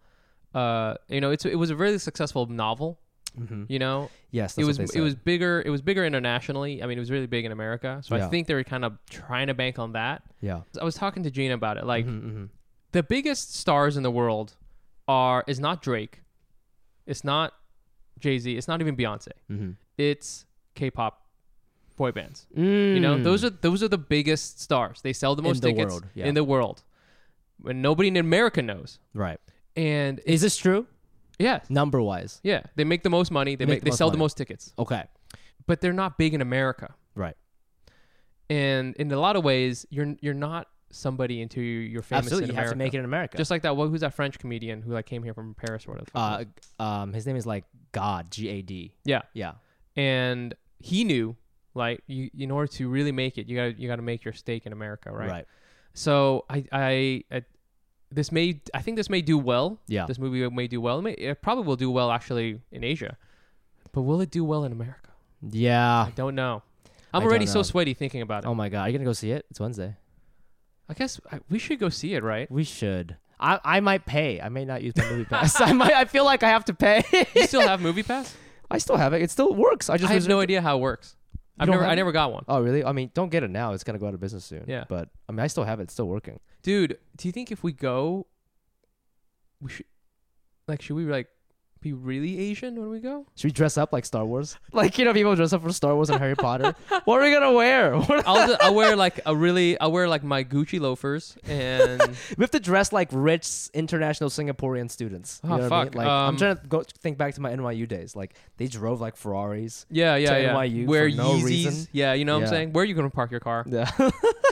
uh 0.55 0.95
you 1.09 1.21
know, 1.21 1.31
it's 1.31 1.45
it 1.45 1.57
was 1.57 1.71
a 1.71 1.77
really 1.77 1.99
successful 1.99 2.47
novel, 2.47 2.99
hmm 3.37 3.65
you 3.69 3.79
know. 3.79 4.11
Yes, 4.31 4.59
it 4.59 4.65
was 4.65 4.79
it 4.79 5.01
was 5.01 5.15
bigger 5.15 5.63
it 5.65 5.71
was 5.71 5.83
bigger 5.83 6.05
internationally. 6.05 6.83
I 6.83 6.87
mean, 6.87 6.99
it 6.99 7.01
was 7.01 7.11
really 7.11 7.27
big 7.27 7.45
in 7.45 7.53
America. 7.53 8.01
So 8.05 8.17
Yeah. 8.17 8.27
I 8.27 8.29
think 8.29 8.47
they 8.47 8.55
were 8.55 8.65
kind 8.65 8.85
of 8.85 8.99
trying 9.11 9.47
to 9.49 9.55
bank 9.55 9.79
on 9.79 9.93
that. 9.93 10.23
Yeah. 10.41 10.61
I 10.81 10.85
was 10.85 10.95
talking 10.95 11.23
to 11.25 11.31
Gina 11.31 11.55
about 11.55 11.77
it. 11.79 11.85
Like 11.87 12.07
Mhm, 12.07 12.23
mhm. 12.23 12.49
The 12.99 13.03
biggest 13.03 13.55
stars 13.63 13.97
in 13.99 14.03
the 14.03 14.11
world 14.21 14.49
are 15.07 15.45
is 15.47 15.59
not 15.61 15.77
Drake. 15.83 16.15
It's 17.07 17.25
not 17.33 17.53
Jay-Z, 18.19 18.57
it's 18.59 18.69
not 18.73 18.81
even 18.81 18.97
Beyonce. 18.97 19.33
Mhm. 19.51 19.77
It's 19.99 20.47
K-pop 20.75 21.15
boy 21.97 22.13
bands. 22.13 22.47
You 22.55 23.01
know, 23.01 23.15
those 23.29 23.45
are 23.47 23.51
those 23.67 23.81
are 23.85 23.89
the 23.97 24.03
biggest 24.17 24.61
stars. 24.67 24.97
They 25.03 25.13
sell 25.13 25.35
the 25.37 25.43
Mm. 25.43 25.47
In 25.47 25.51
most 25.51 25.63
the 25.63 25.69
tickets 25.73 25.93
world, 25.93 26.05
yeah. 26.15 26.27
in 26.29 26.35
the 26.35 26.45
world. 26.55 26.79
When 27.67 27.81
nobody 27.89 28.09
in 28.09 28.17
America 28.17 28.61
knows. 28.71 28.99
right. 29.15 29.41
And 29.77 30.21
Is 30.35 30.41
this 30.41 30.57
true? 30.57 30.87
yeah, 31.39 31.59
Number 31.69 32.01
wise. 32.01 32.41
yeah, 32.43 32.63
they 32.77 32.85
make 32.85 33.03
the 33.03 33.11
most 33.19 33.31
money. 33.31 33.53
They 33.57 33.65
They 33.67 33.71
make 33.73 33.81
the 33.81 33.85
they 33.87 33.91
most 33.91 33.99
sell 33.99 34.11
the 34.11 34.23
most 34.27 34.37
tickets, 34.41 34.73
Okay. 34.79 35.05
but 35.67 35.81
they're 35.81 35.93
not 36.05 36.17
big 36.23 36.33
in 36.35 36.41
America. 36.41 36.89
Right. 37.15 37.37
And 38.49 38.95
in 38.97 39.11
a 39.13 39.21
lot 39.27 39.37
of 39.37 39.45
ways, 39.45 39.85
you're 39.91 40.17
you're 40.25 40.41
not 40.51 40.65
somebody 40.97 41.41
into 41.41 41.61
your 41.61 42.03
famous 42.03 42.27
Absolutely. 42.27 42.49
You 42.49 42.53
America. 42.53 42.69
have 42.69 42.73
to 42.75 42.79
make 42.79 42.95
it 42.95 42.99
in 42.99 43.05
America. 43.05 43.37
Just 43.37 43.51
like 43.51 43.63
that. 43.63 43.77
What, 43.77 43.89
who's 43.89 44.01
that 44.01 44.15
French 44.15 44.39
comedian 44.39 44.83
who 44.83 44.93
like 44.93 45.07
came 45.07 45.23
here 45.23 45.35
from 45.35 45.55
Paris 45.55 45.87
or 45.87 45.93
whatever? 45.93 46.07
the 46.07 46.11
fuck 46.13 46.41
it 46.43 46.49
uh, 46.81 46.83
um, 46.83 47.13
his 47.13 47.27
name 47.27 47.37
is 47.37 47.47
like 47.47 47.65
God. 47.93 48.31
G 48.31 48.49
A 48.49 48.63
D. 48.63 48.95
yeah, 49.05 49.23
Yeah. 49.35 49.53
and 49.97 50.55
he 50.79 51.05
knew 51.05 51.37
like 51.75 52.03
you 52.07 52.31
in 52.39 52.51
order 52.51 52.67
to 52.73 52.89
really 52.89 53.13
make 53.13 53.39
it, 53.39 53.49
you 53.49 53.57
got 53.57 53.79
you 53.79 53.89
got 53.89 53.97
to 53.97 54.03
make 54.03 54.25
your 54.25 54.35
stake 54.35 54.67
in 54.67 54.73
America, 54.73 55.11
right? 55.13 55.29
Right. 55.31 55.45
So 55.95 56.45
I, 56.51 56.65
I, 56.73 57.25
I 57.31 57.43
this 58.11 58.31
may 58.33 58.61
I 58.75 58.83
think 58.83 58.97
this 58.97 59.09
may 59.11 59.21
do 59.23 59.39
well. 59.39 59.79
Yeah. 59.89 60.07
This 60.07 60.19
movie 60.19 60.49
may 60.51 60.67
do 60.69 60.81
well. 60.81 60.99
It, 60.99 61.03
may, 61.03 61.13
it 61.13 61.43
probably 61.43 61.65
will 61.65 61.77
do 61.77 61.91
well 61.91 62.11
actually 62.11 62.61
in 62.71 62.85
Asia, 62.85 63.17
but 63.93 64.03
will 64.03 64.21
it 64.21 64.31
do 64.31 64.45
well 64.45 64.65
in 64.65 64.73
America? 64.73 65.11
Yeah. 65.43 66.05
I 66.07 66.11
don't 66.15 66.35
know. 66.35 66.63
I'm 67.15 67.23
I 67.23 67.25
already 67.25 67.47
so 67.47 67.63
sweaty 67.63 67.95
thinking 67.95 68.21
about 68.21 68.45
it. 68.45 68.47
Oh 68.47 68.55
my 68.55 68.69
god, 68.69 68.83
are 68.83 68.89
you 68.91 68.93
gonna 68.99 69.09
go 69.09 69.13
see 69.15 69.31
it? 69.31 69.47
It's 69.51 69.59
Wednesday. 69.61 69.97
I 70.89 70.95
guess 70.95 71.21
I, 71.33 71.41
we 71.49 71.59
should 71.59 71.79
go 71.81 71.89
see 71.89 72.15
it, 72.15 72.23
right? 72.23 72.51
We 72.51 72.65
should. 72.65 73.17
I 73.41 73.61
I 73.65 73.81
might 73.81 74.07
pay. 74.07 74.41
I 74.41 74.49
may 74.49 74.65
not 74.65 74.83
use 74.83 74.97
my 74.97 75.09
movie 75.11 75.25
pass. 75.31 75.61
I 75.61 75.73
might. 75.73 75.93
I 75.93 76.05
feel 76.05 76.25
like 76.25 76.43
I 76.43 76.49
have 76.49 76.65
to 76.67 76.75
pay. 76.75 77.03
You 77.35 77.47
still 77.47 77.61
have 77.67 77.81
Movie 77.89 78.03
Pass? 78.03 78.35
I 78.71 78.79
still 78.79 78.97
have 78.97 79.13
it. 79.13 79.23
It 79.23 79.31
still 79.31 79.55
works. 79.55 79.91
I 79.91 79.97
just 79.97 80.11
I 80.11 80.15
have 80.15 80.23
no 80.29 80.37
reserved- 80.37 80.43
idea 80.45 80.63
how 80.63 80.79
it 80.79 80.81
works. 80.81 81.17
I've 81.59 81.69
never 81.69 81.85
I 81.85 81.95
never 81.95 82.13
got 82.13 82.33
one. 82.33 82.45
Oh 82.49 82.61
really? 82.61 82.85
I 82.85 82.93
mean, 82.93 83.11
don't 83.15 83.31
get 83.31 83.43
it 83.43 83.51
now. 83.51 83.73
It's 83.73 83.83
gonna 83.85 83.99
go 83.99 84.07
out 84.07 84.15
of 84.15 84.21
business 84.21 84.45
soon. 84.45 84.65
Yeah. 84.67 84.85
But 84.89 85.09
I 85.29 85.33
mean, 85.33 85.41
I 85.41 85.47
still 85.47 85.65
have 85.65 85.81
it. 85.81 85.85
It's 85.85 85.93
still 85.95 86.07
working. 86.09 86.39
Dude, 86.63 86.99
do 87.17 87.29
you 87.29 87.33
think 87.33 87.51
if 87.51 87.63
we 87.63 87.73
go, 87.73 88.27
we 89.61 89.71
should, 89.71 89.87
like, 90.69 90.83
should 90.83 90.97
we 90.97 91.05
like 91.05 91.29
be 91.81 91.93
really 91.93 92.39
Asian 92.39 92.75
when 92.81 92.89
we 92.91 92.99
go? 93.01 93.27
Should 93.37 93.49
we 93.49 93.53
dress 93.53 93.77
up 93.79 93.93
like 93.93 94.05
Star 94.05 94.25
Wars? 94.25 94.57
Like 94.73 94.99
you 94.99 95.05
know, 95.05 95.15
people 95.15 95.35
dress 95.37 95.53
up 95.53 95.63
for 95.63 95.73
Star 95.73 95.95
Wars 95.95 96.11
and 96.11 96.19
Harry 96.19 96.35
Potter. 96.35 96.75
What 97.05 97.19
are 97.21 97.23
we 97.23 97.33
gonna 97.33 97.53
wear? 97.53 97.95
I'll 98.27 98.57
I'll 98.61 98.75
wear 98.75 98.95
like 98.97 99.21
a 99.25 99.35
really 99.35 99.79
I'll 99.81 99.93
wear 99.93 100.09
like 100.09 100.23
my 100.23 100.45
Gucci 100.45 100.79
loafers 100.81 101.37
and 101.47 102.01
we 102.37 102.43
have 102.43 102.51
to 102.51 102.61
dress 102.61 102.93
like 102.93 103.09
rich 103.13 103.69
international 103.75 104.29
Singaporean 104.31 104.91
students. 104.91 105.41
You 105.45 105.51
Oh, 105.51 105.53
what 105.53 105.61
I 105.61 105.63
mean? 105.63 105.71
fuck. 105.87 105.95
Like 105.95 106.07
I'm 106.07 106.29
Um, 106.31 106.37
trying 106.37 106.57
to 106.59 106.67
go 106.67 106.83
think 106.83 107.17
back 107.19 107.35
to 107.35 107.41
my 107.41 107.51
NYU 107.53 107.89
days. 107.89 108.15
Like 108.17 108.35
they 108.59 108.67
drove 108.67 109.01
like 109.01 109.17
Ferraris. 109.17 109.87
yeah 109.91 110.17
yeah 110.17 110.31
To 110.35 110.43
yeah. 110.43 110.55
NYU 110.55 110.87
wear 110.87 111.09
for 111.11 111.17
no 111.17 111.31
Yeezys. 111.35 111.45
reason. 111.45 111.89
Yeah, 111.93 112.13
you 112.15 112.25
know 112.25 112.35
what 112.35 112.41
Yeah. 112.41 112.47
I'm 112.47 112.51
saying. 112.53 112.73
Where 112.73 112.83
are 112.83 112.87
you 112.87 112.95
gonna 112.95 113.11
park 113.11 113.31
your 113.31 113.41
car? 113.41 113.65
Yeah. 113.67 113.91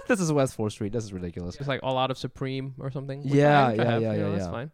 this 0.08 0.20
is 0.20 0.32
West 0.32 0.54
Fourth 0.54 0.72
Street. 0.72 0.92
This 0.92 1.04
is 1.04 1.12
ridiculous. 1.12 1.56
It's 1.56 1.68
like 1.68 1.80
all 1.82 1.98
out 1.98 2.10
of 2.10 2.18
Supreme 2.18 2.74
or 2.78 2.90
something. 2.90 3.22
Yeah, 3.24 3.72
yeah, 3.72 3.82
yeah, 3.82 3.98
you 3.98 4.00
know, 4.20 4.30
yeah, 4.30 4.38
That's 4.38 4.50
fine. 4.50 4.70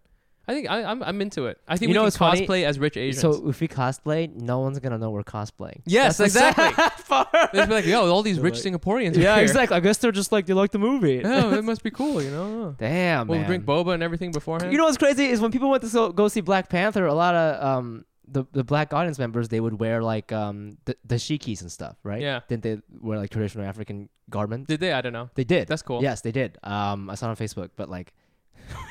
I 0.50 0.54
think 0.54 0.69
I, 0.71 0.83
I'm 0.83 1.02
I'm 1.02 1.21
into 1.21 1.47
it. 1.47 1.59
I 1.69 1.76
think 1.76 1.83
You 1.83 1.88
we 1.88 1.95
know 1.95 2.00
can 2.00 2.04
what's 2.07 2.16
funny? 2.16 2.47
cosplay 2.47 2.64
as 2.64 2.78
rich 2.78 2.97
Asians. 2.97 3.21
So 3.21 3.49
if 3.49 3.61
we 3.61 3.69
cosplay, 3.69 4.35
no 4.35 4.59
one's 4.59 4.78
gonna 4.80 4.99
know 4.99 5.11
we're 5.11 5.23
cosplaying. 5.23 5.83
Yes, 5.87 6.16
That's 6.19 6.35
the 6.35 6.49
exactly. 6.49 6.75
sad 6.75 7.07
part. 7.07 7.28
They'd 7.52 7.66
be 7.69 7.75
like, 7.75 7.87
yo, 7.87 8.11
all 8.12 8.23
these 8.23 8.40
rich 8.40 8.64
like- 8.64 8.75
Singaporeans. 8.75 9.16
are 9.16 9.21
yeah, 9.21 9.35
here. 9.37 9.45
exactly. 9.45 9.76
I 9.76 9.80
guess 9.80 9.99
they're 9.99 10.11
just 10.11 10.33
like 10.33 10.47
they 10.47 10.52
like 10.54 10.73
the 10.73 10.78
movie. 10.78 11.23
Oh, 11.25 11.52
it 11.54 11.62
must 11.71 11.83
be 11.85 11.90
cool, 11.92 12.21
you 12.23 12.30
know. 12.30 12.75
Damn, 12.78 13.28
We'll 13.28 13.38
man. 13.38 13.47
drink 13.47 13.64
boba 13.64 13.95
and 13.95 14.02
everything 14.02 14.33
beforehand. 14.33 14.73
You 14.73 14.78
know 14.78 14.87
what's 14.87 14.99
crazy 14.99 15.26
is 15.26 15.40
when 15.40 15.52
people 15.52 15.71
went 15.71 15.83
to 15.85 15.88
so, 15.88 16.11
go 16.12 16.26
see 16.28 16.40
Black 16.40 16.69
Panther, 16.69 17.07
a 17.07 17.14
lot 17.14 17.35
of 17.37 17.64
um 17.64 18.04
the 18.33 18.45
the 18.52 18.62
black 18.62 18.92
audience 18.95 19.19
members 19.19 19.49
they 19.49 19.59
would 19.61 19.80
wear 19.80 20.02
like 20.02 20.30
um 20.33 20.78
the 20.85 20.97
the 21.04 21.16
shikis 21.16 21.61
and 21.62 21.71
stuff, 21.71 21.97
right? 22.02 22.21
Yeah. 22.23 22.40
Didn't 22.49 22.62
they 22.62 22.80
wear 23.00 23.19
like 23.19 23.30
traditional 23.30 23.64
African 23.64 24.09
garments? 24.28 24.69
Did 24.69 24.80
they? 24.80 24.92
I 24.92 25.00
don't 25.00 25.12
know. 25.12 25.30
They 25.35 25.45
did. 25.45 25.69
That's 25.69 25.83
cool. 25.83 26.02
Yes, 26.02 26.21
they 26.23 26.33
did. 26.33 26.59
Um, 26.62 27.09
I 27.11 27.14
saw 27.14 27.26
it 27.26 27.30
on 27.30 27.37
Facebook, 27.37 27.71
but 27.76 27.88
like. 27.88 28.12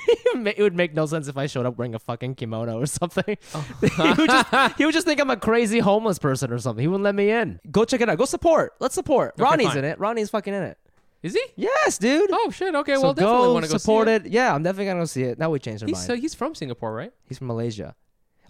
It 0.07 0.33
would 0.33 0.43
ma- 0.43 0.51
it 0.55 0.61
would 0.61 0.75
make 0.75 0.93
no 0.93 1.05
sense 1.05 1.27
if 1.27 1.37
I 1.37 1.47
showed 1.47 1.65
up 1.65 1.77
wearing 1.77 1.95
a 1.95 1.99
fucking 1.99 2.35
kimono 2.35 2.79
or 2.79 2.85
something. 2.85 3.37
Oh. 3.53 3.65
he, 3.81 4.21
would 4.21 4.29
just, 4.29 4.77
he 4.77 4.85
would 4.85 4.93
just 4.93 5.07
think 5.07 5.19
I'm 5.19 5.29
a 5.29 5.37
crazy 5.37 5.79
homeless 5.79 6.19
person 6.19 6.51
or 6.51 6.59
something. 6.59 6.81
He 6.81 6.87
wouldn't 6.87 7.03
let 7.03 7.15
me 7.15 7.29
in. 7.31 7.59
Go 7.71 7.85
check 7.85 8.01
it 8.01 8.09
out. 8.09 8.17
Go 8.17 8.25
support. 8.25 8.73
Let's 8.79 8.95
support. 8.95 9.33
Okay, 9.33 9.43
Ronnie's 9.43 9.67
fine. 9.69 9.79
in 9.79 9.85
it. 9.85 9.99
Ronnie's 9.99 10.29
fucking 10.29 10.53
in 10.53 10.63
it. 10.63 10.77
Is 11.21 11.33
he? 11.33 11.43
Yes, 11.55 11.97
dude. 11.97 12.29
Oh 12.31 12.49
shit. 12.49 12.73
Okay. 12.75 12.95
so 12.95 13.01
well, 13.01 13.13
definitely 13.13 13.47
go 13.47 13.53
want 13.53 13.65
to 13.65 13.71
go 13.71 13.77
support 13.77 14.07
see 14.07 14.13
it. 14.13 14.27
Yeah, 14.27 14.53
I'm 14.53 14.63
definitely 14.63 14.85
gonna 14.85 15.01
go 15.01 15.05
see 15.05 15.23
it. 15.23 15.37
Now 15.37 15.49
we 15.49 15.59
changed 15.59 15.83
our 15.83 15.87
He's 15.87 15.97
mind. 15.97 16.07
so 16.07 16.15
he's 16.15 16.33
from 16.33 16.55
Singapore, 16.55 16.93
right? 16.93 17.11
He's 17.25 17.37
from 17.37 17.47
Malaysia. 17.47 17.95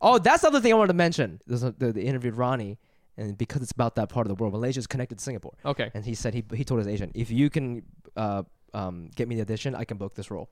Oh, 0.01 0.17
that's 0.17 0.43
the 0.43 0.47
other 0.47 0.61
thing 0.61 0.71
I 0.71 0.75
wanted 0.75 0.89
to 0.89 0.93
mention. 0.93 1.41
There's 1.45 1.63
a, 1.63 1.71
the, 1.71 1.91
the 1.91 2.03
interviewed 2.05 2.35
Ronnie, 2.35 2.77
and 3.17 3.37
because 3.37 3.61
it's 3.61 3.71
about 3.71 3.95
that 3.95 4.07
part 4.09 4.27
of 4.27 4.29
the 4.29 4.35
world, 4.35 4.53
Malaysia 4.53 4.79
is 4.79 4.87
connected 4.87 5.17
to 5.17 5.23
Singapore. 5.23 5.55
Okay. 5.65 5.91
And 5.93 6.05
he 6.05 6.13
said 6.13 6.33
he 6.33 6.43
he 6.53 6.63
told 6.63 6.77
his 6.77 6.87
agent, 6.87 7.13
if 7.15 7.31
you 7.31 7.49
can 7.49 7.83
uh, 8.15 8.43
um, 8.73 9.09
get 9.15 9.27
me 9.27 9.35
the 9.35 9.41
audition, 9.41 9.75
I 9.75 9.83
can 9.83 9.97
book 9.97 10.13
this 10.13 10.29
role. 10.29 10.49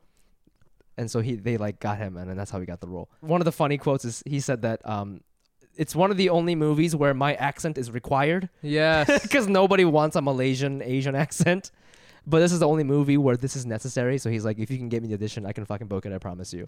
And 0.98 1.10
so 1.12 1.20
he 1.20 1.36
they 1.36 1.58
like 1.58 1.80
got 1.80 1.98
him, 2.00 2.18
and 2.18 2.30
then 2.30 2.38
that's 2.38 2.50
how 2.52 2.60
he 2.60 2.66
got 2.66 2.80
the 2.82 2.88
role. 2.88 3.10
One 3.22 3.40
of 3.42 3.46
the 3.46 3.52
funny 3.52 3.78
quotes 3.78 4.04
is 4.04 4.24
he 4.26 4.40
said 4.40 4.64
that 4.64 4.82
um, 4.84 5.22
it's 5.76 5.96
one 5.96 6.10
of 6.10 6.18
the 6.18 6.30
only 6.30 6.56
movies 6.56 6.96
where 6.96 7.14
my 7.14 7.36
accent 7.36 7.78
is 7.78 7.92
required 7.92 8.50
Yes. 8.64 9.22
because 9.22 9.48
nobody 9.48 9.86
wants 9.86 10.16
a 10.16 10.22
Malaysian 10.22 10.82
Asian 10.82 11.14
accent. 11.16 11.70
But 12.26 12.40
this 12.40 12.52
is 12.52 12.60
the 12.60 12.68
only 12.68 12.84
movie 12.84 13.16
where 13.18 13.38
this 13.38 13.56
is 13.56 13.66
necessary. 13.66 14.18
So 14.18 14.30
he's 14.30 14.44
like, 14.44 14.58
if 14.60 14.70
you 14.72 14.78
can 14.78 14.90
get 14.90 15.02
me 15.02 15.08
the 15.08 15.14
audition, 15.14 15.46
I 15.46 15.54
can 15.54 15.66
fucking 15.66 15.88
book 15.88 16.06
it. 16.06 16.12
I 16.12 16.18
promise 16.18 16.52
you. 16.52 16.68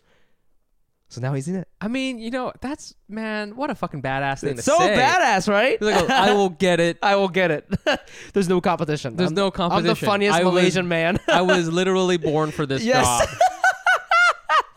So 1.10 1.20
now 1.22 1.34
he's 1.34 1.48
in 1.48 1.56
it. 1.56 1.68
I 1.82 1.88
mean, 1.88 2.20
you 2.20 2.30
know, 2.30 2.54
that's 2.62 2.94
man, 3.10 3.56
what 3.56 3.72
a 3.72 3.76
fucking 3.76 4.04
badass 4.04 4.42
thing 4.42 4.52
It's 4.52 4.66
to 4.66 4.72
so 4.72 4.78
say. 4.78 4.96
badass, 4.96 5.50
right? 5.50 5.80
He's 5.80 5.90
like, 5.92 6.08
I 6.10 6.34
will 6.34 6.50
get 6.50 6.80
it. 6.80 7.00
I 7.04 7.16
will 7.16 7.28
get 7.30 7.50
it. 7.50 7.68
There's 8.34 8.48
no 8.48 8.62
competition. 8.62 9.16
There's 9.16 9.32
I'm, 9.32 9.36
no 9.36 9.50
competition. 9.50 9.90
I'm 9.90 9.96
the 9.96 10.06
funniest 10.06 10.40
I 10.40 10.44
was- 10.44 10.54
Malaysian 10.54 10.88
man. 10.88 11.20
I 11.28 11.42
was 11.42 11.68
literally 11.68 12.18
born 12.18 12.52
for 12.52 12.68
this 12.68 12.84
Yes. 12.84 13.04
job. 13.26 13.38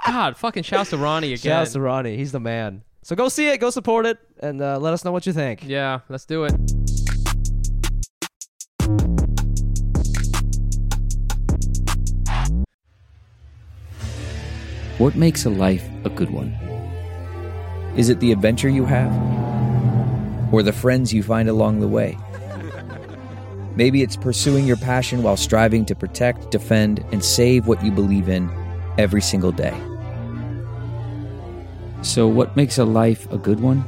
God, 0.07 0.37
fucking 0.37 0.65
shouts 0.65 0.91
to 0.91 0.97
Ronnie 0.97 1.29
again. 1.29 1.39
Shouts 1.39 1.73
to 1.73 1.81
Ronnie. 1.81 2.17
He's 2.17 2.33
the 2.33 2.41
man. 2.41 2.83
So 3.03 3.17
go 3.17 3.29
see 3.29 3.49
it, 3.49 3.59
go 3.59 3.71
support 3.71 4.07
it, 4.07 4.19
and 4.41 4.61
uh, 4.61 4.79
let 4.79 4.93
us 4.93 5.05
know 5.05 5.13
what 5.13 5.27
you 5.27 5.33
think. 5.33 5.65
yeah, 5.65 6.01
let's 6.09 6.25
do 6.25 6.45
it. 6.45 6.53
What 14.99 15.17
makes 15.17 15.47
a 15.47 15.51
life 15.51 15.89
a 16.05 16.11
good 16.11 16.31
one? 16.31 16.57
Is 17.97 18.09
it 18.09 18.21
the 18.21 18.31
adventure 18.31 18.69
you 18.69 18.85
have? 18.85 19.13
Or 20.53 20.63
the 20.63 20.73
friends 20.73 21.13
you 21.13 21.23
find 21.23 21.49
along 21.49 21.81
the 21.81 21.89
way? 21.89 22.17
Maybe 23.77 24.03
it's 24.03 24.17
pursuing 24.17 24.67
your 24.67 24.77
passion 24.77 25.23
while 25.23 25.37
striving 25.37 25.85
to 25.87 25.95
protect, 25.95 26.51
defend, 26.51 27.05
and 27.11 27.25
save 27.25 27.67
what 27.67 27.83
you 27.85 27.91
believe 27.91 28.29
in 28.29 28.51
every 28.99 29.23
single 29.23 29.51
day. 29.51 29.75
So, 32.03 32.27
what 32.27 32.57
makes 32.57 32.79
a 32.79 32.85
life 32.85 33.31
a 33.33 33.39
good 33.39 33.61
one? 33.61 33.85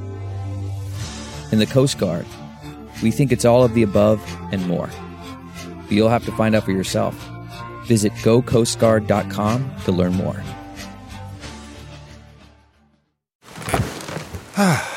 In 1.53 1.59
the 1.59 1.66
Coast 1.66 1.98
Guard, 1.98 2.27
we 3.03 3.11
think 3.11 3.33
it's 3.33 3.44
all 3.44 3.64
of 3.64 3.74
the 3.74 3.83
above 3.83 4.20
and 4.53 4.66
more. 4.66 4.88
But 5.83 5.92
you'll 5.92 6.09
have 6.09 6.24
to 6.24 6.33
find 6.33 6.55
out 6.55 6.64
for 6.64 6.72
yourself. 6.72 7.14
Visit 7.87 8.12
gocoastguard.com 8.22 9.74
to 9.85 9.92
learn 9.92 10.14
more. 10.14 10.42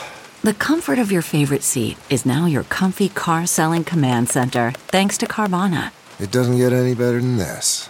The 0.43 0.53
comfort 0.53 0.97
of 0.97 1.11
your 1.11 1.23
favorite 1.23 1.63
seat 1.63 1.97
is 2.09 2.25
now 2.25 2.45
your 2.45 2.63
comfy 2.63 3.09
car 3.09 3.45
selling 3.47 3.83
command 3.83 4.29
center, 4.29 4.71
thanks 4.87 5.17
to 5.17 5.25
Carvana. 5.25 5.91
It 6.21 6.31
doesn't 6.31 6.55
get 6.55 6.71
any 6.71 6.95
better 6.95 7.19
than 7.19 7.35
this. 7.35 7.89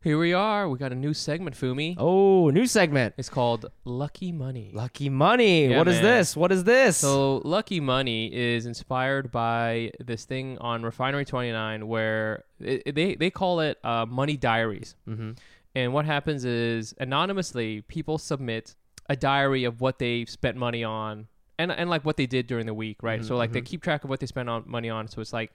Here 0.00 0.16
we 0.16 0.32
are. 0.32 0.68
We 0.68 0.78
got 0.78 0.92
a 0.92 0.94
new 0.94 1.12
segment, 1.12 1.56
Fumi. 1.56 1.96
Oh, 1.98 2.50
new 2.50 2.66
segment. 2.66 3.14
It's 3.18 3.28
called 3.28 3.66
Lucky 3.84 4.30
Money. 4.30 4.70
Lucky 4.72 5.08
money. 5.08 5.66
Yeah, 5.66 5.78
what 5.78 5.88
is 5.88 5.96
man. 5.96 6.04
this? 6.04 6.36
What 6.36 6.52
is 6.52 6.62
this? 6.62 6.98
So 6.98 7.38
Lucky 7.38 7.80
Money 7.80 8.32
is 8.32 8.64
inspired 8.64 9.32
by 9.32 9.90
this 9.98 10.24
thing 10.24 10.56
on 10.58 10.84
Refinery 10.84 11.24
29 11.24 11.88
where 11.88 12.44
it, 12.60 12.82
it- 12.86 12.94
they 12.94 13.16
they 13.16 13.30
call 13.30 13.58
it 13.58 13.78
uh, 13.82 14.06
money 14.06 14.36
diaries. 14.36 14.94
Mm-hmm. 15.08 15.32
And 15.74 15.92
what 15.92 16.04
happens 16.04 16.44
is 16.44 16.94
anonymously 17.00 17.80
people 17.82 18.18
submit 18.18 18.76
a 19.08 19.16
diary 19.16 19.64
of 19.64 19.80
what 19.80 19.98
they 19.98 20.24
spent 20.26 20.56
money 20.56 20.84
on 20.84 21.26
and 21.58 21.72
and 21.72 21.90
like 21.90 22.04
what 22.04 22.16
they 22.16 22.26
did 22.26 22.46
during 22.46 22.66
the 22.66 22.74
week, 22.74 23.02
right? 23.02 23.24
So 23.24 23.36
like 23.36 23.50
they 23.50 23.62
keep 23.62 23.82
track 23.82 24.04
of 24.04 24.10
what 24.10 24.20
they 24.20 24.26
spent 24.26 24.48
on 24.48 24.62
money 24.64 24.90
on. 24.90 25.08
So 25.08 25.20
it's 25.20 25.32
like, 25.32 25.50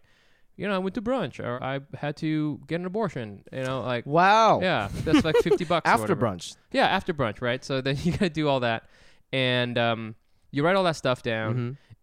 you 0.56 0.68
know, 0.68 0.76
I 0.76 0.78
went 0.78 0.94
to 0.96 1.02
brunch 1.02 1.40
or 1.40 1.62
I 1.64 1.80
had 1.96 2.16
to 2.18 2.60
get 2.68 2.80
an 2.80 2.86
abortion. 2.86 3.44
You 3.52 3.64
know, 3.64 3.82
like 3.82 4.06
wow. 4.06 4.60
yeah, 4.62 4.90
that's 5.04 5.26
like 5.26 5.38
fifty 5.38 5.66
bucks 5.66 5.90
After 5.90 6.16
brunch. 6.16 6.56
Yeah, 6.72 6.88
after 6.88 7.14
brunch, 7.14 7.42
right? 7.42 7.64
So 7.64 7.82
then 7.82 7.98
you 8.04 8.12
gotta 8.12 8.30
do 8.30 8.48
all 8.48 8.60
that, 8.62 8.84
and 9.32 9.78
um, 9.78 10.16
you 10.52 10.64
write 10.64 10.76
all 10.76 10.84
that 10.84 10.96
stuff 10.96 11.24
down, 11.24 11.54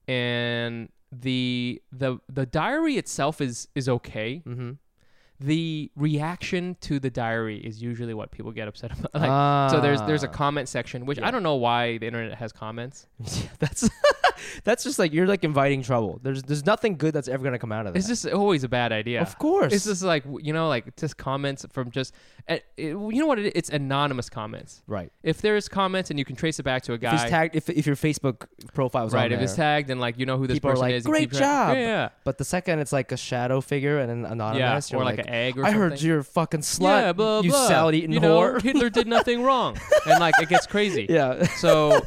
Mm-hmm. 0.09 0.11
and 0.13 0.89
the 1.13 1.83
the 1.93 2.19
the 2.33 2.47
diary 2.47 2.97
itself 2.97 3.41
is 3.41 3.69
is 3.75 3.89
okay. 3.89 4.43
Mm-hmm. 4.47 4.73
The 5.41 5.91
reaction 5.97 6.77
to 6.83 6.99
the 7.01 7.11
diary 7.11 7.59
is 7.59 7.81
usually 7.83 8.13
what 8.15 8.31
people 8.31 8.53
get 8.53 8.69
upset 8.69 8.93
about. 8.99 9.15
Like, 9.15 9.71
so 9.71 9.81
there's 9.81 10.01
there's 10.03 10.23
a 10.23 10.29
Ah. 10.29 10.33
comment 10.33 10.69
section, 10.69 11.07
which 11.07 11.19
I 11.21 11.31
don't 11.31 11.43
know 11.43 11.57
why 11.57 11.99
the 11.99 12.07
internet 12.07 12.35
has 12.39 12.53
comments. 12.53 13.07
that's 13.59 13.89
that's 14.65 14.85
just 14.85 14.99
like 14.99 15.13
you're 15.13 15.27
like 15.27 15.45
inviting 15.45 15.83
trouble. 15.83 16.21
There's 16.23 16.43
there's 16.43 16.67
nothing 16.67 16.97
good 16.97 17.15
that's 17.15 17.29
ever 17.29 17.43
gonna 17.43 17.59
come 17.59 17.73
out 17.73 17.87
of 17.87 17.95
that. 17.95 17.99
It's 17.99 18.09
just 18.09 18.27
always 18.27 18.65
a 18.65 18.69
bad 18.69 18.93
idea. 18.93 19.21
of 19.23 19.39
course. 19.39 19.73
It's 19.73 19.85
just 19.87 20.03
like 20.03 20.25
you 20.41 20.53
know, 20.53 20.69
like 20.69 20.95
just 20.97 21.17
comments 21.17 21.65
from 21.73 21.91
just, 21.91 22.15
uh, 22.49 22.55
it, 22.77 22.89
you 22.91 23.13
know 23.15 23.27
what? 23.27 23.39
It, 23.39 23.53
it's 23.57 23.71
anonymous 23.71 24.29
comments. 24.29 24.83
right. 24.87 25.11
If 25.23 25.41
there's 25.41 25.69
comments 25.69 26.11
and 26.11 26.19
you 26.19 26.25
can 26.25 26.37
trace 26.37 26.59
it 26.59 26.63
back 26.65 26.83
to 26.83 26.93
a 26.93 26.95
If 26.97 27.01
guy, 27.01 27.11
he's 27.13 27.31
tagged, 27.31 27.57
if, 27.57 27.69
if 27.71 27.87
your 27.87 27.97
Facebook 27.97 28.47
profile 28.75 29.07
is 29.07 29.13
right? 29.13 29.33
If 29.33 29.41
it's 29.41 29.55
there, 29.57 29.65
tagged 29.79 29.91
and 29.91 30.01
like 30.01 30.19
you 30.19 30.27
know 30.27 30.37
who 30.39 30.47
this 30.47 30.57
people 30.57 30.71
are 30.71 30.75
person 30.75 30.83
like, 30.83 30.95
is, 30.95 31.05
"Great 31.07 31.31
job." 31.31 31.77
Yeah, 31.77 31.81
yeah, 31.81 32.09
but 32.25 32.39
the 32.39 32.45
second 32.45 32.79
it's 32.81 32.93
like 32.93 33.13
a 33.13 33.17
shadow 33.17 33.61
figure 33.61 33.99
and 33.99 34.11
an 34.11 34.23
yeah. 34.23 34.33
anonymous, 34.33 34.93
or 34.93 34.97
you're 34.97 35.05
like, 35.05 35.19
like, 35.19 35.27
an 35.27 35.30
egg 35.31 35.59
or 35.59 35.65
I 35.65 35.71
something. 35.73 35.91
heard 35.91 36.03
you're 36.03 36.19
a 36.19 36.25
fucking 36.25 36.61
slut. 36.61 36.83
yeah, 37.03 37.13
blah, 37.13 37.41
you 37.41 37.51
blah. 37.51 37.69
salad 37.69 37.95
eating 37.95 38.13
you 38.13 38.21
know, 38.21 38.39
whore. 38.39 38.63
Hitler 38.63 38.91
did 38.91 39.07
nothing 39.07 39.43
wrong, 39.43 39.77
and 40.07 40.19
like 40.21 40.35
it 40.41 40.49
gets 40.49 40.67
crazy. 40.67 41.07
yeah. 41.11 41.45
So 41.45 42.01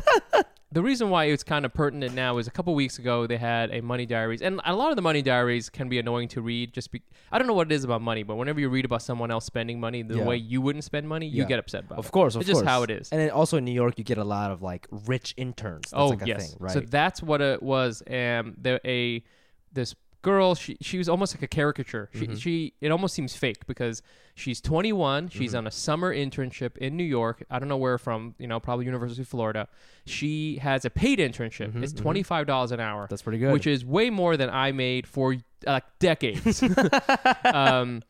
the 0.72 0.82
reason 0.82 1.10
why 1.12 1.26
it's 1.26 1.44
kind 1.44 1.66
of 1.66 1.74
pertinent 1.74 2.16
now 2.16 2.40
is 2.40 2.48
a 2.48 2.52
couple 2.52 2.74
weeks 2.74 2.98
ago 2.98 3.28
they 3.28 3.38
had 3.38 3.72
a 3.72 3.82
money 3.82 4.06
diaries, 4.08 4.42
and 4.42 4.60
a 4.66 4.76
lot 4.76 4.90
of 4.90 4.96
the 4.96 5.02
money 5.04 5.22
diaries 5.22 5.70
can 5.70 5.88
be 5.88 6.00
annoying 6.00 6.28
to 6.30 6.42
read. 6.42 6.74
Just 6.74 6.92
be, 6.92 7.02
I 7.32 7.38
don't 7.38 7.48
know 7.48 7.54
what 7.54 7.72
it 7.72 7.76
is 7.76 7.84
about 7.84 8.02
money, 8.02 8.24
but 8.24 8.36
whenever 8.38 8.60
you 8.60 8.70
read 8.70 8.84
about 8.86 9.04
someone 9.04 9.30
else 9.30 9.46
spending 9.46 9.80
money 9.80 10.02
the 10.02 10.18
Yeah. 10.18 10.26
way 10.26 10.38
you 10.38 10.62
wouldn't 10.62 10.84
spend 10.84 11.08
money, 11.08 11.28
you 11.28 11.44
Yeah. 11.44 11.48
get 11.48 11.60
upset 11.60 11.82
about 11.86 11.96
it. 11.98 12.00
Of 12.00 12.12
course, 12.12 12.34
of 12.36 12.42
it's 12.42 12.50
course. 12.50 12.62
just 12.62 12.68
how 12.70 12.82
it 12.84 12.90
is. 12.90 13.10
And 13.12 13.22
then 13.22 13.30
also 13.30 13.58
in 13.58 13.66
New 13.66 13.72
York, 13.72 14.00
you 14.00 14.04
get 14.04 14.18
a 14.18 14.24
lot 14.24 14.50
of 14.52 14.62
like 14.64 14.88
rich 14.92 15.34
interns. 15.38 15.92
That's 15.92 15.94
oh 16.02 16.08
like 16.08 16.24
a 16.24 16.28
yes, 16.28 16.50
thing, 16.50 16.58
right? 16.60 16.74
so 16.74 16.80
that's 16.80 17.22
what 17.22 17.42
it 17.42 17.62
was. 17.62 18.02
Um, 18.10 18.56
there 18.58 18.80
a 18.84 19.24
this 19.72 19.96
girl, 20.24 20.56
she 20.56 20.78
she 20.82 20.98
was 20.98 21.08
almost 21.08 21.36
like 21.36 21.44
a 21.44 21.48
caricature. 21.48 22.10
She 22.14 22.22
Mm-hmm. 22.26 22.36
she 22.38 22.74
it 22.82 22.90
almost 22.92 23.14
seems 23.14 23.36
fake 23.36 23.68
because 23.68 24.02
she's 24.34 24.60
21. 24.60 25.30
She's 25.30 25.52
Mm-hmm. 25.52 25.58
on 25.60 25.68
a 25.68 25.72
summer 25.72 26.12
internship 26.16 26.76
in 26.78 26.98
New 26.98 27.04
York. 27.04 27.44
I 27.52 27.60
don't 27.60 27.68
know 27.70 27.78
where 27.78 28.00
from. 28.00 28.34
You 28.40 28.48
know, 28.48 28.60
probably 28.60 28.86
University 28.86 29.22
of 29.22 29.28
Florida. 29.28 29.68
She 30.08 30.58
has 30.58 30.84
a 30.86 30.90
paid 30.90 31.20
internship. 31.20 31.76
It's 31.84 31.94
twenty 31.94 32.24
five 32.24 32.48
dollars 32.48 32.72
an 32.72 32.80
hour. 32.80 33.04
Mm-hmm, 33.04 33.12
That's 33.12 33.22
pretty 33.22 33.38
good. 33.38 33.54
Which 33.54 33.68
is 33.68 33.86
way 33.86 34.10
more 34.10 34.36
than 34.36 34.50
I 34.50 34.72
made 34.72 35.06
for 35.06 35.36
uh, 35.68 35.82
decades. 36.00 36.64
um, 37.44 38.02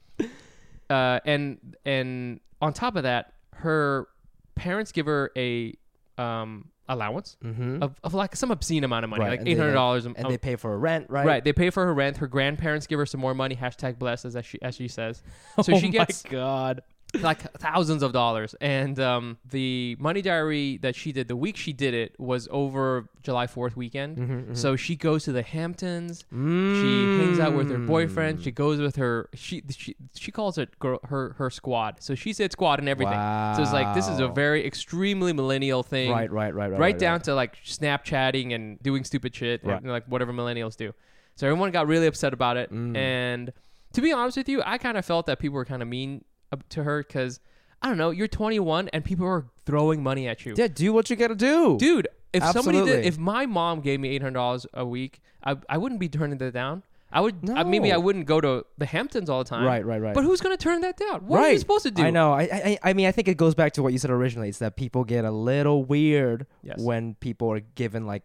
uh, 0.90 1.20
and 1.26 1.76
and 1.86 2.40
on 2.62 2.74
top 2.74 2.96
of 2.96 3.04
that, 3.04 3.34
her 3.56 4.08
parents 4.56 4.92
give 4.92 5.08
her 5.08 5.32
a 5.36 5.74
um 6.18 6.70
allowance 6.90 7.38
mm-hmm. 7.44 7.82
of, 7.82 7.96
of 8.04 8.14
like 8.14 8.36
some 8.36 8.52
obscene 8.52 8.84
amount 8.84 9.04
of 9.04 9.10
money, 9.10 9.24
Right, 9.24 9.40
like 9.40 9.48
eight 9.48 9.58
hundred 9.58 9.74
dollars. 9.74 10.06
and 10.06 10.16
they 10.16 10.38
pay 10.38 10.56
for 10.56 10.72
her 10.72 10.80
rent, 10.80 11.08
right? 11.10 11.26
right. 11.26 11.44
They 11.44 11.54
pay 11.54 11.70
for 11.70 11.86
her 11.86 11.94
rent. 11.94 12.18
Her 12.18 12.28
grandparents 12.28 12.88
give 12.88 13.00
her 13.00 13.06
some 13.06 13.22
more 13.22 13.34
money. 13.34 13.56
Hashtag 13.56 13.98
blessed, 13.98 14.26
as 14.26 14.46
she 14.46 14.62
as 14.62 14.76
she 14.76 14.88
says. 14.88 15.22
So 15.64 15.74
oh 15.74 15.80
she 15.80 15.90
gets 15.90 16.24
my 16.26 16.32
god. 16.32 16.82
Like 17.22 17.42
thousands 17.60 18.02
of 18.04 18.12
dollars. 18.12 18.56
And 18.60 19.00
um, 19.00 19.38
the 19.50 19.96
money 20.00 20.22
diary 20.22 20.78
that 20.82 20.96
she 20.96 21.12
did 21.12 21.28
the 21.28 21.36
week 21.36 21.58
she 21.58 21.72
did 21.72 21.94
it 21.94 22.16
was 22.20 22.48
over 22.52 23.08
July 23.22 23.46
Fourth 23.48 23.76
weekend. 23.78 24.18
Mm-hmm, 24.18 24.54
So 24.56 24.76
she 24.76 24.96
goes 24.96 25.24
to 25.26 25.32
the 25.32 25.44
Hamptons. 25.44 26.26
She 26.32 26.36
hangs 26.38 27.40
out 27.40 27.54
with 27.54 27.70
her 27.70 27.78
boyfriend. 27.78 28.40
Mm. 28.40 28.44
She 28.44 28.52
goes 28.52 28.80
with 28.80 28.96
her. 28.96 29.30
She 29.36 29.62
she 29.70 29.96
she 30.16 30.32
calls 30.32 30.58
it 30.58 30.78
girl 30.80 31.00
her 31.06 31.34
her 31.38 31.50
squad. 31.50 31.98
So 32.02 32.16
she 32.16 32.34
said 32.34 32.52
squad 32.52 32.80
and 32.80 32.90
everything. 32.90 33.14
So 33.56 33.62
it's 33.62 33.74
like 33.74 33.94
this 33.94 34.08
is 34.08 34.20
a 34.20 34.28
very 34.28 34.66
extremely 34.66 35.34
millennial 35.34 35.84
thing. 35.84 36.10
Right, 36.12 36.32
right, 36.32 36.54
right, 36.54 36.72
right, 36.72 36.80
right, 36.80 36.98
down 37.00 37.14
right. 37.14 37.24
to 37.26 37.36
like 37.36 37.58
Snapchatting 37.64 38.54
and 38.54 38.82
doing 38.82 39.04
stupid 39.04 39.36
shit, 39.36 39.64
Right. 39.64 39.82
and, 39.82 39.92
like 39.92 40.06
whatever 40.08 40.34
millennials 40.34 40.76
do. 40.76 40.94
So 41.36 41.48
everyone 41.48 41.72
got 41.72 41.88
really 41.88 42.08
upset 42.08 42.34
about 42.34 42.58
it, 42.58 42.72
Mm. 42.72 42.96
and 42.98 43.54
to 43.94 44.02
be 44.02 44.12
honest 44.12 44.38
with 44.38 44.50
you, 44.50 44.62
I 44.66 44.78
kind 44.80 44.98
of 44.98 45.06
felt 45.06 45.28
that 45.28 45.38
people 45.40 45.56
were 45.56 45.66
kind 45.66 45.82
of 45.84 45.88
mean 45.88 46.24
to 46.70 46.84
her 46.84 47.04
because 47.04 47.40
I 47.82 47.88
don't 47.90 47.98
know, 47.98 48.12
you're 48.12 48.28
21 48.28 48.90
and 48.90 49.04
people 49.04 49.26
are 49.28 49.46
throwing 49.66 50.02
money 50.04 50.28
at 50.28 50.46
you, 50.46 50.54
Yeah, 50.58 50.68
do 50.68 50.94
what 50.94 51.10
you 51.10 51.16
gotta 51.16 51.36
do, 51.36 51.78
dude. 51.78 52.08
If 52.34 52.44
somebody 52.46 52.78
did, 52.80 52.84
Absolutely. 52.88 53.08
if 53.08 53.18
my 53.18 53.46
mom 53.46 53.82
gave 53.82 54.00
me 54.00 54.10
eight 54.10 54.22
hundred 54.22 54.36
dollars 54.36 54.66
a 54.74 54.86
week, 54.86 55.22
I 55.44 55.56
I 55.70 55.78
wouldn't 55.78 56.00
be 56.00 56.10
turning 56.10 56.38
that 56.40 56.54
down. 56.54 56.84
I 57.12 57.22
would 57.22 57.48
I, 57.48 57.62
maybe 57.64 57.92
I 57.92 57.98
wouldn't 57.98 58.26
go 58.26 58.42
to 58.42 58.66
the 58.80 58.88
Hamptons 58.88 59.30
all 59.30 59.44
the 59.44 59.48
time. 59.50 59.66
Right, 59.66 59.86
right, 59.86 60.02
right. 60.02 60.16
But 60.16 60.24
who's 60.24 60.42
gonna 60.42 60.58
turn 60.58 60.82
that 60.82 60.98
down? 60.98 61.28
What 61.28 61.42
are 61.44 61.52
you 61.52 61.60
supposed 61.60 61.84
to 61.84 61.92
do? 61.92 62.02
I 62.02 62.10
know. 62.10 62.34
I, 62.34 62.42
I, 62.42 62.80
I 62.82 62.94
mean, 62.94 63.06
I 63.06 63.12
think 63.12 63.28
it 63.28 63.38
goes 63.38 63.54
back 63.54 63.74
to 63.74 63.84
what 63.84 63.94
you 63.94 64.00
said 64.00 64.10
originally. 64.10 64.50
It's 64.50 64.58
that 64.58 64.76
people 64.76 65.04
get 65.04 65.24
a 65.26 65.30
little 65.32 65.84
weird 65.86 66.48
Yes. 66.64 66.80
when 66.82 67.14
people 67.16 67.52
are 67.52 67.60
given 67.60 68.08
like 68.08 68.24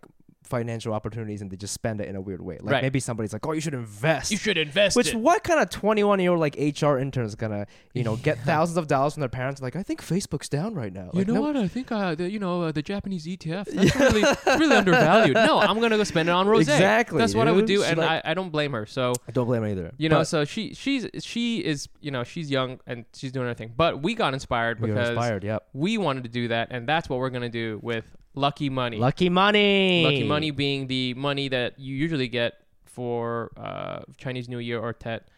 financial 0.49 0.93
opportunities 0.93 1.41
and 1.43 1.51
they 1.51 1.57
just 1.57 1.75
spend 1.75 2.01
it 2.01 2.09
in 2.09 2.17
a 2.17 2.21
weird 2.21 2.41
way. 2.41 2.59
Like 2.61 2.73
Right. 2.73 2.83
maybe 2.83 3.01
somebody's 3.01 3.33
like, 3.33 3.47
"Oh, 3.47 3.53
you 3.53 3.61
should 3.61 3.75
invest." 3.75 4.31
You 4.31 4.37
should 4.37 4.59
invest. 4.59 4.97
Which 4.97 5.09
it. 5.15 5.17
what 5.17 5.45
kind 5.45 5.61
of 5.61 5.71
21 5.71 6.21
year 6.21 6.31
old 6.31 6.41
like 6.41 6.57
HR 6.57 6.99
intern 6.99 7.25
is 7.25 7.35
gonna 7.35 7.67
you 7.95 8.03
know 8.05 8.17
get 8.17 8.39
thousands 8.51 8.77
of 8.79 8.87
dollars 8.87 9.15
from 9.15 9.21
their 9.21 9.29
parents? 9.29 9.63
Like 9.63 9.77
I 9.77 9.83
think 9.83 10.03
Facebook's 10.03 10.49
down 10.49 10.75
right 10.75 10.93
now. 10.93 11.11
You 11.13 11.19
Like, 11.21 11.27
know 11.29 11.35
no- 11.35 11.41
what? 11.43 11.57
I 11.57 11.69
think 11.69 11.93
uh, 11.93 12.15
the, 12.15 12.31
you 12.31 12.39
know 12.39 12.63
uh, 12.63 12.73
the 12.73 12.83
Japanese 12.83 13.27
ETF 13.27 13.67
that's 13.67 13.95
really 14.01 14.23
really 14.47 14.77
undervalued. 14.77 15.35
No, 15.35 15.59
I'm 15.61 15.81
gonna 15.81 15.97
go 15.97 16.05
spend 16.05 16.29
it 16.29 16.33
on 16.33 16.47
rose. 16.47 16.63
Exactly, 16.69 17.19
That's 17.19 17.35
what 17.35 17.49
I 17.49 17.53
would 17.53 17.67
do, 17.67 17.83
and 17.85 17.99
like- 17.99 18.25
I, 18.25 18.31
I 18.31 18.35
don't 18.35 18.51
blame 18.51 18.73
her. 18.73 18.87
So 18.87 19.13
I 19.29 19.33
don't 19.33 19.47
blame 19.47 19.63
her 19.63 19.69
either. 19.69 19.93
you 19.99 20.09
know, 20.09 20.19
But 20.19 20.25
so 20.25 20.45
she 20.45 20.75
she's 20.75 21.07
she 21.21 21.59
is 21.65 21.89
you 22.01 22.11
know 22.11 22.25
she's 22.25 22.51
young 22.51 22.81
and 22.87 23.05
she's 23.15 23.33
doing 23.33 23.47
her 23.47 23.55
thing. 23.55 23.73
But 23.77 24.03
we 24.03 24.15
got 24.15 24.35
inspired 24.35 24.81
we 24.81 24.89
because 24.89 25.11
inspired. 25.11 25.45
Yep. 25.45 25.69
we 25.75 25.99
wanted 25.99 26.25
to 26.25 26.31
do 26.31 26.49
that, 26.49 26.69
and 26.71 26.89
that's 26.89 27.09
what 27.09 27.19
we're 27.19 27.31
gonna 27.31 27.49
do 27.49 27.79
with 27.83 28.05
Lucky 28.38 28.70
Money. 28.70 28.98
Lucky 28.98 29.29
money. 29.29 30.03
Lucky 30.05 30.24
Money 30.24 30.51
being 30.51 30.87
the 30.87 31.14
money 31.14 31.48
that 31.48 31.79
you 31.79 31.94
usually 31.94 32.29
get 32.29 32.55
for 32.85 33.51
uh, 33.57 34.01
Chinese 34.16 34.48
New 34.48 34.59
Year 34.59 34.79
or 34.81 34.92
Tet. 34.92 35.29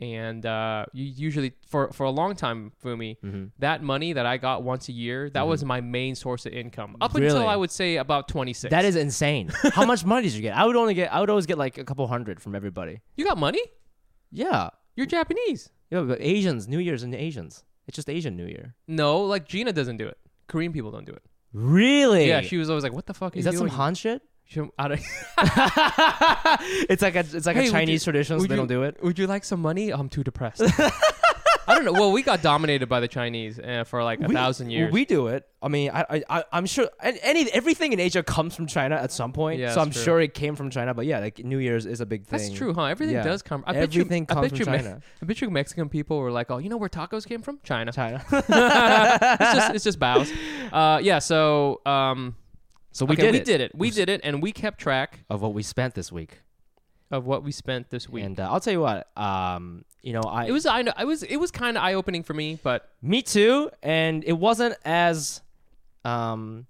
And 0.00 0.46
uh, 0.46 0.86
you 0.92 1.04
usually, 1.06 1.54
for, 1.66 1.90
for 1.92 2.04
a 2.04 2.10
long 2.10 2.36
time, 2.36 2.70
Fumi, 2.84 3.16
Mm-hmm. 3.18 3.44
that 3.58 3.82
money 3.82 4.12
that 4.12 4.26
I 4.26 4.36
got 4.36 4.62
once 4.62 4.88
a 4.88 4.92
year, 4.92 5.28
that 5.30 5.44
was 5.46 5.64
my 5.64 5.80
main 5.80 6.14
source 6.14 6.46
of 6.46 6.52
income. 6.52 6.96
Up 7.00 7.16
until 7.16 7.48
I 7.48 7.56
would 7.56 7.72
say 7.72 7.96
about 7.96 8.28
26. 8.28 8.70
That 8.70 8.84
is 8.84 8.94
insane. 8.94 9.48
How 9.72 9.84
much 9.84 10.04
money 10.04 10.22
did 10.28 10.34
you 10.34 10.42
get? 10.42 10.56
I 10.56 10.64
would 10.66 10.76
only 10.76 10.94
get. 10.94 11.12
I 11.12 11.18
would 11.20 11.30
always 11.30 11.46
get 11.46 11.58
like 11.58 11.78
a 11.78 11.84
couple 11.84 12.06
hundred 12.06 12.40
from 12.40 12.54
everybody. 12.54 13.00
You 13.16 13.24
got 13.24 13.38
money? 13.38 13.60
Yeah. 14.30 14.70
You're 14.94 15.06
Japanese. 15.06 15.70
Yeah, 15.90 16.02
but 16.02 16.18
Asians, 16.20 16.68
New 16.68 16.78
Year's 16.78 17.02
and 17.02 17.12
Asians. 17.14 17.64
It's 17.88 17.96
just 17.96 18.08
Asian 18.10 18.36
New 18.36 18.46
Year. 18.46 18.74
No, 18.86 19.20
like 19.20 19.48
Gina 19.48 19.72
doesn't 19.72 19.96
do 19.96 20.06
it. 20.06 20.18
Korean 20.46 20.72
people 20.72 20.90
don't 20.92 21.06
do 21.06 21.12
it. 21.12 21.22
Really? 21.52 22.28
Yeah, 22.28 22.40
she 22.42 22.56
was 22.56 22.68
always 22.70 22.84
like, 22.84 22.92
"What 22.92 23.06
the 23.06 23.14
fuck 23.14 23.36
Is 23.36 23.44
that 23.44 23.54
some? 23.54 23.68
Han 23.68 23.94
shit? 23.94 24.22
She- 24.44 24.60
I 24.78 24.88
don't- 24.88 25.00
it's 26.90 27.02
like 27.02 27.16
a 27.16 27.20
it's 27.20 27.44
like 27.46 27.56
Hey, 27.56 27.68
a 27.68 27.70
Chinese 27.70 28.00
you- 28.02 28.12
tradition, 28.12 28.40
so 28.40 28.46
they 28.46 28.54
you- 28.54 28.58
don't 28.58 28.66
do 28.66 28.82
it. 28.82 28.96
Would 29.02 29.18
you 29.18 29.26
like 29.26 29.44
some 29.44 29.60
money? 29.60 29.90
I'm 29.90 30.08
too 30.08 30.24
depressed. 30.24 30.62
I 31.68 31.74
don't 31.74 31.84
know. 31.84 31.92
Well, 31.92 32.12
we 32.12 32.22
got 32.22 32.40
dominated 32.42 32.88
by 32.88 33.00
the 33.00 33.08
Chinese 33.08 33.58
uh, 33.58 33.84
for 33.84 34.02
like 34.02 34.20
a 34.20 34.26
We- 34.26 34.34
thousand 34.34 34.70
years. 34.70 34.92
We 34.92 35.04
do 35.04 35.26
it. 35.28 35.46
I 35.60 35.68
mean, 35.68 35.90
I, 35.92 36.04
I, 36.08 36.22
I 36.30 36.44
I'm 36.52 36.66
sure 36.66 36.88
any 37.02 37.50
everything 37.52 37.92
in 37.92 38.00
Asia 38.00 38.22
comes 38.22 38.54
from 38.54 38.66
China 38.66 38.94
at 38.94 39.12
some 39.12 39.32
point. 39.32 39.60
Yeah, 39.60 39.72
so 39.74 39.80
I'm 39.80 39.90
true. 39.90 40.02
sure 40.02 40.20
it 40.20 40.32
came 40.34 40.56
from 40.56 40.70
China. 40.70 40.94
But 40.94 41.06
yeah, 41.06 41.18
like 41.18 41.40
New 41.44 41.58
Year's 41.58 41.84
is 41.84 42.00
a 42.00 42.06
big 42.06 42.24
thing. 42.26 42.38
That's 42.38 42.50
true, 42.52 42.72
huh? 42.74 42.84
Everything 42.84 43.16
Yeah. 43.16 43.22
does 43.24 43.42
come. 43.42 43.64
I 43.66 43.74
Everything 43.74 44.24
bet 44.24 44.30
you, 44.36 44.38
I 44.38 44.40
comes 44.42 44.50
bet 44.52 44.64
from 44.64 44.72
you 44.74 44.78
Me- 44.78 44.84
China. 44.84 45.00
I 45.22 45.26
bet 45.26 45.40
you 45.40 45.50
Mexican 45.50 45.88
people 45.88 46.18
were 46.20 46.30
like, 46.30 46.50
"Oh, 46.50 46.58
you 46.58 46.68
know 46.70 46.76
where 46.76 46.88
tacos 46.88 47.26
came 47.26 47.42
from? 47.42 47.58
China." 47.64 47.92
China. 47.92 48.24
it's 48.32 48.46
just 49.54 49.74
it's 49.74 49.84
just 49.84 49.98
bows. 49.98 50.32
Uh, 50.72 51.00
yeah. 51.02 51.18
So 51.18 51.80
um, 51.84 52.36
so 52.92 53.04
we 53.04 53.14
okay, 53.14 53.22
did 53.22 53.32
we 53.32 53.38
it. 53.40 53.44
did 53.44 53.60
it. 53.60 53.72
We 53.74 53.90
did 53.90 54.08
it, 54.08 54.20
and 54.24 54.40
we 54.42 54.52
kept 54.52 54.80
track 54.80 55.24
of 55.28 55.42
what 55.42 55.54
we 55.54 55.62
spent 55.62 55.94
this 55.94 56.10
week. 56.12 56.40
Of 57.10 57.26
what 57.26 57.42
we 57.42 57.52
spent 57.52 57.90
this 57.90 58.08
week. 58.08 58.24
And 58.24 58.38
uh, 58.38 58.50
I'll 58.50 58.60
tell 58.60 58.72
you 58.72 58.80
what. 58.80 59.08
Um, 59.16 59.84
you 60.02 60.12
know, 60.12 60.20
I 60.22 60.46
it 60.46 60.52
was 60.52 60.66
I 60.66 60.82
know 60.82 60.92
I 60.96 61.04
was 61.04 61.22
it 61.22 61.36
was 61.36 61.50
kind 61.50 61.76
of 61.76 61.82
eye 61.82 61.94
opening 61.94 62.22
for 62.22 62.34
me, 62.34 62.58
but 62.62 62.88
Me 63.02 63.22
too, 63.22 63.70
and 63.82 64.22
it 64.24 64.32
wasn't 64.32 64.76
as, 64.84 65.42
um, 66.04 66.66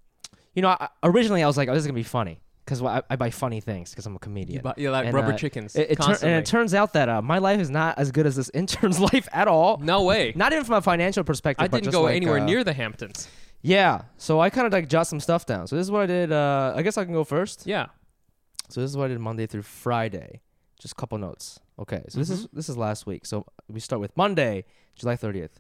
you 0.55 0.63
know, 0.63 0.69
I, 0.69 0.89
originally 1.03 1.43
I 1.43 1.47
was 1.47 1.57
like, 1.57 1.69
"Oh, 1.69 1.75
this 1.75 1.83
is 1.83 1.87
gonna 1.87 1.95
be 1.95 2.03
funny," 2.03 2.41
because 2.65 2.83
I, 2.83 3.03
I 3.11 3.17
buy 3.17 3.31
funny 3.31 3.61
things 3.61 3.91
because 3.91 4.07
I'm 4.07 4.17
a 4.17 4.19
comedian. 4.19 4.57
you, 4.57 4.63
buy, 4.63 4.75
you 4.77 4.91
like 4.91 5.07
And, 5.07 5.15
rubber 5.15 5.33
uh, 5.33 5.37
chickens. 5.37 5.77
It, 5.77 5.91
it 5.93 6.01
tur- 6.01 6.19
and 6.23 6.33
it 6.33 6.47
turns 6.47 6.73
out 6.75 6.95
that 6.95 7.09
uh, 7.09 7.21
my 7.23 7.39
life 7.39 7.61
is 7.61 7.71
not 7.71 7.99
as 7.99 8.11
good 8.11 8.27
as 8.27 8.35
this 8.35 8.51
intern's 8.55 8.99
life 8.99 9.29
at 9.33 9.47
all. 9.47 9.79
no 9.79 10.03
way. 10.05 10.33
Not 10.35 10.53
even 10.53 10.65
from 10.65 10.77
a 10.77 10.83
financial 10.83 11.23
perspective. 11.23 11.63
I 11.65 11.69
didn't 11.69 11.93
go 11.93 12.03
like, 12.05 12.17
anywhere 12.17 12.41
uh, 12.41 12.45
near 12.45 12.65
the 12.65 12.73
Hamptons. 12.73 13.29
Yeah, 13.61 14.03
so 14.17 14.41
I 14.41 14.51
kind 14.51 14.67
of 14.67 14.73
like 14.73 14.89
jot 14.89 15.07
some 15.09 15.21
stuff 15.21 15.45
down. 15.45 15.67
So 15.67 15.77
this 15.77 15.85
is 15.85 15.91
what 15.91 16.03
I 16.03 16.07
did. 16.07 16.33
Uh, 16.33 16.73
I 16.77 16.83
guess 16.83 16.97
I 16.97 17.05
can 17.05 17.13
go 17.13 17.25
first. 17.25 17.67
Yeah. 17.67 17.87
So 18.69 18.81
this 18.81 18.91
is 18.91 18.97
what 18.97 19.07
I 19.07 19.09
did 19.09 19.21
Monday 19.21 19.47
through 19.47 19.63
Friday. 19.63 20.41
Just 20.79 20.93
a 20.93 20.97
couple 20.97 21.19
notes. 21.19 21.59
Okay, 21.79 22.05
so 22.09 22.19
this 22.19 22.31
is 22.31 22.47
Mm-hmm. 22.47 22.57
this 22.57 22.69
is 22.69 22.77
last 22.77 23.07
week. 23.07 23.27
So 23.27 23.47
we 23.69 23.81
start 23.81 24.01
with 24.01 24.17
Monday, 24.17 24.65
July 24.95 25.17
30th, 25.17 25.59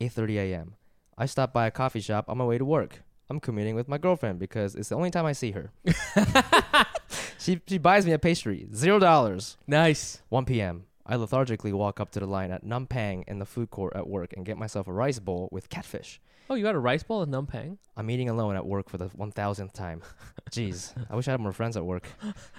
8:30 0.00 0.36
a.m. 0.36 0.74
I 1.18 1.26
stopped 1.26 1.52
by 1.54 1.66
a 1.66 1.70
coffee 1.70 2.00
shop 2.00 2.28
on 2.28 2.38
my 2.38 2.44
way 2.44 2.58
to 2.58 2.64
work. 2.64 3.02
I'm 3.30 3.40
commuting 3.40 3.74
with 3.74 3.88
my 3.88 3.98
girlfriend 3.98 4.38
because 4.38 4.74
it's 4.74 4.88
the 4.90 4.96
only 4.96 5.10
time 5.10 5.24
I 5.26 5.32
see 5.32 5.52
her. 5.52 5.70
she 7.38 7.60
she 7.66 7.78
buys 7.78 8.06
me 8.06 8.12
a 8.12 8.18
pastry, 8.18 8.68
zero 8.74 8.98
dollars. 8.98 9.56
Nice. 9.66 10.22
1 10.28 10.44
p.m. 10.44 10.84
I 11.06 11.16
lethargically 11.16 11.72
walk 11.72 12.00
up 12.00 12.10
to 12.12 12.20
the 12.20 12.26
line 12.26 12.50
at 12.50 12.64
Numpang 12.64 13.24
in 13.26 13.38
the 13.38 13.44
food 13.46 13.70
court 13.70 13.94
at 13.94 14.08
work 14.08 14.32
and 14.34 14.46
get 14.46 14.56
myself 14.56 14.88
a 14.88 14.92
rice 14.92 15.18
bowl 15.18 15.48
with 15.52 15.68
catfish. 15.68 16.20
Oh, 16.50 16.54
you 16.54 16.62
got 16.62 16.74
a 16.74 16.78
rice 16.78 17.02
ball 17.02 17.22
at 17.22 17.28
Numpang? 17.28 17.78
I'm 17.96 18.10
eating 18.10 18.28
alone 18.28 18.54
at 18.56 18.66
work 18.66 18.88
for 18.90 18.98
the 18.98 19.08
1000th 19.08 19.72
time. 19.72 20.02
Jeez, 20.50 20.92
I 21.10 21.16
wish 21.16 21.26
I 21.26 21.30
had 21.32 21.40
more 21.40 21.52
friends 21.52 21.76
at 21.76 21.84
work. 21.84 22.06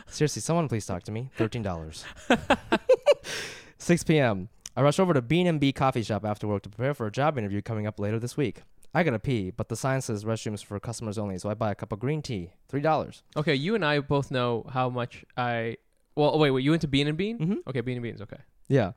Seriously, 0.08 0.41
someone 0.41 0.67
please 0.67 0.86
talk 0.86 1.04
to 1.04 1.12
me. 1.12 1.30
$13. 1.38 2.04
6 3.78 4.04
p.m. 4.04 4.50
I 4.76 4.82
rush 4.82 5.00
over 5.00 5.13
to 5.13 5.21
Bean 5.21 5.48
and 5.48 5.60
Bean 5.60 5.74
coffee 5.74 6.02
shop 6.04 6.26
after 6.26 6.48
work 6.48 6.63
to 6.63 6.69
prepare 6.69 6.93
for 6.93 7.06
a 7.06 7.12
job 7.12 7.38
interview 7.38 7.62
coming 7.62 7.86
up 7.88 8.00
later 8.00 8.19
this 8.19 8.36
week. 8.36 8.62
I 8.93 9.04
gotta 9.04 9.19
pee, 9.19 9.52
but 9.52 9.67
the 9.69 9.76
sign 9.76 10.02
says 10.02 10.24
restrooms 10.24 10.63
for 10.63 10.80
customers 10.80 11.17
only, 11.17 11.38
so 11.38 11.50
I 11.50 11.54
buy 11.54 11.71
a 11.71 11.76
cup 11.76 11.91
of 11.91 12.00
green 12.00 12.21
tea, 12.21 12.52
three 12.69 12.80
dollars. 12.82 13.24
Okay, 13.36 13.54
you 13.54 13.76
and 13.76 13.84
I 13.84 14.00
both 14.00 14.32
know 14.32 14.65
how 14.71 14.89
much 14.89 15.26
I. 15.36 15.78
Well, 16.15 16.39
wait, 16.39 16.52
wait. 16.52 16.63
You 16.63 16.69
went 16.71 16.82
to 16.84 16.88
Bean 16.88 17.08
and 17.08 17.17
Bean? 17.17 17.38
Mhm. 17.38 17.58
Okay, 17.67 17.82
Bean 17.82 17.98
and 17.98 18.04
Bean's 18.04 18.21
okay. 18.21 18.38
Yeah. 18.69 18.93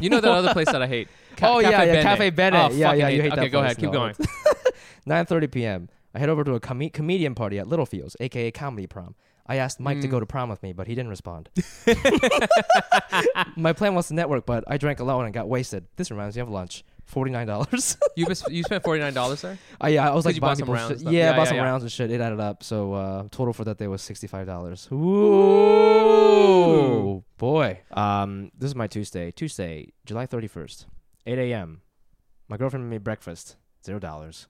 You 0.00 0.10
know 0.10 0.20
that 0.20 0.30
other 0.30 0.52
place 0.52 0.66
that 0.70 0.82
I 0.82 0.86
hate? 0.86 1.08
Ca- 1.36 1.54
Oh, 1.54 1.58
yeah, 1.60 1.70
yeah, 1.70 1.84
Bene. 1.84 2.02
Cafe 2.02 2.30
Bene. 2.30 2.56
Oh, 2.56 2.70
Yeah, 2.70 2.86
fucking 2.88 3.00
yeah, 3.00 3.08
you 3.08 3.22
hate 3.22 3.32
Okay, 3.32 3.40
that 3.42 3.48
go 3.50 3.58
place. 3.60 3.64
ahead. 3.72 3.76
Keep 3.78 3.92
No, 3.92 3.92
going. 3.92 4.14
9:30 5.26 5.50
p.m. 5.52 5.88
I 6.14 6.18
head 6.18 6.28
over 6.28 6.44
to 6.44 6.54
a 6.54 6.60
com- 6.60 6.90
comedian 6.90 7.34
party 7.34 7.58
at 7.58 7.66
Littlefields, 7.68 8.16
aka 8.20 8.50
Comedy 8.50 8.86
Prom. 8.86 9.14
I 9.46 9.56
asked 9.56 9.80
Mic 9.80 10.00
to 10.00 10.06
Mm. 10.06 10.10
go 10.10 10.20
to 10.20 10.26
prom 10.26 10.48
with 10.48 10.62
me, 10.62 10.72
but 10.72 10.86
he 10.86 10.94
didn't 10.94 11.10
respond. 11.10 11.48
My 13.56 13.72
plan 13.72 13.94
was 13.94 14.08
to 14.08 14.14
network, 14.14 14.46
but 14.46 14.64
I 14.68 14.76
drank 14.76 15.00
alone 15.00 15.24
and 15.24 15.34
got 15.34 15.48
wasted. 15.48 15.86
This 15.96 16.10
reminds 16.10 16.36
me 16.36 16.42
of 16.42 16.48
lunch. 16.48 16.84
Forty-nine 17.10 17.46
dollars. 17.46 17.96
You 18.16 18.26
you 18.50 18.62
spent 18.62 18.82
forty 18.84 19.00
nine 19.00 19.14
dollars 19.14 19.40
there. 19.42 19.58
I 19.80 19.88
yeah, 19.90 20.10
I 20.10 20.14
was 20.14 20.24
like 20.24 20.34
you 20.36 20.40
buying 20.40 20.58
bought 20.58 20.66
some 20.66 20.74
rounds. 20.74 21.02
Yeah, 21.02 21.10
Yeah, 21.10 21.30
I 21.30 21.36
bought 21.36 21.42
yeah, 21.42 21.44
some 21.48 21.56
yeah. 21.56 21.62
rounds 21.64 21.82
and 21.82 21.90
shit. 21.92 22.10
It 22.10 22.20
added 22.20 22.38
up. 22.40 22.62
So 22.62 22.92
uh, 22.94 23.24
total 23.30 23.52
for 23.52 23.64
that 23.64 23.78
day 23.78 23.86
was 23.88 24.02
sixty-five 24.02 24.46
dollars. 24.46 24.88
Ooh, 25.90 27.24
boy. 27.38 27.80
Um, 27.92 28.50
this 28.58 28.68
is 28.68 28.74
my 28.74 28.86
Tuesday. 28.86 29.30
Tuesday, 29.30 29.92
July 30.06 30.26
thirty-first, 30.26 30.86
eight 31.26 31.38
a.m. 31.38 31.82
My 32.48 32.56
girlfriend 32.56 32.88
made 32.90 33.04
breakfast. 33.04 33.56
Zero 33.84 33.98
dollars. 33.98 34.46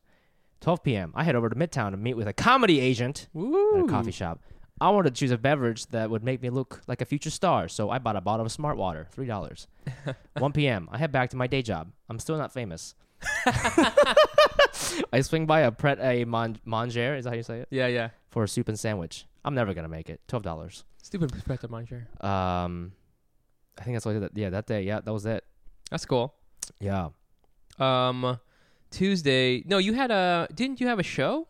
12 0.61 0.83
p.m. 0.83 1.12
I 1.16 1.25
head 1.25 1.37
over 1.37 1.49
to 1.49 1.57
Midtown 1.57 1.92
to 1.92 1.96
meet 1.96 2.14
with 2.18 2.29
a 2.29 2.35
comedy 2.35 2.81
agent 2.81 3.29
Woo. 3.33 3.79
at 3.79 3.85
a 3.87 3.88
coffee 3.88 4.11
shop. 4.11 4.42
I 4.81 4.88
wanted 4.90 5.14
to 5.14 5.19
choose 5.19 5.31
a 5.31 5.37
beverage 5.38 5.87
that 5.88 6.09
would 6.09 6.25
make 6.25 6.40
me 6.40 6.49
look 6.49 6.81
like 6.87 7.03
a 7.03 7.05
future 7.05 7.29
star, 7.31 7.69
so 7.69 7.90
I 7.90 7.99
bought 7.99 8.16
a 8.16 8.21
bottle 8.21 8.47
of 8.47 8.53
Smart 8.53 8.77
Water, 8.79 9.07
three 9.11 9.27
dollars. 9.27 9.66
1 10.38 10.53
p.m. 10.53 10.88
I 10.90 10.99
head 10.99 11.12
back 11.12 11.31
to 11.31 11.37
my 11.37 11.47
day 11.47 11.61
job. 11.62 11.93
I'm 12.09 12.19
still 12.19 12.38
not 12.38 12.53
famous. 12.53 12.95
I 15.12 15.21
swing 15.21 15.45
by 15.47 15.61
a 15.61 15.71
Pret 15.73 15.99
a 16.01 16.25
Mon- 16.25 16.59
Manger, 16.64 17.16
is 17.16 17.25
that 17.25 17.31
how 17.31 17.37
you 17.37 17.43
say 17.43 17.59
it? 17.61 17.69
Yeah, 17.71 17.88
yeah. 17.88 18.11
For 18.31 18.45
a 18.45 18.49
soup 18.49 18.69
and 18.69 18.79
sandwich. 18.79 19.27
I'm 19.45 19.55
never 19.55 19.75
gonna 19.75 19.88
make 19.88 20.09
it. 20.09 20.21
Twelve 20.29 20.43
dollars. 20.43 20.85
Stupid 21.03 21.31
perspective, 21.33 21.71
mind 21.71 21.88
share. 21.88 22.09
Um, 22.21 22.93
I 23.79 23.83
think 23.83 23.97
that's 23.97 24.07
all 24.07 24.16
I 24.16 24.19
did. 24.19 24.31
Yeah, 24.35 24.51
that 24.51 24.66
day. 24.66 24.83
Yeah, 24.83 25.01
that 25.01 25.12
was 25.12 25.27
it. 25.27 25.45
That's 25.90 26.05
cool. 26.07 26.35
Yeah. 26.79 27.09
Um, 27.79 28.38
Tuesday. 28.90 29.62
No, 29.66 29.79
you 29.79 29.95
had 29.95 30.11
a. 30.11 30.49
Didn't 30.55 30.81
you 30.81 30.87
have 30.87 30.99
a 30.99 31.03
show? 31.03 31.49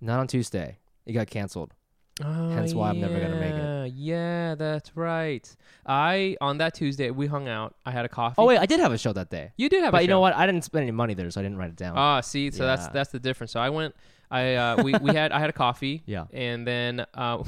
Not 0.00 0.18
on 0.20 0.26
Tuesday. 0.26 0.78
It 1.06 1.12
got 1.12 1.28
canceled. 1.28 1.74
Oh, 2.22 2.50
Hence 2.50 2.74
why 2.74 2.90
I'm 2.90 3.00
never 3.00 3.18
gonna 3.18 3.40
make 3.40 3.54
it. 3.54 3.92
yeah, 3.94 4.54
that's 4.54 4.96
right. 4.96 5.44
I 5.84 6.36
on 6.40 6.58
that 6.58 6.74
Tuesday 6.74 7.10
we 7.10 7.26
hung 7.26 7.48
out. 7.48 7.74
I 7.84 7.90
had 7.90 8.04
a 8.04 8.08
coffee. 8.08 8.36
Oh 8.38 8.46
wait, 8.46 8.58
I 8.58 8.66
did 8.66 8.78
have 8.78 8.92
a 8.92 8.98
show 8.98 9.12
that 9.14 9.30
day. 9.30 9.52
you 9.56 9.68
did 9.68 9.82
have. 9.82 9.88
a 9.92 9.96
But 9.96 10.02
you 10.02 10.08
know 10.08 10.20
what? 10.20 10.34
I 10.36 10.46
didn't 10.46 10.62
spend 10.62 10.82
any 10.84 10.92
money 10.92 11.14
there, 11.14 11.28
so 11.30 11.40
I 11.40 11.42
didn't 11.42 11.58
write 11.58 11.70
it 11.70 11.76
down. 11.76 11.94
Ah, 11.96 12.20
see, 12.20 12.50
so 12.52 12.64
that's 12.64 12.84
Yeah. 12.84 12.90
that's 12.92 13.10
the 13.10 13.18
difference. 13.18 13.50
So 13.52 13.58
I 13.60 13.70
went. 13.70 13.96
I 14.30 14.54
uh, 14.54 14.82
we 14.84 14.94
we 15.00 15.12
had 15.12 15.32
I 15.32 15.40
had 15.40 15.50
a 15.50 15.52
coffee. 15.52 16.02
Yeah. 16.06 16.26
And 16.32 16.64
then 16.66 17.04
uh, 17.14 17.42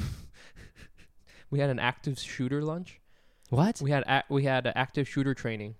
we 1.49 1.59
had 1.59 1.69
an 1.69 1.79
active 1.79 2.19
shooter 2.19 2.61
lunch. 2.61 2.99
what? 3.49 3.79
We 3.81 3.91
had 3.91 4.03
ac 4.07 4.23
we 4.29 4.43
had 4.43 4.65
a 4.67 4.77
active 4.77 5.07
shooter 5.07 5.33
training 5.33 5.75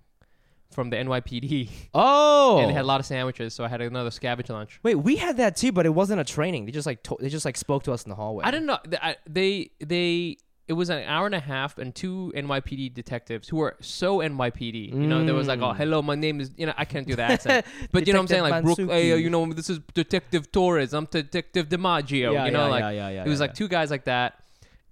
from 0.70 0.90
the 0.90 0.96
NYPD, 0.96 1.68
Oh. 1.94 2.58
and 2.60 2.68
they 2.70 2.74
had 2.74 2.82
a 2.82 2.86
lot 2.86 3.00
of 3.00 3.06
sandwiches. 3.06 3.54
So 3.54 3.64
I 3.64 3.68
had 3.68 3.80
another 3.80 4.10
scavenge 4.10 4.48
lunch. 4.50 4.80
Wait, 4.82 4.94
we 4.96 5.16
had 5.16 5.36
that 5.38 5.56
too, 5.56 5.72
but 5.72 5.86
it 5.86 5.90
wasn't 5.94 6.20
a 6.20 6.24
training. 6.24 6.66
They 6.66 6.72
just 6.72 6.86
like 6.86 7.02
to- 7.04 7.16
they 7.20 7.28
just 7.28 7.44
like 7.44 7.56
spoke 7.56 7.84
to 7.84 7.92
us 7.92 8.04
in 8.04 8.10
the 8.10 8.16
hallway. 8.16 8.44
I 8.44 8.50
didn't 8.50 8.66
know 8.66 8.78
th- 8.84 9.00
I, 9.02 9.16
they 9.28 9.70
they. 9.80 10.36
It 10.68 10.74
was 10.74 10.90
an 10.90 11.02
hour 11.04 11.24
and 11.24 11.34
a 11.34 11.40
half, 11.40 11.78
and 11.78 11.94
two 11.94 12.30
NYPD 12.36 12.92
detectives 12.92 13.48
who 13.48 13.56
were 13.56 13.74
so 13.80 14.18
NYPD. 14.18 14.88
You 14.92 15.06
know, 15.06 15.24
there 15.24 15.34
was 15.34 15.46
like, 15.48 15.60
"Oh, 15.62 15.72
hello, 15.72 16.02
my 16.02 16.14
name 16.14 16.42
is." 16.42 16.50
You 16.58 16.66
know, 16.66 16.74
I 16.76 16.84
can't 16.84 17.06
do 17.06 17.16
the 17.16 17.22
accent, 17.22 17.64
but 17.90 18.06
you 18.06 18.12
know 18.12 18.18
what 18.18 18.24
I'm 18.24 18.28
saying? 18.28 18.42
Like, 18.42 18.62
Detective 18.62 18.90
hey, 18.90 19.18
you 19.18 19.30
know, 19.30 19.50
this 19.50 19.70
is 19.70 19.78
Detective 19.94 20.52
Torres. 20.52 20.92
I'm 20.92 21.06
Detective 21.06 21.70
DiMaggio. 21.70 22.34
Yeah, 22.34 22.44
you 22.44 22.50
know, 22.50 22.66
yeah, 22.66 22.70
like 22.70 22.80
yeah, 22.82 22.90
yeah, 22.90 23.08
yeah, 23.08 23.24
it 23.24 23.28
was 23.30 23.38
yeah, 23.40 23.44
like 23.46 23.54
two 23.54 23.66
guys 23.66 23.90
like 23.90 24.04
that, 24.04 24.37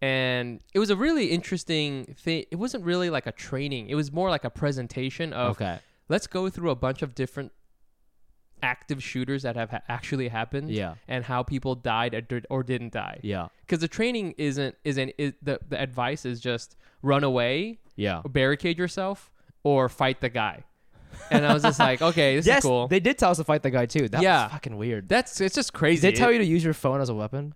and 0.03 0.61
it 0.75 0.79
was 0.79 0.91
a 0.91 0.97
really 0.97 1.27
interesting 1.27 2.15
thing. 2.19 2.45
It 2.51 2.57
wasn't 2.57 2.85
really 2.85 3.11
like 3.11 3.27
a 3.27 3.33
training. 3.33 3.89
It 3.89 3.95
was 3.95 4.13
more 4.13 4.29
like 4.31 4.45
a 4.45 4.51
presentation 4.51 5.33
of 5.33 5.53
Okay. 5.53 5.79
let's 6.09 6.27
go 6.27 6.49
through 6.51 6.71
a 6.71 6.75
bunch 6.77 7.03
of 7.03 7.15
different 7.15 7.53
active 8.63 9.03
shooters 9.03 9.43
that 9.43 9.55
have 9.55 9.71
ha- 9.71 9.83
actually 9.89 10.29
happened 10.29 10.71
Yeah. 10.71 10.95
and 11.09 11.25
how 11.25 11.43
people 11.43 11.75
died 11.75 12.15
or, 12.15 12.21
did, 12.23 12.47
or 12.49 12.63
didn't 12.63 12.93
die 12.93 13.21
Yeah. 13.23 13.49
because 13.61 13.81
the 13.81 13.89
training 13.89 14.35
isn't 14.39 14.75
isn't 14.83 15.13
is, 15.19 15.35
the 15.43 15.61
the 15.69 15.79
advice 15.81 16.25
is 16.25 16.41
just 16.41 16.75
run 17.03 17.23
away 17.23 17.79
Yeah. 17.97 18.23
barricade 18.27 18.79
yourself 18.79 19.31
or 19.63 19.89
fight 19.91 20.21
the 20.23 20.31
guy 20.31 20.65
and 21.31 21.45
i 21.47 21.53
was 21.53 21.63
just 21.63 21.79
like 21.79 22.01
okay 22.01 22.37
this 22.37 22.47
yes, 22.47 22.59
is 22.59 22.65
cool 22.65 22.89
they 22.89 22.99
did 23.01 23.19
tell 23.19 23.31
us 23.31 23.37
to 23.37 23.45
fight 23.45 23.63
the 23.63 23.71
guy 23.71 23.85
too. 23.87 24.09
That 24.09 24.23
Yeah. 24.23 24.45
was 24.45 24.53
fucking 24.53 24.77
weird. 24.79 25.09
that's 25.09 25.39
it's 25.41 25.55
just 25.55 25.73
crazy 25.75 26.01
Did 26.01 26.15
they 26.15 26.19
tell 26.19 26.33
you 26.33 26.39
to 26.39 26.45
use 26.45 26.65
your 26.65 26.75
phone 26.75 27.01
as 27.03 27.11
a 27.11 27.15
weapon? 27.15 27.55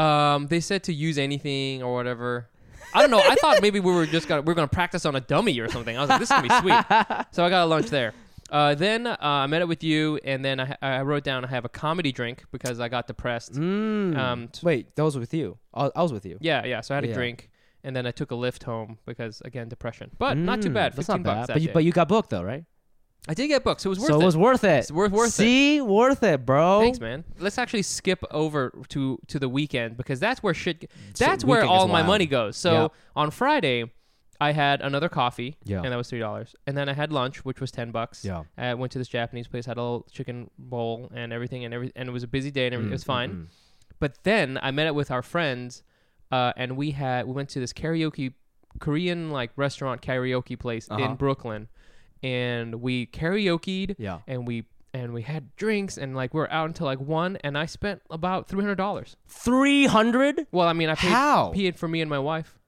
Um 0.00 0.46
they 0.48 0.60
said 0.60 0.82
to 0.84 0.92
use 0.92 1.18
anything 1.18 1.82
or 1.82 1.92
whatever 1.94 2.48
i 2.94 3.00
don't 3.00 3.10
know 3.10 3.22
i 3.24 3.34
thought 3.36 3.60
maybe 3.62 3.78
we 3.80 3.92
were 3.92 4.06
just 4.06 4.26
gonna 4.28 4.42
we 4.42 4.50
are 4.52 4.54
gonna 4.54 4.66
practice 4.80 5.04
on 5.04 5.14
a 5.16 5.20
dummy 5.20 5.58
or 5.60 5.68
something 5.68 5.96
i 5.96 6.00
was 6.00 6.08
like 6.10 6.20
this 6.20 6.30
is 6.30 6.36
gonna 6.36 6.48
be 6.48 6.54
sweet 6.60 7.26
so 7.32 7.44
i 7.44 7.50
got 7.50 7.64
a 7.64 7.66
lunch 7.66 7.88
there 7.88 8.12
uh, 8.52 8.74
then 8.74 9.06
uh, 9.06 9.16
I 9.20 9.46
met 9.46 9.62
up 9.62 9.68
with 9.68 9.84
you, 9.84 10.18
and 10.24 10.44
then 10.44 10.58
I, 10.58 10.76
I 10.82 11.02
wrote 11.02 11.22
down 11.22 11.44
I 11.44 11.48
have 11.50 11.64
a 11.64 11.68
comedy 11.68 12.10
drink 12.10 12.42
because 12.50 12.80
I 12.80 12.88
got 12.88 13.06
depressed. 13.06 13.52
Mm. 13.52 14.16
Um, 14.16 14.48
t- 14.48 14.66
Wait, 14.66 14.96
that 14.96 15.04
was 15.04 15.16
with 15.16 15.32
you. 15.32 15.56
I, 15.72 15.88
I 15.94 16.02
was 16.02 16.12
with 16.12 16.26
you. 16.26 16.36
Yeah, 16.40 16.64
yeah. 16.64 16.80
So 16.80 16.92
I 16.92 16.96
had 16.96 17.04
a 17.04 17.06
Yeah. 17.06 17.14
drink, 17.14 17.48
and 17.84 17.94
then 17.94 18.06
I 18.08 18.10
took 18.10 18.32
a 18.32 18.34
lift 18.34 18.64
home 18.64 18.98
because 19.06 19.40
again 19.44 19.68
depression. 19.68 20.10
But 20.18 20.36
not 20.36 20.60
too 20.62 20.70
Mm, 20.70 20.74
bad. 20.74 20.94
That's 20.94 21.06
not 21.06 21.22
bucks. 21.22 21.36
bad. 21.36 21.46
that 21.46 21.52
But 21.52 21.62
you, 21.62 21.68
day. 21.68 21.72
but 21.74 21.84
you 21.84 21.92
got 21.92 22.08
booked 22.08 22.30
though, 22.30 22.42
right? 22.42 22.64
I 23.28 23.34
did 23.34 23.48
get 23.48 23.62
books. 23.64 23.82
so 23.82 23.88
it 23.88 23.90
was 23.90 23.98
worth 24.00 24.08
so 24.08 24.18
it. 24.18 24.22
it 24.22 24.26
was 24.26 24.36
worth 24.36 24.64
it. 24.64 24.68
It's 24.78 24.90
worth- 24.92 25.12
worth 25.12 25.28
it. 25.28 25.32
See, 25.32 25.80
worth 25.80 26.22
it, 26.22 26.44
bro. 26.46 26.80
Thanks, 26.80 27.00
man. 27.00 27.24
Let's 27.38 27.58
actually 27.58 27.82
skip 27.82 28.24
over 28.30 28.72
to 28.88 29.18
to 29.28 29.38
the 29.38 29.48
weekend 29.48 29.96
because 29.96 30.18
that's 30.20 30.42
where 30.42 30.54
shit. 30.54 30.90
That's 31.18 31.44
where 31.44 31.60
weekend 31.60 31.74
is 31.74 31.80
all 31.80 31.86
my 31.88 31.94
wild. 32.00 32.06
money 32.06 32.26
goes. 32.26 32.56
So 32.56 32.72
Yeah. 32.72 32.88
on 33.14 33.30
Friday, 33.30 33.90
I 34.40 34.52
had 34.52 34.80
another 34.80 35.10
coffee, 35.10 35.58
Yeah. 35.64 35.82
and 35.82 35.92
that 35.92 35.96
was 35.96 36.08
three 36.08 36.18
dollars. 36.18 36.54
And 36.66 36.76
then 36.78 36.88
I 36.88 36.94
had 36.94 37.12
lunch, 37.12 37.44
which 37.44 37.60
was 37.60 37.70
ten 37.70 37.90
bucks. 37.90 38.24
Yeah. 38.24 38.44
I 38.56 38.72
went 38.74 38.90
to 38.92 38.98
this 38.98 39.08
Japanese 39.08 39.46
place, 39.48 39.66
had 39.66 39.76
a 39.76 39.82
little 39.82 40.06
chicken 40.10 40.50
bowl 40.58 41.10
and 41.14 41.30
everything, 41.32 41.64
and 41.64 41.74
every 41.74 41.92
and 41.94 42.08
it 42.08 42.12
was 42.12 42.22
a 42.22 42.28
busy 42.28 42.50
day, 42.50 42.66
and 42.66 42.74
everything, 42.74 42.90
it 42.92 42.94
was 42.94 43.04
Mm, 43.04 43.06
fine. 43.06 43.30
mm, 43.30 43.36
mm. 43.42 43.46
But 43.98 44.24
then 44.24 44.58
I 44.62 44.70
met 44.70 44.86
up 44.86 44.94
with 44.96 45.10
our 45.10 45.20
friends, 45.22 45.82
uh, 46.32 46.54
and 46.56 46.74
we 46.78 46.92
had 46.92 47.26
we 47.26 47.32
went 47.34 47.50
to 47.50 47.60
this 47.60 47.74
karaoke 47.74 48.32
Korean 48.78 49.30
like 49.30 49.50
restaurant 49.56 50.00
karaoke 50.00 50.58
place 50.58 50.88
Uh-huh. 50.90 51.04
in 51.04 51.16
Brooklyn, 51.16 51.68
and 52.22 52.76
we 52.82 53.06
karaokeed 53.06 53.96
Yeah. 53.98 54.18
and 54.26 54.46
we 54.46 54.64
and 54.92 55.12
we 55.14 55.22
had 55.22 55.54
drinks 55.56 55.96
and 55.98 56.16
like 56.16 56.34
we 56.34 56.40
were 56.40 56.50
out 56.52 56.66
until 56.66 56.86
like 56.86 57.00
one, 57.00 57.36
and 57.44 57.56
I 57.56 57.66
spent 57.66 58.02
about 58.10 58.48
three 58.48 58.60
hundred 58.60 58.76
dollars. 58.76 59.16
Three 59.28 59.86
hundred. 59.86 60.46
Well, 60.50 60.66
I 60.66 60.72
mean, 60.72 60.88
I 60.88 60.94
paid 60.96 61.10
How? 61.12 61.50
paid 61.54 61.76
for 61.76 61.86
me 61.88 62.00
and 62.00 62.10
my 62.10 62.18
wife. 62.18 62.58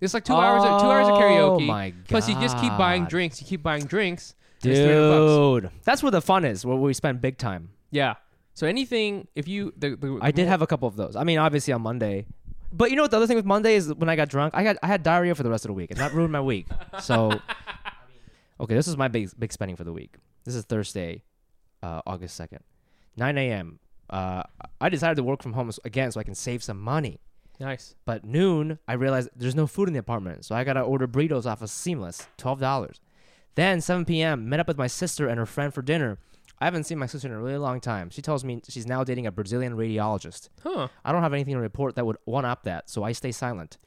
It's 0.00 0.12
like 0.14 0.24
two 0.24 0.34
hours 0.34 0.62
of 0.62 0.80
two 0.82 0.86
hours 0.86 1.08
of 1.08 1.14
oh 1.14 1.18
karaoke. 1.18 1.62
Oh 1.62 1.66
my 1.66 1.94
Plus, 2.08 2.28
you 2.28 2.34
just 2.40 2.58
keep 2.58 2.76
buying 2.76 3.02
God. 3.04 3.10
drinks. 3.10 3.40
You 3.40 3.46
keep 3.46 3.62
buying 3.62 3.84
drinks. 3.86 4.34
and 4.62 4.72
it's 4.72 4.80
300 4.80 5.08
bucks. 5.10 5.62
Dude, 5.74 5.82
that's 5.84 6.02
where 6.02 6.10
the 6.12 6.20
fun 6.20 6.44
is. 6.44 6.64
Where 6.66 6.76
we 6.76 6.92
spend 6.94 7.20
big 7.20 7.38
time. 7.38 7.70
Yeah. 7.90 8.14
So 8.54 8.66
anything, 8.66 9.26
if 9.34 9.48
you 9.48 9.72
the, 9.76 9.96
the 9.96 10.18
I 10.22 10.30
did 10.30 10.46
have 10.46 10.62
a 10.62 10.66
couple 10.66 10.86
of 10.86 10.94
those. 10.96 11.16
I 11.16 11.24
mean, 11.24 11.38
obviously 11.38 11.72
on 11.72 11.82
Monday. 11.82 12.26
But 12.72 12.90
you 12.90 12.96
know 12.96 13.02
what? 13.02 13.10
The 13.12 13.16
other 13.16 13.26
thing 13.26 13.36
with 13.36 13.44
Monday 13.46 13.74
is 13.76 13.92
when 13.94 14.08
I 14.08 14.16
got 14.16 14.28
drunk, 14.28 14.54
I 14.54 14.62
got 14.64 14.76
I 14.82 14.86
had 14.88 15.02
diarrhea 15.02 15.34
for 15.34 15.42
the 15.42 15.50
rest 15.50 15.64
of 15.64 15.68
the 15.68 15.74
week, 15.74 15.90
and 15.90 15.98
that 16.00 16.12
ruined 16.12 16.32
my 16.32 16.40
week. 16.40 16.66
So, 17.00 17.40
okay, 18.64 18.74
this 18.74 18.88
is 18.88 18.96
my 18.96 19.08
big 19.08 19.30
big 19.38 19.52
spending 19.52 19.76
for 19.76 19.84
the 19.84 19.92
week. 19.92 20.16
This 20.44 20.54
is 20.54 20.64
Thursday, 20.64 21.22
uh, 21.82 22.02
August 22.06 22.36
second, 22.36 22.60
nine 23.16 23.38
a.m. 23.38 23.78
Uh, 24.10 24.42
I 24.80 24.88
decided 24.88 25.16
to 25.16 25.22
work 25.22 25.42
from 25.42 25.52
home 25.54 25.70
again 25.84 26.10
so 26.12 26.20
I 26.20 26.24
can 26.24 26.34
save 26.34 26.62
some 26.62 26.80
money. 26.80 27.20
nice. 27.60 27.94
But 28.04 28.24
noon, 28.24 28.78
I 28.86 28.94
realized 28.94 29.30
there's 29.36 29.54
no 29.54 29.66
food 29.66 29.88
in 29.88 29.94
the 29.94 30.00
apartment, 30.00 30.44
so 30.44 30.54
I 30.54 30.64
gotta 30.64 30.80
order 30.80 31.06
burritos 31.06 31.46
off 31.46 31.62
of 31.62 31.70
Seamless, 31.70 32.26
twelve 32.36 32.60
dollars. 32.60 33.00
Then 33.56 33.80
7 33.80 34.04
p.m. 34.04 34.48
met 34.48 34.58
up 34.58 34.66
with 34.66 34.78
my 34.78 34.88
sister 34.88 35.28
and 35.28 35.38
her 35.38 35.46
friend 35.46 35.72
for 35.72 35.80
dinner. 35.80 36.18
I 36.58 36.64
haven't 36.64 36.84
seen 36.84 36.98
my 36.98 37.06
sister 37.06 37.28
in 37.28 37.34
a 37.34 37.40
really 37.40 37.56
long 37.58 37.80
time. 37.80 38.10
She 38.10 38.20
tells 38.20 38.42
me 38.42 38.60
she's 38.68 38.84
now 38.86 39.04
dating 39.04 39.28
a 39.28 39.30
Brazilian 39.30 39.76
radiologist. 39.76 40.48
Huh. 40.60 40.88
I 41.04 41.12
don't 41.12 41.22
have 41.22 41.32
anything 41.32 41.54
to 41.54 41.60
report 41.60 41.94
that 41.94 42.04
would 42.04 42.16
one 42.24 42.44
up 42.44 42.64
that, 42.64 42.90
so 42.90 43.04
I 43.04 43.12
stay 43.12 43.30
silent. 43.30 43.78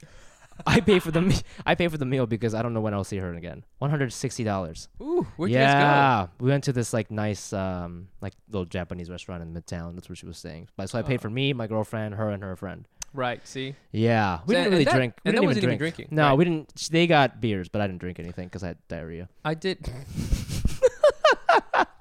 I 0.66 0.80
pay 0.80 0.98
for 0.98 1.10
the 1.10 1.20
me- 1.22 1.36
I 1.64 1.74
pay 1.74 1.88
for 1.88 1.98
the 1.98 2.04
meal 2.04 2.26
because 2.26 2.54
I 2.54 2.62
don't 2.62 2.74
know 2.74 2.80
when 2.80 2.92
I'll 2.94 3.04
see 3.04 3.18
her 3.18 3.32
again. 3.34 3.64
One 3.78 3.90
hundred 3.90 4.12
sixty 4.12 4.44
dollars. 4.44 4.88
Ooh, 5.00 5.26
where'd 5.36 5.50
you 5.52 5.56
guys 5.58 5.64
Yeah, 5.72 6.26
we 6.40 6.50
went 6.50 6.64
to 6.64 6.72
this 6.72 6.92
like 6.92 7.10
nice 7.10 7.52
um 7.52 8.08
like 8.20 8.34
little 8.50 8.64
Japanese 8.66 9.08
restaurant 9.10 9.42
in 9.42 9.54
Midtown. 9.54 9.94
That's 9.94 10.08
where 10.08 10.16
she 10.16 10.26
was 10.26 10.38
staying. 10.38 10.68
But 10.76 10.90
so 10.90 10.98
I 10.98 11.02
paid 11.02 11.20
Oh. 11.20 11.22
for 11.22 11.30
me, 11.30 11.52
my 11.52 11.66
girlfriend, 11.66 12.14
her, 12.14 12.30
and 12.30 12.42
her 12.42 12.56
friend. 12.56 12.86
Right. 13.14 13.46
See. 13.46 13.74
Yeah, 13.92 14.40
we 14.46 14.54
So- 14.54 14.58
didn't 14.60 14.72
really 14.72 14.84
that- 14.84 14.94
drink. 14.94 15.14
We 15.24 15.28
and 15.30 15.36
that 15.36 15.40
didn't 15.40 15.46
wasn't 15.46 15.62
even 15.64 15.70
even 15.70 15.78
drink. 15.78 15.94
drinking, 15.96 16.16
No, 16.16 16.24
right. 16.28 16.34
we 16.38 16.44
didn't. 16.44 16.88
They 16.90 17.06
got 17.06 17.40
beers, 17.40 17.68
but 17.68 17.80
I 17.80 17.86
didn't 17.86 18.00
drink 18.00 18.18
anything 18.18 18.46
because 18.48 18.62
I 18.62 18.68
had 18.68 18.78
diarrhea. 18.88 19.28
I 19.44 19.54
did. 19.54 19.78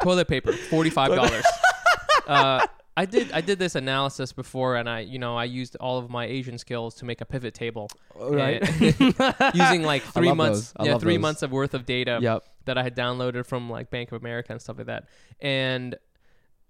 Toilet 0.03 0.27
paper, 0.27 0.53
forty-five 0.53 1.13
dollars. 1.13 1.43
uh, 2.27 2.65
I 2.97 3.05
did 3.05 3.31
I 3.31 3.41
did 3.41 3.59
this 3.59 3.75
analysis 3.75 4.33
before, 4.33 4.75
and 4.75 4.89
I 4.89 5.01
you 5.01 5.19
know 5.19 5.37
I 5.37 5.43
used 5.45 5.75
all 5.77 5.97
of 5.99 6.09
my 6.09 6.25
Asian 6.25 6.57
skills 6.57 6.95
to 6.95 7.05
make 7.05 7.21
a 7.21 7.25
pivot 7.25 7.53
table, 7.53 7.89
Right. 8.15 8.61
Using 9.53 9.83
like 9.83 10.01
three 10.01 10.33
months, 10.33 10.73
yeah, 10.83 10.97
three 10.97 11.15
those. 11.17 11.21
months 11.21 11.43
of 11.43 11.51
worth 11.51 11.73
of 11.75 11.85
data 11.85 12.17
Yep. 12.21 12.43
that 12.65 12.77
I 12.77 12.83
had 12.83 12.95
downloaded 12.95 13.45
from 13.45 13.69
like 13.69 13.89
Bank 13.91 14.11
of 14.11 14.19
America 14.21 14.51
and 14.51 14.61
stuff 14.61 14.77
like 14.79 14.87
that, 14.87 15.05
and 15.39 15.95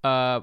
uh, 0.04 0.42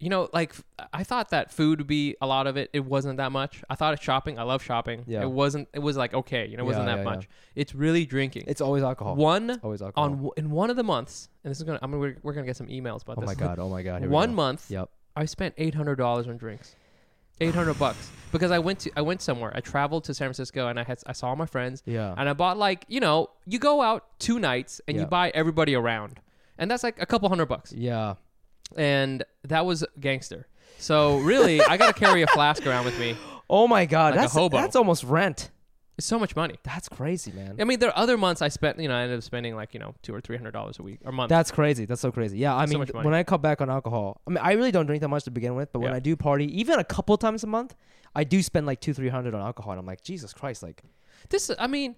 you 0.00 0.08
know, 0.08 0.28
like 0.32 0.54
I 0.92 1.04
thought 1.04 1.28
that 1.30 1.52
food 1.52 1.78
would 1.78 1.86
be 1.86 2.16
a 2.20 2.26
lot 2.26 2.46
of 2.46 2.56
it. 2.56 2.70
It 2.72 2.84
wasn't 2.84 3.18
that 3.18 3.30
much. 3.32 3.62
I 3.68 3.74
thought 3.74 3.92
it's 3.94 4.02
shopping. 4.02 4.38
I 4.38 4.42
love 4.42 4.62
shopping. 4.62 5.04
Yeah. 5.06 5.22
It 5.22 5.30
wasn't. 5.30 5.68
It 5.74 5.78
was 5.80 5.96
like 5.96 6.14
okay, 6.14 6.46
you 6.46 6.56
know, 6.56 6.62
it 6.64 6.66
wasn't 6.66 6.86
Yeah, 6.88 6.96
that 6.96 7.02
yeah, 7.04 7.10
yeah. 7.10 7.16
much. 7.16 7.28
It's 7.54 7.74
really 7.74 8.06
drinking. 8.06 8.44
It's 8.48 8.60
always 8.62 8.82
alcohol. 8.82 9.14
one 9.14 9.60
always 9.62 9.82
alcohol. 9.82 10.04
on 10.04 10.30
in 10.36 10.50
one 10.50 10.70
of 10.70 10.76
the 10.76 10.82
months, 10.82 11.28
and 11.44 11.50
this 11.50 11.58
is 11.58 11.64
gonna. 11.64 11.78
I'm 11.82 11.90
gonna 11.90 12.00
we're, 12.00 12.16
we're 12.22 12.32
gonna 12.32 12.46
get 12.46 12.56
some 12.56 12.68
emails 12.68 13.02
about 13.02 13.18
oh 13.18 13.20
this. 13.20 13.30
Oh 13.30 13.34
my 13.34 13.34
god. 13.34 13.58
Oh 13.58 13.68
my 13.68 13.82
god. 13.82 14.06
One 14.06 14.30
go. 14.30 14.34
month, 14.36 14.70
Yep. 14.70 14.88
I 15.14 15.26
spent 15.26 15.54
eight 15.58 15.74
hundred 15.74 15.96
dollars 15.96 16.26
on 16.26 16.36
drinks. 16.38 16.74
Eight 17.42 17.54
hundred 17.54 17.78
bucks 17.78 18.10
because 18.32 18.50
I 18.50 18.58
went 18.58 18.80
to 18.80 18.90
I 18.96 19.00
went 19.00 19.22
somewhere. 19.22 19.50
I 19.54 19.60
traveled 19.60 20.04
to 20.04 20.14
San 20.14 20.26
Francisco 20.26 20.68
and 20.68 20.78
I 20.78 20.82
had 20.84 20.98
I 21.06 21.12
saw 21.12 21.34
my 21.34 21.46
friends 21.46 21.82
Yeah. 21.86 22.14
and 22.18 22.28
I 22.28 22.34
bought 22.34 22.58
like 22.58 22.84
you 22.88 23.00
know 23.00 23.30
you 23.46 23.58
go 23.58 23.80
out 23.80 24.04
two 24.18 24.38
nights 24.38 24.80
and 24.86 24.94
Yeah. 24.94 25.04
you 25.04 25.06
buy 25.08 25.30
everybody 25.30 25.74
around 25.74 26.20
and 26.58 26.70
that's 26.70 26.82
like 26.82 27.00
a 27.00 27.06
couple 27.06 27.30
hundred 27.30 27.46
bucks 27.46 27.72
Yeah. 27.72 28.16
And 28.76 29.24
that 29.44 29.66
was 29.66 29.84
gangster. 29.98 30.46
So 30.78 31.18
really, 31.18 31.60
I 31.62 31.76
gotta 31.76 31.92
carry 31.92 32.22
a 32.22 32.26
flask 32.28 32.66
around 32.66 32.84
with 32.84 32.98
me. 32.98 33.16
Oh 33.52 33.66
my 33.66 33.84
god. 33.84 34.12
Like 34.12 34.20
that's 34.22 34.32
hobo. 34.34 34.58
that's 34.58 34.76
almost 34.76 35.02
rent. 35.02 35.50
It's 35.98 36.06
so 36.06 36.20
much 36.20 36.36
money. 36.36 36.54
That's 36.62 36.88
crazy, 36.88 37.32
man. 37.32 37.56
I 37.58 37.64
mean, 37.64 37.80
there 37.80 37.88
are 37.90 37.98
other 37.98 38.16
months 38.16 38.42
I 38.42 38.48
spent. 38.48 38.78
You 38.78 38.86
know, 38.86 38.94
I 38.94 39.02
ended 39.02 39.18
up 39.18 39.24
spending 39.24 39.56
like 39.56 39.74
you 39.74 39.80
know 39.80 39.96
two 40.02 40.14
or 40.14 40.20
three 40.20 40.36
hundred 40.36 40.52
dollars 40.52 40.78
a 40.78 40.84
week 40.84 41.00
or 41.04 41.10
month. 41.10 41.30
That's 41.30 41.50
crazy. 41.50 41.84
That's 41.84 42.00
so 42.00 42.12
crazy. 42.12 42.38
Yeah, 42.38 42.54
I 42.54 42.66
So 42.66 42.70
mean, 42.70 42.78
much 42.78 42.94
money. 42.94 43.04
when 43.06 43.12
I 43.14 43.24
cut 43.24 43.42
back 43.42 43.60
on 43.60 43.68
alcohol, 43.68 44.20
I 44.24 44.30
mean, 44.30 44.38
I 44.38 44.52
really 44.52 44.70
don't 44.70 44.86
drink 44.86 45.00
that 45.00 45.08
much 45.08 45.24
to 45.24 45.32
begin 45.32 45.56
with. 45.56 45.72
But 45.72 45.80
when 45.80 45.90
Yeah. 45.90 45.96
I 45.96 45.98
do 45.98 46.14
party, 46.14 46.46
even 46.60 46.78
a 46.78 46.84
couple 46.84 47.16
times 47.18 47.42
a 47.42 47.48
month, 47.48 47.74
I 48.14 48.22
do 48.22 48.40
spend 48.40 48.66
like 48.66 48.80
two, 48.80 48.94
three 48.94 49.08
hundred 49.08 49.34
on 49.34 49.40
alcohol. 49.40 49.72
And 49.72 49.80
I'm 49.80 49.86
like, 49.86 50.02
Jesus 50.04 50.32
Christ, 50.32 50.62
like, 50.62 50.84
This, 51.28 51.50
I 51.58 51.66
mean, 51.66 51.96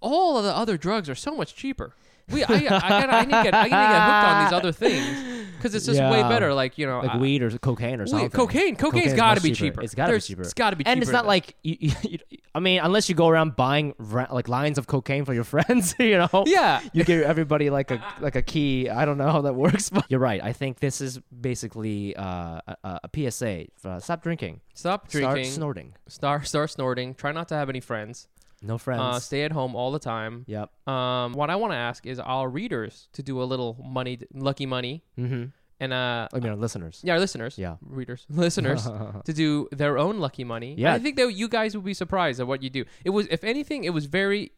all 0.00 0.36
of 0.36 0.44
the 0.44 0.54
other 0.54 0.76
drugs 0.76 1.08
are 1.08 1.14
so 1.14 1.34
much 1.34 1.54
cheaper. 1.54 1.94
We, 2.30 2.44
I, 2.44 2.54
I, 2.54 2.60
gotta, 2.60 3.14
I 3.14 3.20
need 3.24 3.32
to 3.32 3.42
get, 3.42 3.54
I 3.54 3.62
need 3.64 3.70
to 3.70 3.76
get 3.76 4.02
hooked 4.02 4.26
on 4.28 4.44
these 4.44 4.52
other 4.52 4.72
things 4.88 5.46
because 5.56 5.74
it's 5.74 5.86
just 5.86 6.00
way 6.00 6.22
better. 6.22 6.52
Like 6.54 6.78
you 6.78 6.86
know, 6.86 7.00
like 7.00 7.10
I- 7.14 7.18
weed 7.18 7.42
or 7.42 7.50
cocaine 7.58 8.00
or 8.00 8.06
something. 8.06 8.30
cocaine, 8.30 8.76
cocaine's 8.76 9.12
Cocaine's 9.12 9.14
got 9.14 9.34
to 9.34 9.40
much 9.40 9.42
be 9.42 9.50
cheaper. 9.52 9.74
cheaper. 9.74 9.82
It's 9.82 9.94
gotta 9.94 10.08
be 10.08 10.12
There's- 10.12 10.26
cheaper. 10.26 10.42
It's 10.42 10.54
got 10.54 10.70
to 10.70 10.76
be 10.76 10.84
cheaper. 10.84 10.90
and 10.92 11.02
it's 11.02 11.10
not 11.10 11.22
than- 11.22 11.28
like 11.28 11.56
you, 11.62 11.76
you, 11.80 11.92
you- 12.30 12.38
I 12.54 12.60
mean, 12.60 12.80
unless 12.82 13.08
you 13.08 13.14
go 13.14 13.28
around 13.28 13.54
buying 13.56 13.94
ra- 13.98 14.26
like 14.32 14.48
lines 14.48 14.78
of 14.78 14.86
cocaine 14.86 15.24
for 15.24 15.32
your 15.32 15.44
friends, 15.54 15.94
you 15.98 16.18
know. 16.18 16.44
yeah, 16.46 16.80
You 16.92 17.04
give 17.04 17.22
everybody 17.22 17.70
like 17.70 17.90
a 17.90 18.02
like 18.20 18.36
a 18.36 18.42
key. 18.42 18.88
I 18.88 19.04
don't 19.04 19.16
know 19.18 19.30
how 19.30 19.42
that 19.42 19.54
works, 19.54 19.90
but 19.90 20.04
you're 20.08 20.20
right. 20.20 20.42
I 20.42 20.52
think 20.52 20.80
this 20.80 21.00
is 21.00 21.18
basically 21.40 22.14
uh, 22.16 22.60
a, 22.66 22.76
a 22.84 23.00
a 23.04 23.30
PSA. 23.30 23.66
For, 23.76 24.00
stop 24.00 24.22
drinking. 24.22 24.60
stop 24.74 25.08
drinking, 25.08 25.44
Start 25.44 25.54
snorting. 25.54 25.94
start 26.08 26.46
start 26.46 26.70
snorting. 26.70 27.14
Try 27.14 27.32
not 27.32 27.48
to 27.48 27.54
have 27.54 27.68
any 27.68 27.80
friends. 27.80 28.28
No 28.62 28.76
friends. 28.78 29.00
Uh, 29.02 29.20
stay 29.20 29.42
at 29.44 29.52
home 29.52 29.76
all 29.76 29.92
the 29.92 29.98
time. 30.00 30.44
yep. 30.48 30.70
Um, 30.88 31.32
what 31.34 31.48
I 31.50 31.56
want 31.56 31.72
to 31.72 31.76
ask 31.76 32.04
is 32.06 32.18
our 32.18 32.48
readers 32.48 33.08
to 33.12 33.22
do 33.22 33.40
a 33.42 33.44
little 33.44 33.76
money, 33.84 34.18
lucky 34.34 34.66
money, 34.66 35.04
Mm-hmm. 35.18 35.44
and 35.80 35.92
uh, 35.92 36.26
I 36.32 36.38
mean, 36.40 36.48
our 36.50 36.56
listeners. 36.56 37.00
yeah, 37.04 37.12
our 37.14 37.20
listeners, 37.20 37.56
Yeah. 37.56 37.76
readers, 37.82 38.26
listeners, 38.30 38.82
to 39.24 39.32
do 39.32 39.68
their 39.70 39.96
own 39.96 40.18
lucky 40.18 40.42
money. 40.44 40.74
Yeah. 40.76 40.94
And 40.94 41.00
I 41.00 41.04
think 41.04 41.16
that 41.16 41.32
you 41.32 41.48
guys 41.48 41.76
would 41.76 41.84
be 41.84 41.94
surprised 41.94 42.40
at 42.40 42.46
what 42.48 42.62
you 42.62 42.70
do. 42.70 42.84
It 43.04 43.10
was, 43.10 43.26
if 43.30 43.44
anything, 43.44 43.84
it 43.84 43.90
was 43.94 44.06
very 44.06 44.50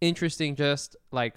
interesting. 0.00 0.54
Just 0.56 0.96
like, 1.10 1.34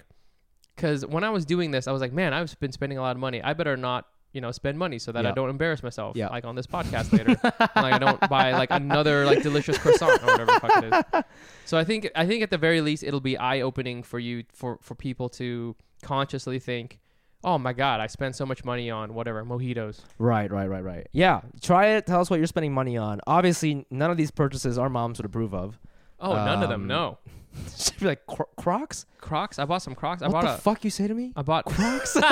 because 0.76 1.04
when 1.06 1.24
I 1.24 1.30
was 1.30 1.44
doing 1.44 1.70
this, 1.72 1.86
I 1.88 1.92
was 1.92 2.00
like, 2.00 2.12
man, 2.12 2.32
I've 2.32 2.58
been 2.60 2.72
spending 2.72 2.98
a 2.98 3.00
lot 3.02 3.12
of 3.16 3.20
money. 3.20 3.42
I 3.42 3.54
better 3.54 3.76
not. 3.76 4.06
You 4.34 4.40
know, 4.42 4.50
spend 4.50 4.76
money 4.78 4.98
so 4.98 5.12
that 5.12 5.24
I 5.24 5.30
don't 5.30 5.48
embarrass 5.48 5.82
myself, 5.82 6.16
Yeah. 6.16 6.28
like 6.28 6.44
on 6.44 6.56
this 6.56 6.66
podcast 6.66 7.12
later. 7.12 7.30
And, 7.42 7.52
like 7.84 7.94
I 7.94 7.98
don't 7.98 8.20
buy 8.28 8.52
like 8.52 8.68
another 8.72 9.24
like 9.24 9.42
delicious 9.42 9.78
croissant 9.78 10.22
or 10.22 10.26
whatever 10.26 10.46
the 10.52 10.60
fuck 10.60 10.84
it 10.84 10.92
is. 11.16 11.22
So 11.66 11.78
I 11.78 11.84
think 11.84 12.10
I 12.14 12.26
think 12.26 12.42
at 12.42 12.50
the 12.50 12.58
very 12.58 12.80
least 12.82 13.02
it'll 13.02 13.20
be 13.20 13.38
eye 13.38 13.60
opening 13.62 14.02
for 14.02 14.18
you 14.18 14.44
for 14.52 14.78
for 14.82 14.94
people 14.94 15.28
to 15.30 15.74
consciously 16.02 16.58
think, 16.58 16.98
oh 17.42 17.56
my 17.58 17.72
god, 17.72 18.00
I 18.00 18.06
spend 18.08 18.36
so 18.36 18.44
much 18.44 18.64
money 18.64 18.90
on 18.90 19.14
whatever 19.14 19.42
mojitos. 19.44 20.00
Right, 20.18 20.50
right, 20.50 20.66
right, 20.68 20.84
right. 20.84 21.06
Yeah. 21.12 21.40
Try 21.62 21.86
it. 21.96 22.06
Tell 22.06 22.20
us 22.20 22.28
what 22.28 22.36
you're 22.38 22.46
spending 22.48 22.74
money 22.74 22.96
on. 22.98 23.20
Obviously, 23.26 23.86
none 23.90 24.10
of 24.10 24.16
these 24.18 24.30
purchases 24.30 24.76
our 24.78 24.88
moms 24.90 25.18
would 25.18 25.26
approve 25.26 25.54
of. 25.54 25.78
Oh, 26.20 26.34
none 26.34 26.62
of 26.62 26.68
them. 26.68 26.82
Um, 26.82 26.86
No 26.88 27.18
She'd 27.76 27.98
be 28.00 28.06
like, 28.06 28.26
"Cro- 28.26 28.48
Crocs? 28.56 29.06
Crocs. 29.20 29.58
I 29.58 29.64
bought 29.64 29.82
some 29.82 29.94
Crocs. 29.94 30.22
I 30.22 30.26
what 30.26 30.32
bought 30.32 30.44
the 30.44 30.54
a. 30.54 30.58
fuck 30.58 30.84
you 30.84 30.90
say 30.90 31.06
to 31.08 31.14
me? 31.14 31.32
I 31.36 31.42
bought 31.42 31.64
Crocs. 31.66 32.14
what 32.16 32.24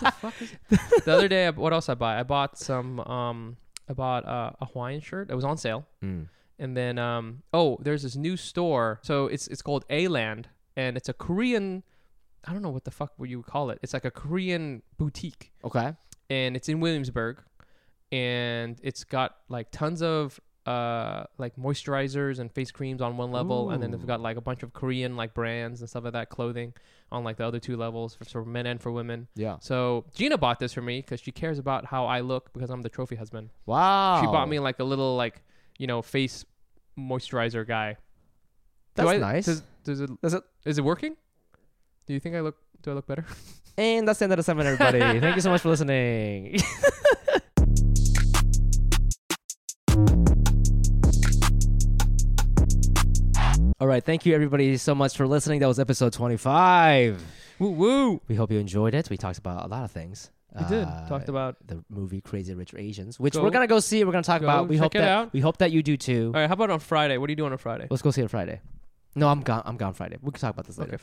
the 0.00 0.12
fuck 0.20 0.34
is 0.42 0.50
the 1.04 1.12
other 1.12 1.28
day? 1.28 1.46
I- 1.46 1.50
What 1.50 1.72
else 1.72 1.88
I 1.88 1.94
buy? 1.94 2.18
I 2.18 2.22
bought 2.22 2.58
some. 2.58 3.00
Um, 3.00 3.56
I 3.88 3.92
bought 3.92 4.24
uh, 4.26 4.52
a 4.60 4.66
Hawaiian 4.66 5.00
shirt. 5.00 5.30
It 5.30 5.34
was 5.34 5.44
on 5.44 5.56
sale. 5.56 5.86
Mm. 6.04 6.26
And 6.58 6.76
then 6.76 6.98
um 6.98 7.42
oh, 7.54 7.78
there's 7.80 8.02
this 8.02 8.16
new 8.16 8.36
store. 8.36 9.00
So 9.02 9.26
it's 9.26 9.46
it's 9.48 9.62
called 9.62 9.84
ALAND 9.88 10.44
and 10.76 10.96
it's 10.96 11.08
a 11.08 11.14
Korean 11.14 11.82
I 12.46 12.52
don't 12.52 12.62
know 12.62 12.70
what 12.70 12.84
the 12.84 12.90
fuck 12.90 13.12
would 13.18 13.28
you 13.30 13.42
call 13.42 13.70
it. 13.70 13.78
It's 13.82 13.92
like 13.94 14.04
a 14.04 14.10
Korean 14.10 14.82
boutique 14.98 15.52
Okay. 15.64 15.94
and 16.28 16.56
it's 16.56 16.68
in 16.68 16.80
Williamsburg 16.80 17.42
and 18.12 18.78
it's 18.82 19.04
got 19.04 19.36
like 19.48 19.70
tons 19.70 20.02
of 20.02 20.38
uh 20.66 21.24
like 21.38 21.56
moisturizers 21.56 22.38
and 22.38 22.52
face 22.52 22.70
creams 22.70 23.00
on 23.00 23.16
one 23.16 23.32
level 23.32 23.70
and 23.70 23.82
then 23.82 23.90
they've 23.90 24.06
got 24.06 24.20
like 24.20 24.36
a 24.36 24.42
bunch 24.42 24.62
of 24.62 24.74
Korean 24.74 25.16
like 25.16 25.32
brands 25.32 25.80
and 25.80 25.88
stuff 25.88 26.04
like 26.04 26.12
that 26.12 26.28
clothing 26.28 26.74
on 27.10 27.24
like 27.24 27.38
the 27.38 27.44
other 27.46 27.58
two 27.58 27.76
levels 27.78 28.14
for, 28.14 28.24
for 28.26 28.44
men 28.44 28.66
and 28.66 28.80
for 28.80 28.92
women. 28.92 29.26
Yeah. 29.34 29.56
So 29.60 30.04
Gina 30.14 30.36
bought 30.36 30.60
this 30.60 30.72
for 30.74 30.82
me 30.82 31.00
because 31.00 31.20
she 31.20 31.32
cares 31.32 31.58
about 31.58 31.86
how 31.86 32.04
I 32.06 32.20
look 32.20 32.52
because 32.52 32.68
I'm 32.70 32.82
the 32.82 32.90
trophy 32.90 33.16
husband. 33.16 33.48
Wow. 33.64 34.20
She 34.20 34.26
bought 34.26 34.48
me 34.50 34.58
like 34.58 34.78
a 34.80 34.84
little 34.84 35.16
like 35.16 35.42
you 35.78 35.86
know 35.86 36.02
face 36.02 36.44
moisturizer 36.98 37.66
guy. 37.66 37.94
Do 37.94 37.98
That's 39.04 39.08
I- 39.10 39.16
nice. 39.16 39.46
Does, 39.46 39.62
does 39.84 40.00
it 40.02 40.10
Does 40.20 40.34
it? 40.34 40.42
is 40.66 40.76
it 40.78 40.84
working? 40.84 41.16
Do 42.06 42.12
you 42.12 42.20
think 42.20 42.34
I 42.36 42.40
look? 42.40 42.56
Do 42.82 42.90
I 42.90 42.94
look 42.94 43.06
better? 43.06 43.24
And 43.78 44.06
that's 44.06 44.18
the 44.18 44.24
end 44.24 44.32
of 44.32 44.36
the 44.36 44.42
segment, 44.42 44.66
everybody. 44.68 44.98
Thank 45.20 45.36
you 45.36 45.42
so 45.42 45.48
much 45.48 45.62
for 45.62 45.70
listening. 45.70 46.58
All 53.80 53.86
right, 53.86 54.04
thank 54.04 54.26
you 54.26 54.34
everybody 54.34 54.76
so 54.76 54.94
much 54.94 55.16
for 55.16 55.26
listening. 55.26 55.60
That 55.60 55.66
was 55.68 55.78
episode 55.80 56.12
25. 56.12 57.22
woo 57.58 57.70
woo. 57.70 58.20
We 58.28 58.34
hope 58.34 58.50
you 58.52 58.58
enjoyed 58.58 58.94
it. 58.94 59.08
We 59.08 59.16
talked 59.16 59.38
about 59.38 59.64
a 59.64 59.68
lot 59.68 59.84
of 59.84 59.90
things. 59.90 60.30
We 60.58 60.64
did 60.66 60.84
Uh, 60.86 61.08
talked 61.08 61.28
about. 61.28 61.56
the 61.66 61.82
movie 61.88 62.20
Crazy 62.20 62.52
Rich 62.54 62.74
Asians, 62.76 63.18
which 63.20 63.34
Go- 63.34 63.42
we're 63.42 63.50
gonna 63.50 63.66
go 63.68 63.80
see. 63.80 64.02
We're 64.04 64.12
gonna 64.12 64.22
talk 64.24 64.42
about. 64.42 64.68
We 64.68 64.76
hope 64.76 64.94
it 64.94 64.98
that 64.98 65.08
out. 65.08 65.32
we 65.32 65.40
hope 65.40 65.58
that 65.58 65.70
you 65.72 65.82
do 65.82 65.96
too. 65.96 66.32
All 66.34 66.40
right, 66.40 66.46
how 66.48 66.54
about 66.54 66.70
on 66.70 66.80
Friday? 66.80 67.16
What 67.18 67.30
are 67.30 67.32
you 67.32 67.36
doing 67.36 67.52
on 67.52 67.58
Friday? 67.58 67.86
Let's 67.88 68.02
go 68.02 68.10
see 68.10 68.20
it 68.20 68.24
on 68.24 68.28
Friday. 68.28 68.60
No, 69.14 69.28
I'm 69.28 69.40
gone. 69.40 69.62
I'm 69.64 69.76
gone 69.76 69.94
Friday. 69.94 70.16
We 70.20 70.30
can 70.32 70.40
talk 70.40 70.52
about 70.52 70.66
this 70.66 70.76
later. 70.76 70.94
Okay, 70.94 71.02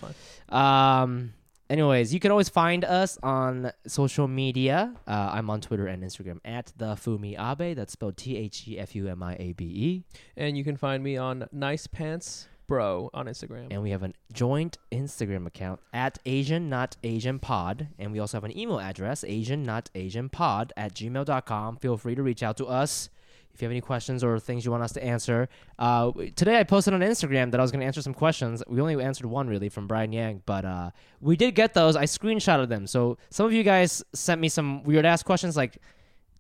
fine. 0.50 1.02
Um. 1.02 1.34
Anyways, 1.70 2.13
you 2.13 2.20
can 2.22 2.32
always 2.32 2.48
find 2.48 2.86
us 2.86 3.18
on 3.24 3.72
social 3.88 4.28
media. 4.28 4.94
Uh, 5.06 5.32
I'm 5.34 5.50
on 5.50 5.60
Twitter 5.62 5.88
and 5.88 6.02
Instagram 6.04 6.40
at 6.46 6.72
the 6.78 6.94
Fumi 6.96 7.34
Abe. 7.38 7.76
That's 7.76 7.92
spelled 7.94 8.16
T 8.18 8.38
H 8.38 8.68
E 8.68 8.78
F 8.80 8.96
U 8.96 9.08
M 9.10 9.22
I 9.24 9.36
A 9.40 9.54
B 9.54 9.66
E. 9.66 10.04
And 10.38 10.58
you 10.58 10.63
can 10.63 10.78
find 10.78 11.04
me 11.04 11.18
on 11.18 11.48
Nice 11.52 11.88
Pants 11.88 12.48
Bro 12.67 13.10
on 13.13 13.27
Instagram. 13.27 13.67
And 13.71 13.82
we 13.82 13.91
have 13.91 14.03
a 14.03 14.12
joint 14.34 14.77
Instagram 14.91 15.45
account 15.47 15.80
at 15.93 16.19
Asian 16.25 16.69
Not 16.69 16.97
Asian 17.03 17.39
Pod. 17.39 17.88
And 17.97 18.12
we 18.12 18.19
also 18.19 18.38
have 18.38 18.43
an 18.43 18.58
email 18.58 18.80
address, 18.80 19.23
Asian 19.23 19.63
Not 19.63 19.89
Asian 19.95 20.30
Pod 20.30 20.73
at 20.75 20.93
gmail.com. 20.93 21.77
Feel 21.77 21.97
free 21.97 22.15
to 22.15 22.23
reach 22.23 22.43
out 22.43 22.58
to 22.58 22.65
us 22.65 23.10
if 23.53 23.62
you 23.62 23.65
have 23.65 23.71
any 23.71 23.82
questions 23.82 24.23
or 24.23 24.38
things 24.39 24.65
you 24.65 24.71
want 24.71 24.84
us 24.84 24.91
to 24.91 25.03
answer. 25.03 25.49
Uh, 25.80 26.12
today 26.36 26.60
I 26.60 26.63
posted 26.63 26.93
on 26.93 26.99
Instagram 26.99 27.49
that 27.51 27.60
I 27.60 27.63
was 27.63 27.71
going 27.71 27.80
to 27.80 27.88
answer 27.88 28.03
some 28.03 28.13
questions. 28.13 28.62
We 28.67 28.80
only 28.80 29.03
answered 29.03 29.25
one 29.25 29.47
really 29.47 29.69
from 29.69 29.88
Brian 29.88 30.13
Yang, 30.13 30.43
but 30.45 30.63
uh, 30.63 30.91
we 31.21 31.36
did 31.36 31.56
get 31.56 31.73
those. 31.73 31.95
I 31.95 32.03
screenshotted 32.03 32.69
them. 32.69 32.86
So 32.86 33.17
some 33.32 33.47
of 33.47 33.53
you 33.53 33.63
guys 33.63 34.03
sent 34.13 34.39
me 34.39 34.47
some 34.47 34.84
weird 34.84 35.06
ass 35.08 35.23
questions 35.23 35.58
like 35.58 35.80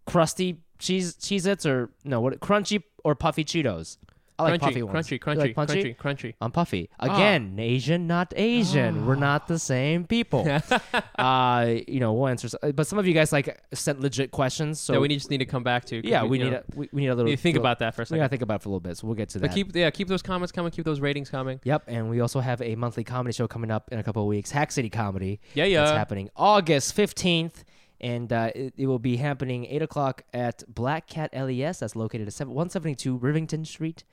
crusty 0.05 0.61
cheese 0.77 1.15
Cheez 1.15 1.47
Its 1.47 1.65
or 1.65 1.89
no, 2.03 2.21
what 2.21 2.39
crunchy 2.39 2.83
or 3.03 3.15
puffy 3.15 3.43
Cheetos. 3.43 3.97
I 4.39 4.43
like 4.43 4.61
crunchy, 4.61 4.63
puffy 4.65 4.83
ones. 4.83 5.07
crunchy, 5.07 5.19
crunchy, 5.19 5.37
like 5.37 5.55
punchy? 5.55 5.83
crunchy, 5.83 5.97
crunchy. 5.97 6.33
I'm 6.41 6.51
Puffy. 6.51 6.89
Ah. 6.99 7.15
Again, 7.15 7.55
Asian, 7.57 8.05
not 8.07 8.33
Asian. 8.35 9.05
We're 9.07 9.15
not 9.15 9.47
the 9.47 9.57
same 9.57 10.05
people. 10.05 10.47
uh, 11.17 11.75
you 11.87 11.99
know, 11.99 12.13
we'll 12.13 12.27
answer. 12.27 12.49
uh, 12.61 12.71
But 12.71 12.87
some 12.87 12.99
of 12.99 13.07
you 13.07 13.13
guys 13.13 13.31
like 13.31 13.59
sent 13.73 13.99
legit 13.99 14.31
questions. 14.31 14.79
So 14.79 14.93
that 14.93 14.99
we 14.99 15.07
need, 15.07 15.15
just 15.17 15.29
need 15.31 15.39
to 15.39 15.45
come 15.45 15.63
back 15.63 15.85
to. 15.85 16.07
yeah, 16.07 16.23
we 16.23 16.37
you 16.39 16.45
need 16.45 16.51
know, 16.51 16.57
a 16.57 16.75
we, 16.75 16.89
we 16.91 17.01
need 17.01 17.07
a 17.07 17.15
little. 17.15 17.31
to 17.31 17.37
think 17.37 17.55
little- 17.55 17.65
about 17.65 17.79
that 17.79 17.95
for 17.95 18.03
a 18.03 18.05
We 18.11 18.17
gotta 18.17 18.29
think 18.29 18.41
about 18.41 18.55
it 18.55 18.63
for 18.63 18.69
a 18.69 18.71
little 18.71 18.79
bit. 18.79 18.97
So 18.97 19.07
we'll 19.07 19.15
get 19.15 19.29
to 19.29 19.39
But 19.39 19.49
that. 19.49 19.55
keep 19.55 19.75
yeah, 19.75 19.89
keep 19.89 20.07
those 20.07 20.21
comments 20.21 20.51
coming, 20.51 20.71
keep 20.71 20.85
those 20.85 20.99
ratings 20.99 21.29
coming. 21.29 21.59
Yep, 21.63 21.83
and 21.87 22.09
we 22.09 22.19
also 22.21 22.39
have 22.39 22.61
a 22.61 22.75
monthly 22.75 23.03
comedy 23.03 23.33
show 23.33 23.47
coming 23.47 23.71
up 23.71 23.89
in 23.91 23.99
a 23.99 24.03
couple 24.03 24.21
of 24.21 24.27
weeks. 24.27 24.51
Hack 24.51 24.71
City 24.71 24.89
Comedy. 24.89 25.39
Yeah, 25.53 25.65
yeah, 25.65 25.79
That's 25.81 25.91
yeah. 25.91 25.97
happening 25.97 26.29
August 26.35 26.93
fifteenth. 26.93 27.63
And 27.99 28.31
uh, 28.31 28.51
it, 28.53 28.73
it 28.77 28.85
will 28.87 28.99
be 28.99 29.17
happening 29.17 29.65
8 29.65 29.81
o'clock 29.81 30.23
at 30.33 30.63
Black 30.67 31.07
Cat 31.07 31.31
LES. 31.33 31.79
That's 31.79 31.95
located 31.95 32.27
at 32.27 32.33
7, 32.33 32.53
172 32.53 33.17
Rivington 33.17 33.65
Street. 33.65 34.03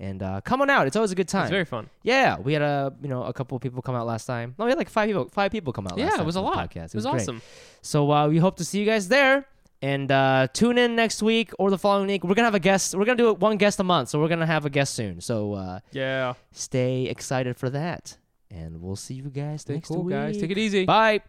And 0.00 0.22
uh, 0.22 0.40
come 0.40 0.60
on 0.62 0.70
out. 0.70 0.86
It's 0.86 0.96
always 0.96 1.12
a 1.12 1.14
good 1.14 1.28
time. 1.28 1.42
It's 1.44 1.50
very 1.50 1.64
fun. 1.64 1.88
Yeah, 2.02 2.38
we 2.38 2.52
had 2.52 2.62
a 2.62 2.92
you 3.00 3.08
know 3.08 3.22
a 3.22 3.32
couple 3.32 3.54
of 3.56 3.62
people 3.62 3.80
come 3.80 3.94
out 3.94 4.06
last 4.06 4.24
time. 4.26 4.54
No, 4.58 4.64
we 4.64 4.70
had 4.72 4.78
like 4.78 4.88
five 4.88 5.06
people 5.08 5.28
five 5.28 5.52
people 5.52 5.72
come 5.72 5.86
out. 5.86 5.96
last 5.98 6.16
Yeah, 6.16 6.20
it 6.22 6.26
was 6.26 6.34
a 6.36 6.40
lot. 6.40 6.68
Podcast. 6.70 6.86
It 6.86 6.94
was 6.94 7.04
great. 7.06 7.14
awesome. 7.20 7.42
So 7.82 8.10
uh, 8.10 8.26
we 8.28 8.38
hope 8.38 8.56
to 8.56 8.64
see 8.64 8.80
you 8.80 8.86
guys 8.86 9.06
there. 9.08 9.46
And 9.82 10.10
uh, 10.10 10.48
tune 10.52 10.78
in 10.78 10.96
next 10.96 11.22
week 11.22 11.52
or 11.60 11.70
the 11.70 11.78
following 11.78 12.08
week. 12.08 12.24
We're 12.24 12.34
gonna 12.34 12.46
have 12.46 12.54
a 12.56 12.58
guest. 12.58 12.94
We're 12.96 13.04
gonna 13.04 13.18
do 13.18 13.28
it 13.28 13.38
one 13.38 13.56
guest 13.56 13.78
a 13.78 13.84
month, 13.84 14.08
so 14.08 14.18
we're 14.18 14.28
gonna 14.28 14.46
have 14.46 14.64
a 14.64 14.70
guest 14.70 14.94
soon. 14.94 15.20
So 15.20 15.52
uh, 15.52 15.78
Yeah. 15.92 16.34
stay 16.52 17.04
excited 17.04 17.56
for 17.56 17.68
that. 17.70 18.16
And 18.50 18.80
we'll 18.82 18.96
see 18.96 19.14
you 19.14 19.24
guys 19.30 19.60
Stay 19.62 19.74
next 19.74 19.88
cool, 19.88 20.02
week. 20.04 20.14
guys. 20.14 20.38
Take 20.38 20.50
it 20.50 20.58
easy. 20.58 20.86
Bye. 20.86 21.20